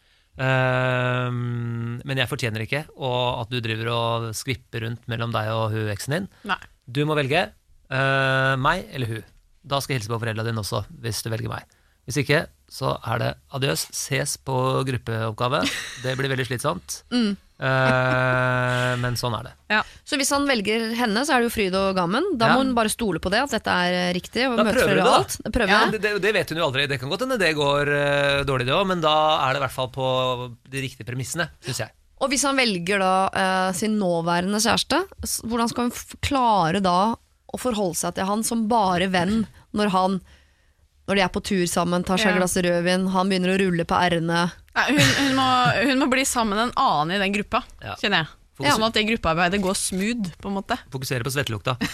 [0.40, 5.74] Ehm, men jeg fortjener ikke og at du driver og skvipper rundt mellom deg og
[5.74, 6.30] hun eksen din.
[6.48, 6.60] Nei.
[6.90, 9.28] Du må velge eh, meg eller hun.
[9.60, 11.76] Da skal jeg hilse på foreldrene dine også, hvis du velger meg.
[12.08, 13.84] Hvis ikke, så er det adjøs.
[13.94, 14.56] Ses på
[14.88, 15.60] gruppeoppgave.
[16.02, 17.02] Det blir veldig slitsomt.
[17.12, 17.36] Mm.
[17.60, 19.80] Eh, men sånn er det.
[20.08, 22.24] Så hvis han velger henne, så er det jo fryd og gammen.
[22.40, 22.54] Da Ja.
[22.56, 24.48] må hun bare stole på det, at dette er eh, riktig.
[24.50, 25.04] Og Da møte prøver du det,
[25.44, 25.50] da.
[25.54, 26.86] Prøver Ja, det, det, det vet hun jo aldri.
[26.88, 29.14] Det kan godt hende det går uh, dårlig, det òg, men da
[29.46, 30.08] er det i hvert fall på
[30.70, 31.90] de riktige premissene, syns jeg.
[32.20, 34.98] Og hvis han velger da uh, sin nåværende kjæreste,
[35.46, 37.14] hvordan skal hun f- klare da
[37.50, 40.20] å forholde seg til han som bare venn når han
[41.08, 42.34] når de er på tur sammen, tar seg Ja.
[42.36, 44.44] et glass rødvin, han begynner å rulle på r-ene.
[44.80, 45.48] Nei, hun, hun, må,
[45.90, 47.94] hun må bli sammen med en annen i den gruppa, Ja.
[48.00, 48.32] kjenner jeg.
[48.60, 50.76] Fokus- Sånn at det gruppearbeidet går smooth, på en måte.
[50.92, 51.76] Fokusere på svettelukta.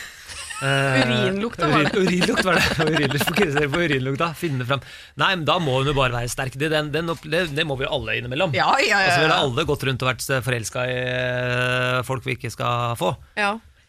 [0.67, 1.93] Urinlukta var det.
[1.95, 2.65] Urin, urinlukt var det.
[2.81, 4.29] Urinlukt, fokusere på urinlukta.
[4.39, 4.81] Finne fram.
[5.21, 6.57] Nei, men da må hun jo bare være sterk.
[6.59, 8.55] Det, den, den, det, det må vi jo alle innimellom.
[8.57, 9.33] Ja, ja, Altså, vi ja.
[9.35, 13.13] har alle gått rundt og vært forelska i eh, folk vi ikke skal få.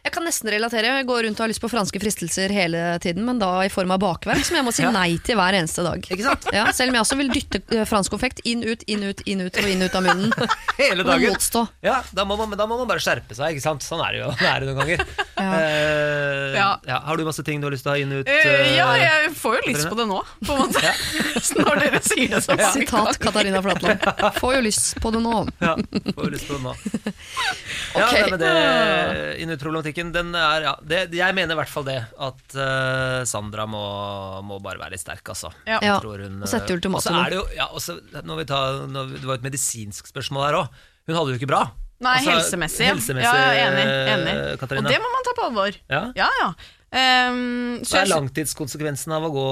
[0.07, 0.93] Jeg kan nesten relatere.
[1.01, 3.91] Jeg går rundt og har lyst på franske fristelser hele tiden, men da i form
[3.91, 5.99] av bakverk, som jeg må si nei til hver eneste dag.
[6.07, 6.47] Ikke sant?
[6.55, 9.43] Ja, selv om jeg også vil dytte eh, fransk konfekt inn, ut, inn, ut, inn,
[9.43, 10.31] ut og inn, ut av munnen.
[10.79, 11.33] Hele Og dagen.
[11.35, 11.65] motstå.
[11.83, 13.83] Ja, da må, man, da må man bare skjerpe seg, ikke sant?
[13.83, 15.03] Sånn er det jo det er det noen ganger.
[15.43, 16.69] Eh, Ja.
[16.87, 17.01] ja.
[17.05, 18.29] Har du masse ting du har lyst til å ha inn ut?
[18.31, 20.93] Eh, ja, jeg får jo lyst på det nå, på en måte.
[21.57, 22.63] Når dere sier det sånn.
[22.73, 23.19] Sitat.
[23.21, 24.07] Katarina Flatland.
[24.39, 25.35] Får jo lyst på det nå.
[25.61, 25.75] Ja,
[26.15, 26.73] får jo lyst på det nå.
[27.97, 28.13] Ja, Ok.
[28.13, 28.53] det med det
[29.97, 33.81] inn-ut-problematikken, den er ja, det, Jeg mener i hvert fall det, at uh, Sandra må,
[34.45, 35.51] må bare være litt sterk, altså.
[35.67, 35.79] Ja.
[35.81, 36.99] Ja, Tror hun, og sette eh, ultimatum.
[36.99, 39.43] Og så er det jo ja, også, når vi tar, når, vi- Det var et
[39.47, 40.67] medisinsk spørsmål her òg.
[41.07, 41.63] Hun hadde det jo ikke bra.
[41.99, 42.85] Nei, Altså, helsemessig.
[42.85, 42.93] ja.
[42.93, 43.85] helsemessig, ja, ja, enig.
[44.13, 44.33] enig.
[44.37, 45.77] eh, Og det må man ta på alvor.
[45.89, 46.01] Ja.
[46.15, 46.49] Ja, ja.
[46.95, 49.47] Ehm, så Hva er langtidskonsekvensen av å gå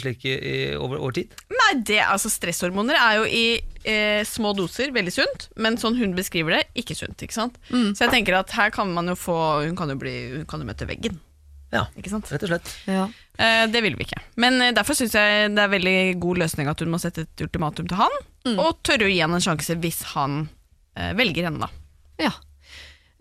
[0.00, 1.34] slik i, i, over, over tid?
[1.52, 3.44] Nei, det, altså Stresshormoner er jo i
[3.84, 7.20] eh, små doser veldig sunt, men sånn hun beskriver det, ikke sunt.
[7.20, 7.58] ikke sant?
[7.68, 9.36] Så jeg tenker at her kan man jo få
[9.66, 11.20] Hun kan jo, bli, hun kan jo møte veggen.
[11.74, 12.30] Ja, ikke sant?
[12.32, 12.70] rett og slett.
[12.88, 13.04] Ja.
[13.36, 14.22] Eh, det vil vi ikke.
[14.40, 17.44] Men eh, derfor syns jeg det er veldig god løsning at hun må sette et
[17.44, 18.22] ultimatum til han,
[18.56, 20.46] og tørre å gi han en sjanse hvis han
[20.96, 21.84] eh, velger henne, da.
[22.24, 22.32] Ja.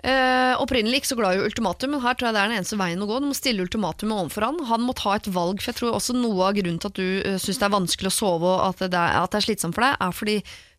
[0.06, 2.78] Eh, opprinnelig ikke så glad i ultimatum, men her tror jeg det er den eneste
[2.78, 3.18] veien å gå.
[3.18, 4.60] Du må stille ultimatumet overfor han.
[4.70, 7.08] Han må ta et valg, for jeg tror også noe av grunnen til at du
[7.26, 9.74] uh, syns det er vanskelig å sove og at det er, at det er slitsomt
[9.78, 10.36] for deg, er fordi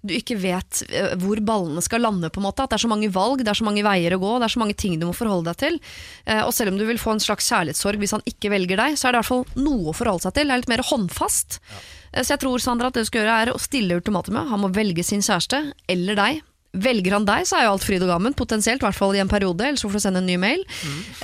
[0.06, 2.30] du ikke vet uh, hvor ballene skal lande.
[2.30, 4.20] på en måte At det er så mange valg, det er så mange veier å
[4.22, 5.80] gå, det er så mange ting du må forholde deg til.
[6.30, 8.94] Eh, og selv om du vil få en slags kjærlighetssorg hvis han ikke velger deg,
[8.94, 10.46] så er det i hvert fall noe å forholde seg til.
[10.46, 11.58] Det er litt mer håndfast.
[12.12, 14.46] Eh, Så jeg tror Sandra, at det du skal gjøre er å stille ultimatumet.
[14.54, 16.46] Han må velge sin kjæreste, eller deg.
[16.76, 19.22] Velger han deg, så er jo alt fryd og gammen, potensielt, i hvert fall i
[19.22, 19.64] en periode.
[19.64, 20.64] Eller så får du sende en ny mail.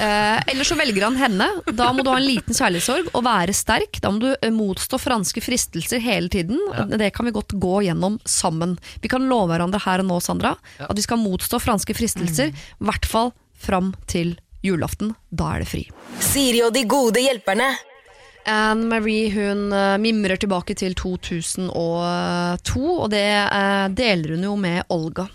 [0.00, 1.48] Eh, eller så velger han henne.
[1.76, 4.00] Da må du ha en liten kjærlighetssorg og være sterk.
[4.02, 6.58] Da må du eh, motstå franske fristelser hele tiden.
[6.96, 8.78] Det kan vi godt gå gjennom sammen.
[9.04, 12.54] Vi kan love hverandre her og nå, Sandra, at vi skal motstå franske fristelser.
[12.54, 15.12] I hvert fall fram til julaften.
[15.28, 15.84] Da er det fri.
[16.24, 17.74] Siri og de gode hjelperne.
[18.46, 21.70] Anne Marie hun eh, mimrer tilbake til 2002,
[22.84, 25.26] og det eh, deler hun jo med Olga.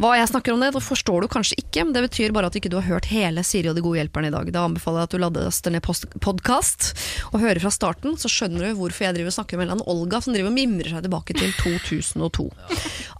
[0.00, 2.56] Hva jeg snakker om det, det forstår du kanskje ikke, men det betyr bare at
[2.58, 4.50] ikke du har hørt hele Siri og de gode hjelperne i dag.
[4.52, 5.84] Da anbefaler jeg at du laster ned
[6.24, 6.90] podkast
[7.32, 10.20] og hører fra starten, så skjønner du hvorfor jeg driver og snakker med en Olga
[10.24, 12.48] som driver og mimrer seg tilbake til 2002.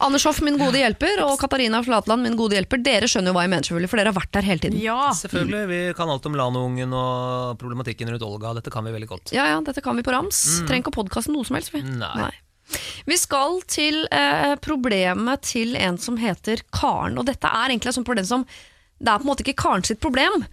[0.05, 3.47] Anders Hoff, min gode hjelper, og Katarina Flatland, min gode hjelper, dere skjønner jo hva
[3.47, 4.81] jeg mener, selvfølgelig, for dere har vært der hele tiden.
[4.85, 5.01] Ja.
[5.17, 8.53] Selvfølgelig, Vi kan alt om Lanoungen og problematikken rundt Olga.
[8.59, 9.26] Dette kan vi veldig godt.
[9.35, 10.43] Ja, ja, dette kan vi på rams.
[10.67, 11.73] Trenger ikke å podkaste noe som helst.
[11.75, 11.83] Vi.
[11.83, 12.31] Nei.
[13.07, 17.19] Vi skal til eh, problemet til en som heter Karen.
[17.21, 18.47] Og dette er egentlig et sånt problem som
[18.97, 20.45] Det er på en måte ikke Karen sitt problem.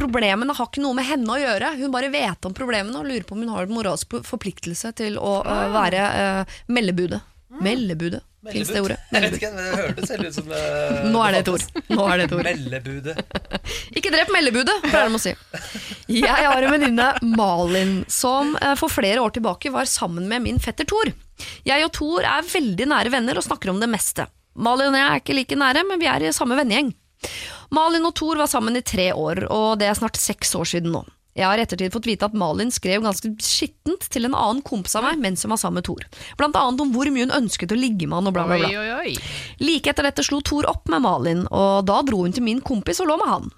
[0.00, 1.74] Problemene har ikke noe med henne å gjøre.
[1.76, 5.18] Hun bare vet om problemene og lurer på om hun har en moralsk forpliktelse til
[5.20, 7.20] å eh, være eh, meldebudet.
[7.58, 8.22] Meldebudet.
[8.52, 8.96] Fins det ordet?
[9.12, 11.64] Jeg vet ikke, men det hørtes helt ut som eh, Nå er det et ord.
[11.90, 12.46] Nå er det et ord.
[12.46, 13.16] Meldebudet.
[13.98, 15.34] Ikke drep meldebudet, pleier de å si.
[16.14, 20.62] Jeg har en venninne, Malin, som eh, for flere år tilbake var sammen med min
[20.62, 21.12] fetter Thor.
[21.68, 24.28] Jeg og Thor er veldig nære venner og snakker om det meste.
[24.60, 26.94] Malin og jeg er ikke like nære, men vi er i samme vennegjeng.
[27.76, 30.94] Malin og Thor var sammen i tre år, og det er snart seks år siden
[30.94, 31.04] nå.
[31.40, 34.98] Jeg har i ettertid fått vite at Malin skrev ganske skittent til en annen kompis
[34.98, 36.04] av meg mens hun var sammen med Thor.
[36.36, 39.06] Blant annet om hvor mye hun ønsket å ligge med han og bla, bla, bla.
[39.64, 43.00] Like etter dette slo Thor opp med Malin, og da dro hun til min kompis
[43.00, 43.50] og lå med han.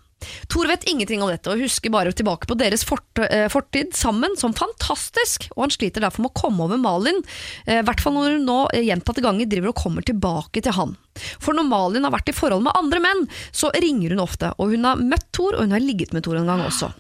[0.53, 4.37] Thor vet ingenting om dette og husker bare tilbake på deres fort, eh, fortid sammen
[4.39, 7.23] som fantastisk, og han sliter derfor med å komme over Malin,
[7.67, 10.77] eh, i hvert fall når hun nå eh, gjentatte ganger driver og kommer tilbake til
[10.77, 10.97] han.
[11.43, 14.73] For når Malin har vært i forhold med andre menn, så ringer hun ofte, og
[14.73, 16.93] hun har møtt Thor, og hun har ligget med Thor en gang også.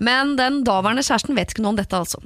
[0.00, 2.22] Men den daværende kjæresten vet ikke noe om dette, altså.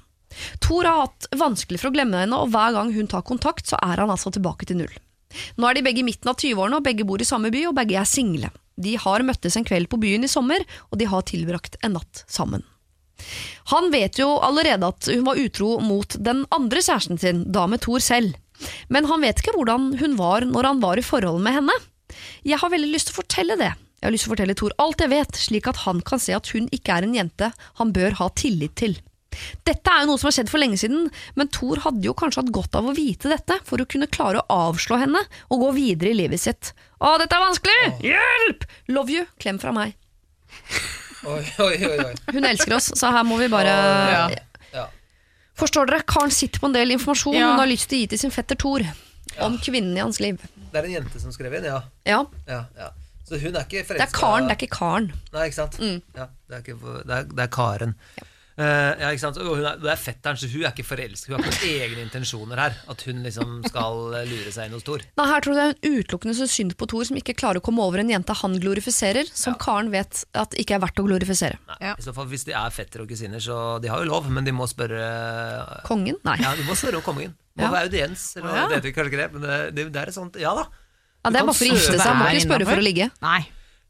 [0.64, 3.78] Thor har hatt vanskelig for å glemme henne, og hver gang hun tar kontakt, så
[3.82, 4.94] er han altså tilbake til null.
[5.58, 7.76] Nå er de begge i midten av 20-årene, og begge bor i samme by, og
[7.78, 8.50] begge er single.
[8.80, 12.24] De har møttes en kveld på byen i sommer, og de har tilbrakt en natt
[12.26, 12.64] sammen.
[13.70, 17.84] Han vet jo allerede at hun var utro mot den andre kjæresten sin, da med
[17.84, 18.34] Thor selv.
[18.92, 21.78] Men han vet ikke hvordan hun var når han var i forhold med henne.
[22.46, 23.72] Jeg har veldig lyst til å fortelle det.
[24.02, 26.34] Jeg har lyst til å fortelle Thor alt jeg vet, slik at han kan se
[26.36, 27.50] at hun ikke er en jente
[27.80, 28.98] han bør ha tillit til.
[29.66, 31.08] Dette er jo noe som har skjedd for lenge siden,
[31.38, 34.42] men Thor hadde jo kanskje hatt godt av å vite dette for å kunne klare
[34.42, 36.72] å avslå henne og gå videre i livet sitt.
[37.00, 37.92] Å, dette er vanskelig!
[38.06, 38.66] Hjelp!
[38.94, 39.26] Love you!
[39.42, 39.94] Klem fra meg.
[41.24, 42.12] Oi, oi, oi, oi.
[42.36, 43.72] Hun elsker oss, så her må vi bare
[44.12, 44.24] Ja.
[44.74, 44.88] Ja.
[45.56, 46.02] Forstår dere?
[46.08, 47.52] Karen sitter på en del informasjon Ja.
[47.52, 48.84] hun har lyst til å gi til sin fetter Thor.
[49.40, 50.38] Om kvinnen i hans liv.
[50.72, 51.80] Det er en jente som skrev inn, ja.
[52.06, 52.90] Ja, ja, ja.
[53.24, 55.06] Så hun er ikke Det er Karen, det er ikke Karen.
[55.32, 55.78] Nei, ikke sant?
[55.80, 56.76] Ja, det, er ikke,
[57.08, 57.94] det, er, det er Karen.
[58.20, 58.24] Eh,
[58.56, 59.38] ja, ikke sant?
[59.42, 61.32] Og hun er, det er fetteren, så hun er ikke forelsket.
[61.32, 62.76] Hun har ikke egne intensjoner her.
[62.92, 65.02] At hun liksom skal eh, lure seg inn hos Thor.
[65.18, 67.64] Nei, her tror jeg det er utelukkende så synd på Thor som ikke klarer å
[67.66, 71.58] komme over en jente han glorifiserer, som Karen vet at ikke er verdt å glorifisere.
[71.72, 71.96] Nei, Ja.
[71.98, 74.44] i så fall Hvis de er fettere og kusiner, så de har jo lov, men
[74.46, 76.16] de må spørre Kongen?
[76.24, 76.38] Nei.
[76.42, 77.34] Ja, de må spørre om kongen.
[77.58, 77.70] Må Ja.
[77.70, 78.36] være audiens.
[78.36, 78.68] Eller, ja.
[78.68, 80.64] Det vet vi kanskje ikke det, men det, det, det er et sånt Ja da.
[81.24, 83.10] Ja, det er bare for å gifte seg, må ikke spørre for å ligge.
[83.22, 83.40] Nei.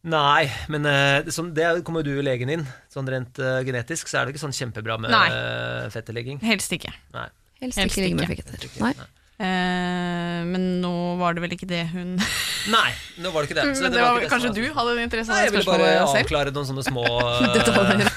[0.05, 2.65] Nei, men eh, det, sånn, det kommer jo du legen inn.
[2.93, 5.27] Sånn rent uh, genetisk så er det ikke sånn kjempebra med Nei.
[5.33, 6.43] uh, fetterlegging.
[6.45, 6.93] Helst ikke.
[7.17, 7.29] Nei.
[7.65, 8.45] Helst Helst ikke ligge med ikke.
[8.45, 8.83] fetter.
[8.85, 8.93] Nei.
[9.35, 12.13] Uh, men nå var det vel ikke det hun
[12.75, 13.65] Nei, nå var det ikke det.
[13.75, 15.57] Så Men det var, ikke Kanskje du hadde en interesse Nei, selv?
[15.57, 18.13] jeg det ville bare avklare noen sånne små eh, Detaljer.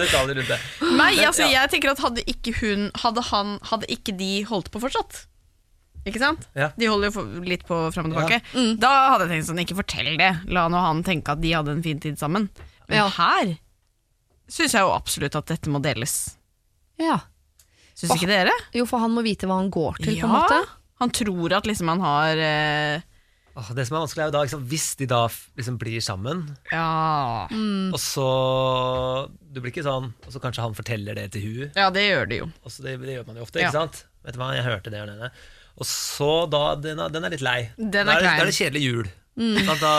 [0.00, 0.58] detaljer rundt det.
[0.96, 1.50] Nei, altså ja.
[1.58, 5.26] jeg tenker at hadde ikke hun Hadde han Hadde ikke de holdt på fortsatt
[6.08, 6.46] Ikke sant?
[6.56, 6.70] Ja.
[6.80, 8.40] De holder jo litt på fram og tilbake
[8.80, 11.74] Da hadde jeg tenkt sånn, ikke fortell det La nå han tenke at de hadde
[11.76, 12.48] en fin tid sammen
[12.88, 13.08] Men Ja.
[13.18, 13.56] her
[14.50, 16.36] Synes jeg jo absolutt at dette må deles
[16.98, 17.18] Ja.
[17.94, 18.54] Synes ikke dere?
[18.72, 20.56] Jo, for han må vite hva han går til, på en måte.
[21.02, 23.02] Han tror at liksom han har eh,
[23.60, 25.20] Åh, det som er vanskelig, er jo da liksom, hvis de da
[25.58, 27.92] liksom blir sammen, Ja Mm.
[27.92, 28.26] og så
[29.52, 32.28] Du blir ikke sånn Og så kanskje han forteller det til hun Ja, det gjør
[32.30, 33.68] de jo Også, det, det gjør man jo ofte, Ja.
[33.68, 34.04] ikke sant?
[34.24, 35.30] Vet du hva, jeg hørte det her nede.
[35.78, 37.60] Og så da Den er, den er litt lei.
[37.78, 39.08] Den er da, er det, da er det kjedelig jul.
[39.40, 39.90] Da, da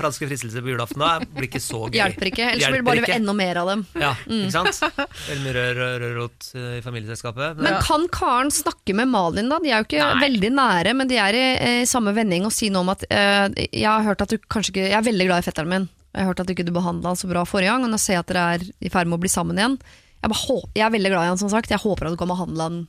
[0.00, 1.94] franske fristelser på julaften da blir ikke så gøy.
[2.00, 2.46] Hjelper ikke.
[2.56, 3.84] Ellers blir det bare enda mer av dem.
[4.00, 4.80] Ja, ikke sant?
[5.28, 7.60] Veldig mye rør, eh, i familieselskapet.
[7.62, 9.60] Men kan Karen snakke med Malin, da?
[9.62, 12.72] De er jo ikke veldig nære, men de er i eh, samme vending og si
[12.72, 15.44] noe om at eh, Jeg har hørt at du kanskje ikke Jeg er veldig glad
[15.44, 15.86] i fetteren min.
[16.10, 18.16] Jeg har hørt at du ikke behandla han så bra forrige gang, og nå ser
[18.18, 19.76] jeg at dere er i ferd med å bli sammen igjen.
[20.18, 21.70] Jeg, bare, hå- jeg er veldig glad i han, som sagt.
[21.70, 22.80] Jeg håper at du kan behandle han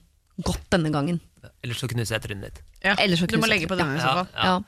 [0.49, 1.21] godt denne gangen.
[1.63, 2.61] Ellers så knuser jeg trynet ditt.
[2.85, 2.93] Ja.
[3.01, 4.27] Ellers så Du må knuser legge på denne i så fall.
[4.35, 4.45] ja.
[4.51, 4.61] Ja.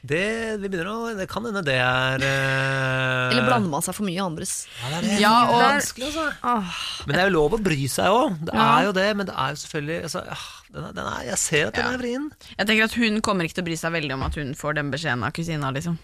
[0.00, 4.06] Det, vi begynner å, det kan hende det er eh, Eller blander man seg for
[4.08, 4.62] mye i andres.
[4.80, 5.18] Ja, det er det.
[5.20, 7.04] Ja, Det er og vanskelig, altså.
[7.04, 8.38] Men det er jo lov å bry seg òg.
[8.48, 11.20] Det er jo det, men det er jo selvfølgelig altså, ah, den er, den er,
[11.28, 11.92] Jeg ser at den Ja.
[11.92, 12.30] er vrien.
[12.56, 14.80] jeg tenker at hun kommer ikke til å bry seg veldig om at hun får
[14.80, 15.68] den beskjeden av kusina.
[15.76, 16.00] Liksom.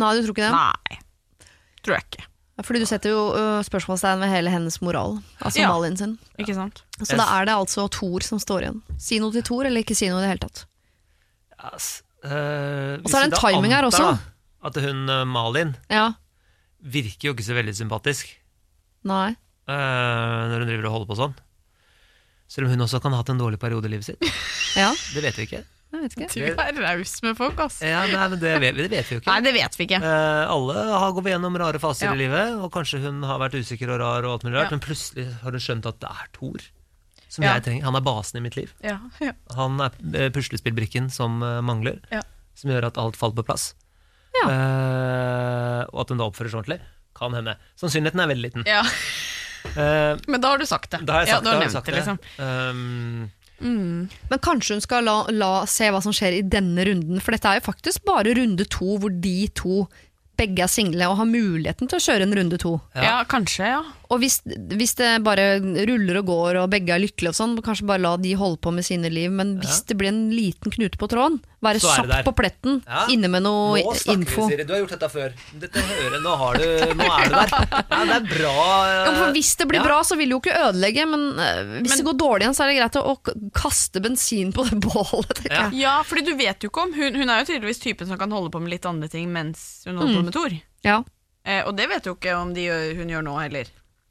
[0.00, 0.56] Nei, du tror ikke det?
[0.56, 1.00] Nei,
[1.84, 2.29] tror jeg ikke.
[2.66, 5.18] Fordi du setter jo ø, spørsmålstegn ved hele hennes moral.
[5.40, 5.68] Altså Ja.
[5.72, 6.18] Malin sin.
[6.38, 6.82] Ikke sant?
[7.02, 8.82] Så da er det altså Thor som står igjen.
[8.98, 10.64] Si noe til Thor, eller ikke si noe i det hele tatt.
[11.60, 11.82] Yes.
[11.82, 14.18] s- eh, Og så er det en timing her også.
[14.62, 16.12] At hun eh, Malin Ja,
[16.82, 18.26] virker jo ikke så veldig sympatisk
[19.04, 19.36] nei.
[19.70, 21.34] Uh, når hun driver og holder på sånn.
[22.50, 24.18] Selv om hun også kan ha hatt en dårlig periode i livet sitt.
[24.76, 25.60] Ja, Det vet vi ikke.
[25.92, 26.54] Jeg vet ikke.
[26.54, 27.80] Du er raus med folk, ass.
[27.82, 29.30] Ja, nei, men det vet, det vet vi jo ikke.
[29.32, 30.00] Nei, det vet vi ikke.
[30.02, 32.12] Eh, alle har gått gjennom rare faser Ja.
[32.14, 34.76] i livet, og kanskje hun har vært usikker og rar, og alt mulig rart, Ja.
[34.76, 36.60] men plutselig har hun skjønt at det er Thor
[37.28, 37.54] som Ja.
[37.54, 37.84] jeg trenger.
[37.84, 38.72] Han er basen i mitt liv.
[38.82, 39.32] Ja, ja.
[39.54, 42.22] Han er eh, puslespillbrikken som eh, mangler, Ja.
[42.54, 43.74] som gjør at alt faller på plass.
[44.42, 44.48] Ja.
[44.50, 46.80] Eh, og at hun da oppfører seg ordentlig.
[47.18, 47.56] Kan hende.
[47.80, 48.64] Sannsynligheten er veldig liten.
[48.66, 48.82] ja.
[49.76, 51.04] Eh, Men da har du sagt det.
[51.04, 51.66] da har jeg ja, sagt du har det.
[51.66, 52.00] nevnt Sagt det, det.
[52.00, 52.18] liksom.
[52.40, 53.30] Um,
[53.60, 57.48] Men kanskje hun skal la, la se hva som skjer i denne runden, for dette
[57.50, 59.84] er jo faktisk bare runde to hvor de to
[60.40, 62.78] begge er single og har muligheten til å kjøre en runde to.
[62.96, 63.04] Ja.
[63.04, 63.16] Ja.
[63.28, 63.82] kanskje, ja.
[64.10, 64.40] Og hvis,
[64.74, 68.16] hvis det bare ruller og går og begge er lykkelige og sånn, kanskje bare la
[68.18, 71.36] de holde på med sine liv, men hvis det blir en liten knute på tråden,
[71.62, 73.04] være Så kjapp på pletten, Ja.
[73.12, 74.46] inne med noe nå snakker info.
[74.48, 74.64] vi, Siri.
[74.66, 75.34] Du har gjort dette før.
[75.62, 76.66] Dette hører, nå, har du,
[76.98, 77.54] nå er du der.
[77.92, 78.54] Ja, det er bra.
[78.88, 79.84] eh, Ja, for hvis det blir ja.
[79.86, 82.64] bra, så vil det jo ikke ødelegge, men hvis hvis det går dårlig igjen, så
[82.66, 83.16] er det greit å,
[83.54, 85.68] kaste bensin på det bålet, Ja.
[85.84, 88.30] Ja, fordi du vet jo ikke om Hun, hun er jo tydeligvis typen som kan
[88.34, 90.56] holde på med litt andre ting mens hun holder på med Thor.
[90.82, 90.98] Ja.
[91.46, 93.70] Eh, og det vet du jo ikke om de gjør, hun gjør nå heller.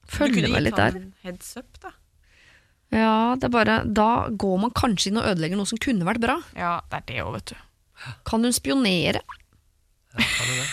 [0.09, 1.01] Du Følger kunne med gitt litt han der.
[1.01, 1.91] en heads up, da.
[2.89, 6.23] Ja, det er bare, da går man kanskje inn og ødelegger noe som kunne vært
[6.23, 6.39] bra.
[6.57, 7.57] Ja, det er det òg, vet du.
[8.25, 9.21] Kan hun spionere?
[9.21, 10.69] Ja, Kan du det?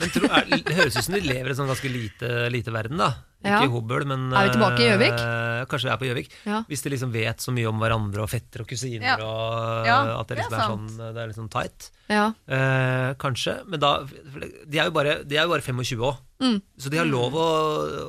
[0.00, 2.72] Men tro, er, det høres ut som de lever i en sånn ganske lite, lite
[2.74, 3.12] verden, da.
[3.44, 3.58] Ja.
[3.60, 5.18] Ikke i Hobøl, men Er vi tilbake i Gjøvik?
[5.18, 6.28] eh, kanskje vi er på Gjøvik.
[6.46, 6.62] Ja.
[6.68, 9.16] Hvis de liksom vet så mye om hverandre og fetter og kusiner, Ja.
[9.18, 11.90] og Ja, at det det liksom er er, sånn, det er liksom tight.
[12.08, 12.26] Ja.
[12.48, 16.62] Eh, kanskje, men da De er jo bare, de er jo bare 25 år, Mm.
[16.78, 17.48] så de har lov å,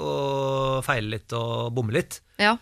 [0.02, 2.22] å feile litt og bomme litt.
[2.40, 2.58] ja.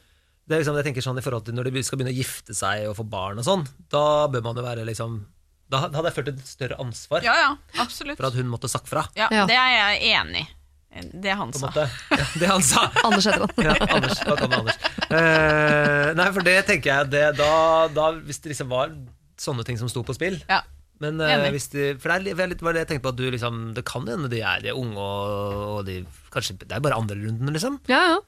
[0.48, 2.54] Det er liksom, jeg tenker sånn i forhold til Når de skal begynne å gifte
[2.58, 5.22] seg og få barn og sånn, da bør man jo være liksom
[5.70, 7.34] Da hadde jeg følt et større ansvar Ja,
[7.76, 7.86] ja,
[8.18, 9.06] for at hun måtte sagt fra.
[9.16, 9.46] Ja, Ja.
[9.46, 9.70] Det er
[10.02, 10.48] jeg enig i.
[10.92, 11.70] Det han sa.
[11.78, 12.82] Ja, det han sa.
[13.08, 13.64] Anders heter han.
[13.64, 14.78] Ja, Anders, hva kan det, Anders?
[15.08, 17.52] Uh, nei, for det tenker jeg det, da,
[17.96, 18.92] da, Hvis det liksom var
[19.40, 20.62] sånne ting som sto på spill Ja.
[21.02, 23.24] Men uh, hvis de, For det er, litt- var det jeg tenkte på at du
[23.34, 26.02] liksom Det kan hende de er, de er unge og, og de
[26.36, 27.80] Kanskje Det er bare andre runden, liksom.
[27.92, 28.20] Ja, ja.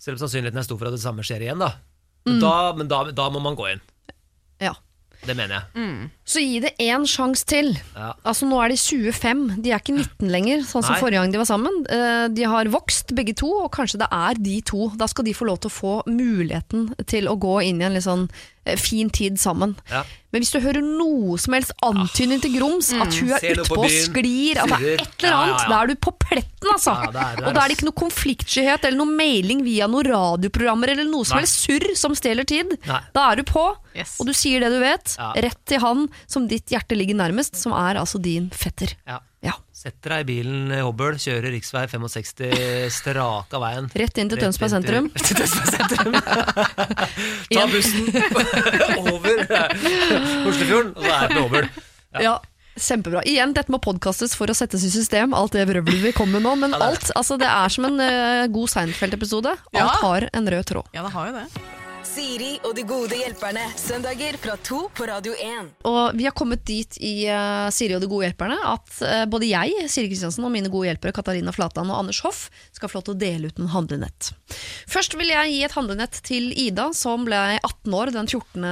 [0.00, 1.72] Selv om sannsynligheten er stor for at det samme skjer igjen, da.
[2.26, 3.82] Men, da, men da, da må man gå inn.
[4.62, 4.72] ja.
[5.26, 6.08] Det mener jeg.
[6.26, 7.72] Så gi det én sjanse til.
[7.96, 8.12] Ja.
[8.26, 11.00] Altså Nå er de 25, de er ikke 19 lenger, sånn som Nei.
[11.00, 11.80] forrige gang de var sammen.
[11.90, 14.90] Eh, De har vokst begge to, og kanskje det er de to.
[14.96, 17.94] Da skal de få lov til å få muligheten til å gå inn i en
[17.96, 18.28] litt sånn
[18.80, 19.76] fin tid sammen.
[19.90, 20.02] Ja.
[20.34, 23.62] Men hvis du hører noe som helst antydning til grums, at hun er Ser på
[23.62, 25.68] utpå og sklir, at det er et eller annet, ja, ja.
[25.70, 26.92] da er du på pletten, altså.
[26.92, 29.62] Ja, det er- det er og da er det ikke noe konfliktskyhet eller noe mailing
[29.64, 31.44] via noen radioprogrammer eller noe som Nei.
[31.46, 32.76] helst surr som stjeler tid.
[32.90, 33.00] Nei.
[33.14, 33.64] Da er du på,
[33.96, 34.16] Yes.
[34.20, 35.32] og du sier det du vet, Ja.
[35.32, 38.92] rett til han som ditt hjerte ligger nærmest, som er altså din fetter.
[39.06, 39.20] Ja.
[39.44, 39.52] Ja.
[39.76, 41.60] Setter deg i bilen i Hobøl, kjører rv.
[41.92, 43.88] 65 strak av veien.
[44.00, 45.10] Rett inn til Tønsberg sentrum.
[45.26, 46.18] Til Tønsberg sentrum.
[47.52, 48.10] Ta bussen
[49.12, 49.46] over
[50.48, 51.72] Oslofjorden, og så er det Hobøl.
[52.24, 52.36] Ja.
[52.76, 53.22] Kjempebra.
[53.24, 56.44] Igjen, dette må podkastes for å settes i system, alt det vrøvlet vi kommer med
[56.44, 56.56] nå.
[56.66, 59.54] Men alt, altså det er som en uh, god Seinfeld-episode.
[59.72, 59.86] Ja.
[59.86, 60.92] Alt har en rød tråd.
[60.92, 61.46] Ja, det har jo det.
[62.16, 63.60] Siri og de gode hjelperne.
[63.76, 65.66] Søndager fra to på Radio 1.
[65.90, 69.50] Og vi har kommet dit i uh, Siri og de gode hjelperne at uh, både
[69.50, 73.04] jeg, Siri Kristiansen og mine gode hjelpere Katarina Flatland og Anders Hoff skal få lov
[73.10, 74.30] til å dele ut en handlenett.
[74.88, 78.64] Først vil jeg gi et handlenett til Ida, som ble 18 år den 14.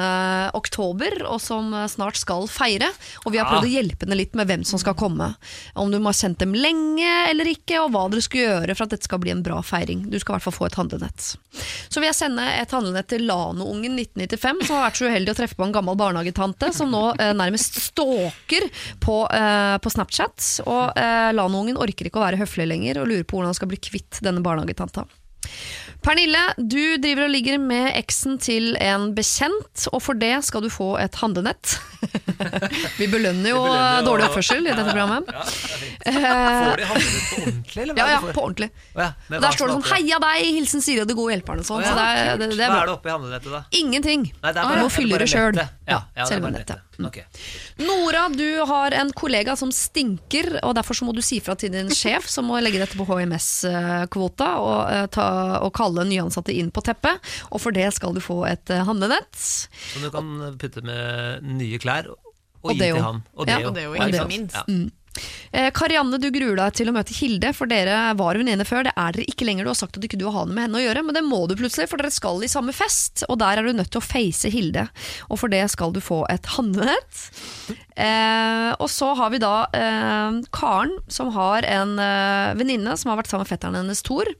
[0.55, 2.91] oktober, og som eh, snart skal feire.
[3.25, 5.33] Og vi har prøvd å hjelpe henne litt med hvem som skal komme.
[5.75, 8.87] Om du må ha sendt dem lenge eller ikke, og hva dere skal gjøre for
[8.87, 10.07] at dette skal bli en bra feiring.
[10.09, 11.35] Du skal i hvert fall få et handlenett.
[11.89, 15.39] Så vil jeg sende et handlenett til Lano-ungen 1995 som har vært så uheldig å
[15.39, 18.69] treffe på en gammel barnehagetante som nå eh, nærmest stalker
[19.02, 20.47] på, eh, på Snapchat.
[20.69, 23.73] Og eh, Lano-ungen orker ikke å være høflig lenger og lurer på hvordan han skal
[23.73, 25.06] bli kvitt denne barnehagetanta.
[26.05, 30.68] Pernille, du driver og ligger med eksen til en bekjent, og for det skal du
[30.72, 31.78] få et handlenett.
[33.01, 35.31] Vi belønner jo, Vi belønner jo- dårlig oppførsel i dette programmet.
[35.32, 36.05] Ja, det fint.
[36.05, 38.68] Eh, Får de handlenett på ordentlig, eller ja, ja, på ordentlig.
[38.98, 41.81] Ja, der står det sånn 'Heia deg, hilsen Siri og de gode hjelperne' og sånn.
[41.81, 43.62] Å ja, så det er, det, det er Hva er det oppi handlenettet, da?
[43.81, 44.26] Ingenting.
[44.43, 45.56] Nei, det er Du bare, må fylle det sjøl.
[45.56, 46.81] Ja, ja, det er selve nettet.
[46.94, 47.24] Okay.
[47.82, 51.72] Nora, du har en kollega som stinker, og derfor så må du si fra til
[51.72, 56.83] din sjef, som må legge dette på HMS-kvota og, uh, og kalle nyansatte inn på
[56.83, 57.23] teppet.
[57.53, 59.39] Og for det skal du få et eh, handlenett.
[59.93, 62.19] Som du kan putte med nye klær og,
[62.65, 63.23] Og gi til han.
[63.39, 64.35] Og Ja, og deo, Ja, ikke sant.
[64.35, 64.55] minst.
[64.57, 64.91] Ja.
[65.55, 68.83] Eh, Karianne, du gruer deg til å møte Hilde, for dere var venninner før.
[68.89, 69.62] Det er dere ikke lenger.
[69.62, 71.47] Du har sagt at du ikke har noe med henne å gjøre, men det må
[71.47, 73.23] du plutselig, for dere skal i samme fest.
[73.29, 74.89] Og der er du nødt til å face Hilde,
[75.31, 77.21] og for det skal du få et handlenett.
[77.95, 83.21] Eh, og så har vi da eh, Karen, som har en eh, venninne som har
[83.21, 84.31] vært sammen med fetteren hennes Thor.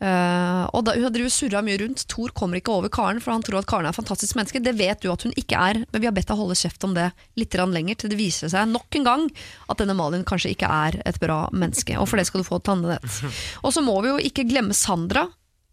[0.00, 2.06] Eh, og da, Hun har drivet surra mye rundt.
[2.10, 4.62] Thor kommer ikke over Karen, for han tror at Karen er et fantastisk menneske.
[4.64, 6.96] Det vet du at hun ikke er, men vi har bedt deg holde kjeft om
[6.96, 7.10] det
[7.40, 9.28] litt lenger, til det viser seg nok en gang
[9.68, 11.96] at denne Malin kanskje ikke er et bra menneske.
[12.00, 13.22] Og for det skal du få et handlenett.
[13.64, 15.28] Og så må vi jo ikke glemme Sandra.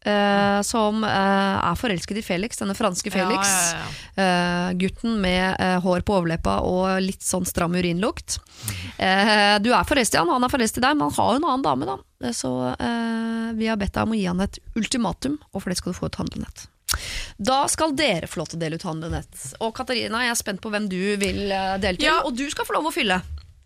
[0.05, 3.55] Eh, som uh, er forelsket i Felix, denne franske Felix.
[3.73, 3.89] Ja, ja,
[4.21, 8.35] Eh, gutten med hår på overleppa og litt sånn stram urinlukt.
[8.99, 11.47] Du er forelsket i han, han er forelsket i deg, men han har jo en
[11.47, 12.33] annen dame, da.
[12.35, 12.51] Så
[13.55, 15.97] vi har bedt deg om å gi han et ultimatum, og for det skal du
[15.97, 16.65] få et handlenett.
[17.39, 19.47] Da skal dere få lov til å dele ut handlenett.
[19.63, 22.09] Og Katarina, jeg er spent på hvem du vil dele til.
[22.11, 22.19] Ja.
[22.27, 23.21] Og du skal få lov å fylle.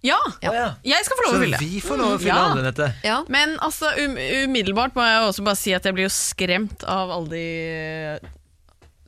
[0.06, 0.68] Ja, Ja.
[0.86, 1.60] Jeg skal få lov å fylle.
[1.60, 2.48] vi får lov å fylle Ja.
[2.50, 3.04] handlenettet.
[3.04, 3.18] Ja.
[3.28, 4.16] Men altså, um,
[4.46, 8.20] umiddelbart må jeg også bare si at jeg blir jo skremt av alle de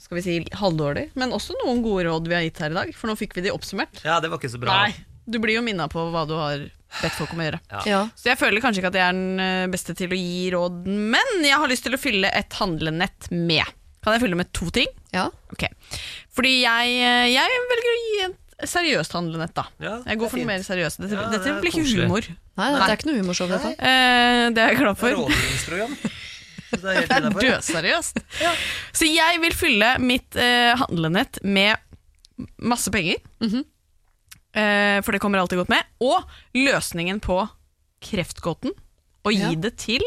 [0.02, 2.92] skal vi si halvdårlig, men også noen gode råd vi har gitt her i dag.
[2.96, 4.02] For nå fikk vi de oppsummert.
[4.06, 4.72] Ja, det var ikke så bra.
[4.86, 4.94] Nei,
[5.28, 6.62] du blir jo minna på hva du har
[7.02, 7.60] bedt folk om å gjøre.
[7.90, 8.04] Ja.
[8.16, 10.86] Så jeg føler kanskje ikke at jeg er den eh, beste til å gi råd,
[10.88, 13.66] men jeg har lyst til å fylle et handlenett med.
[14.06, 14.88] Kan jeg fylle med to ting?
[15.12, 15.28] ja.
[15.52, 15.66] Ok.
[16.38, 19.66] Fordi jeg, eh, jeg velger å gi et seriøst handlenett, da.
[19.80, 20.98] Ja, Jeg går for noe mer seriøst.
[21.04, 22.08] Dette, Ja, dette blir ikke koselig.
[22.08, 22.28] humor.
[22.58, 23.72] Nei, det er ikke noe humorshow, dette.
[23.78, 25.10] Eh, det er jeg glad for.
[26.68, 28.18] Det er helt Det er dødseriøst.
[28.94, 31.78] Så jeg vil fylle mitt eh, handlenett med
[32.60, 33.22] masse penger.
[33.40, 33.64] Mhm.
[34.54, 35.84] eh, for det kommer alltid godt med.
[36.04, 37.40] Og løsningen på
[38.04, 38.72] kreftgåten.
[39.24, 39.54] Og gi Ja.
[39.56, 40.02] det til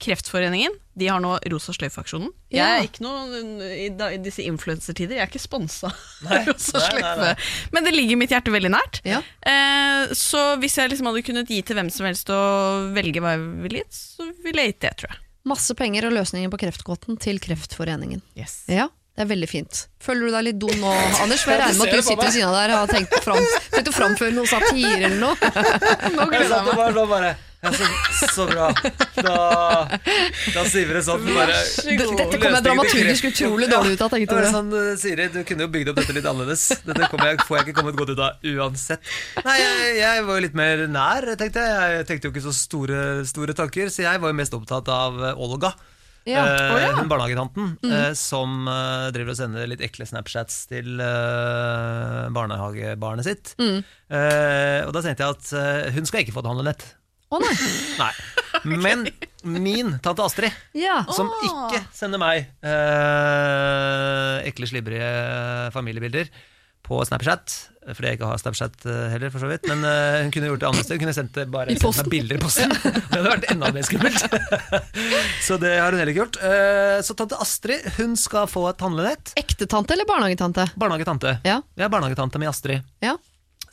[0.00, 0.70] Kreftforeningen.
[0.94, 2.30] De har nå Rosa sløyfe-aksjonen.
[2.54, 3.40] Jeg er ikke noe
[3.74, 5.18] i, da, i disse influensertider.
[5.18, 5.90] Jeg er ikke sponsa
[6.28, 7.34] av Rosa nei, nei, sløyfe.
[7.74, 9.00] Men det ligger mitt hjerte veldig nært.
[9.08, 9.20] Ja.
[9.42, 13.34] Eh, så hvis jeg liksom hadde kunnet gi til hvem som helst og velge hva
[13.34, 15.22] jeg ville gitt, så ville jeg gitt det, tror jeg.
[15.50, 18.22] Masse penger og løsninger på kreftgåten til Kreftforeningen.
[18.38, 18.62] Yes.
[18.70, 19.82] Ja, det er veldig fint.
[20.02, 21.42] Føler du deg litt dum nå, Anders?
[21.44, 23.42] For jeg regner med at du sitter ved siden av der og har tenkt, fram,
[23.74, 25.52] tenkt å framføre noe satire eller noe.
[26.16, 27.44] Nå gleder jeg meg.
[27.64, 28.68] Ja, så, så bra.
[29.16, 29.36] Da,
[30.54, 30.64] da
[30.98, 31.24] det sånn.
[31.30, 34.52] Bare, Dette kommer jeg dramaturgisk utrolig dårlig ut av, tenkte jeg.
[34.54, 36.66] sånn, uh, Siri, du kunne jo bygd opp dette litt annerledes.
[36.84, 39.14] Dette jeg, får jeg ikke kommet godt ut av uansett.
[39.46, 41.96] Nei, jeg, jeg var jo litt mer nær, tenkte jeg.
[41.98, 45.20] Jeg tenkte jo ikke så store, store tanker, så jeg var jo mest opptatt av
[45.22, 45.74] uh, Olga.
[46.24, 46.42] Ja.
[46.72, 46.92] Oh, ja.
[46.96, 53.52] Hun barnehagetanten eh, som eh, driver og sender litt ekle Snapchats til eh, barnehagebarnet sitt.
[53.60, 53.82] Mm.
[54.86, 56.86] og da tenkte jeg at eh, hun skal ikke få et handlenett.
[57.34, 57.54] Å nei.
[58.02, 58.12] Nei.
[58.64, 59.04] Men
[59.44, 61.00] min tante Astrid, Ja.
[61.12, 65.08] som ikke sender meg eh, ekle, slibrige
[65.74, 66.30] familiebilder
[66.84, 67.52] på Snapchat,
[67.96, 69.64] fordi jeg ikke har Snapchat eh, heller, for så vidt.
[69.70, 70.94] Men eh, hun kunne gjort det andre sted.
[70.98, 72.04] Hun kunne sendt det bare I sendt posten.
[72.04, 72.74] meg bilder i posten.
[73.14, 74.24] Det hadde vært enda mer skummelt.
[75.48, 76.38] så det har hun heller ikke gjort.
[76.44, 79.32] Eh, så tante Astrid hun skal få et handlenett.
[79.40, 80.66] Ektetante eller barnehagetante?
[80.76, 81.38] Barnehagetante.
[81.48, 81.60] Ja.
[81.78, 83.16] Jeg er barnehagetante med Astrid, Ja.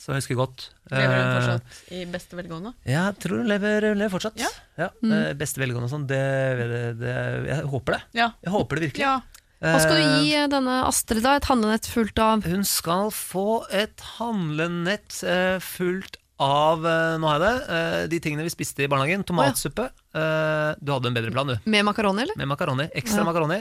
[0.02, 0.64] Så jeg husker godt.
[0.90, 2.72] Lever hun Eh, fortsatt i beste velgående?
[2.90, 4.40] Jeg tror hun lever, hun lever fortsatt.
[4.42, 4.88] Ja.
[5.06, 6.06] Eh, Beste velgående og sånn.
[6.10, 6.18] Det,
[6.58, 7.12] det, det,
[7.52, 8.02] jeg håper det.
[8.18, 8.32] Ja.
[8.42, 9.06] Jeg håper det virkelig.
[9.06, 9.20] ja.
[9.62, 11.36] Hva skal du gi eh, denne Astrid, da?
[11.38, 15.20] Et handlenett fullt av Hun skal få et handlenett
[15.62, 17.54] fullt av Nå har jeg det.
[17.70, 19.22] eh, de tingene vi spiste i barnehagen.
[19.28, 19.84] Tomatsuppe.
[20.18, 21.54] Eh, du hadde en bedre plan, du.
[21.70, 22.34] med makaroni, eller?
[22.42, 22.88] Med makaroni.
[22.90, 23.28] Ekstra Ja.
[23.30, 23.60] makaroni.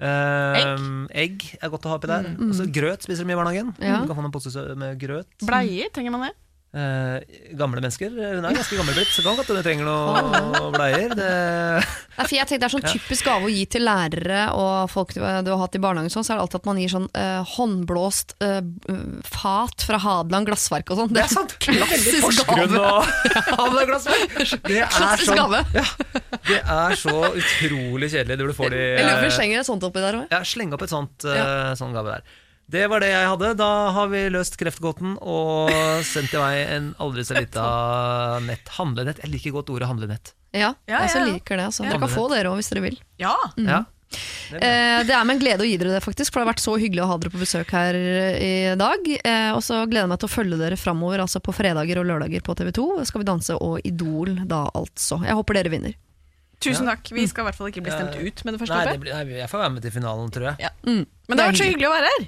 [0.00, 0.76] Eh,
[1.24, 1.44] egg.
[1.60, 2.30] er godt å ha oppi der.
[2.40, 3.74] Altså, grøt spiser mye i barnehagen.
[3.78, 4.00] Ja.
[4.00, 5.28] Du kan få noen poser med grøt.
[5.44, 6.34] Bleier, trenger man det?
[6.76, 8.12] Eh, gamle mennesker.
[8.14, 11.14] Hun er ganske gammel blitt, så kan godt hun trenger noe bleier.
[11.18, 11.30] Det,
[12.20, 15.20] Nei, jeg tenker Det er sånn typisk gave å gi til lærere og folk du,
[15.20, 16.12] du har hatt i barnehagen.
[16.12, 18.60] Sånn, så er det alltid at man gir sånn eh, håndblåst eh,
[19.26, 21.14] fat fra Hadeland glassverk og sånn.
[21.16, 21.56] det er sant!
[21.60, 22.80] klassisk gave.
[22.80, 24.36] og glassverk
[24.68, 25.64] Det er Klassisk sånn, gave.
[25.74, 25.86] ja,
[26.50, 29.62] det er så utrolig kjedelig når du får de Jeg lurer på om eh, slenger
[29.62, 30.30] et sånt oppi der òg.
[30.32, 31.74] Ja, sleng opp et sånt ja.
[31.78, 32.38] sånn gave der.
[32.70, 33.52] Det var det jeg hadde.
[33.58, 35.70] Da har vi løst kreftgåten og
[36.06, 37.64] sendt til meg en aldri så lita
[38.46, 38.68] nett.
[38.78, 39.22] Handlenett.
[39.24, 40.34] Jeg liker godt ordet handlenett.
[40.54, 41.70] Ja, Ja, jeg liker det.
[41.70, 41.84] Altså.
[41.86, 41.94] Ja.
[41.94, 43.00] Dere kan få dere òg hvis dere vil.
[43.22, 43.34] Ja.
[43.58, 43.84] Ja.
[44.50, 46.62] Eh, det er med en glede å gi dere det, faktisk, for det har vært
[46.64, 49.06] så hyggelig å ha dere på besøk her i dag.
[49.22, 52.08] Eh, og så gleder jeg meg til å følge dere framover, altså på fredager og
[52.10, 52.86] lørdager på TV2.
[53.06, 55.20] Skal vi danse og Idol da, altså.
[55.26, 55.94] Jeg håper dere vinner.
[56.60, 57.08] Tusen takk.
[57.16, 59.14] Vi skal i hvert fall ikke bli stemt ut med det første Nei, det blir,
[59.16, 60.56] nei, jeg får være med til finalen, tror jeg.
[60.66, 60.70] Ja.
[60.84, 62.24] Men det har vært så hyggelig å være her.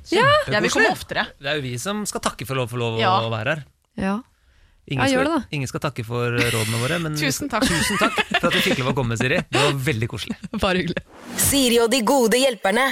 [0.57, 1.25] Jeg vil komme oftere.
[1.43, 3.13] Det er jo vi som skal takke for lov for lov Ja.
[3.21, 3.65] å være her.
[4.01, 4.15] Ja.
[4.89, 5.49] Ingen, Ja, gjør skal, det da.
[5.55, 7.63] ingen skal takke for rådene våre, men Tusen takk.
[7.69, 9.39] tusen takk for at du fikk lov å komme, Siri.
[9.53, 10.35] Det var veldig koselig.
[10.65, 11.05] Bare hyggelig.
[11.39, 12.89] Siri og de gode hjelperne.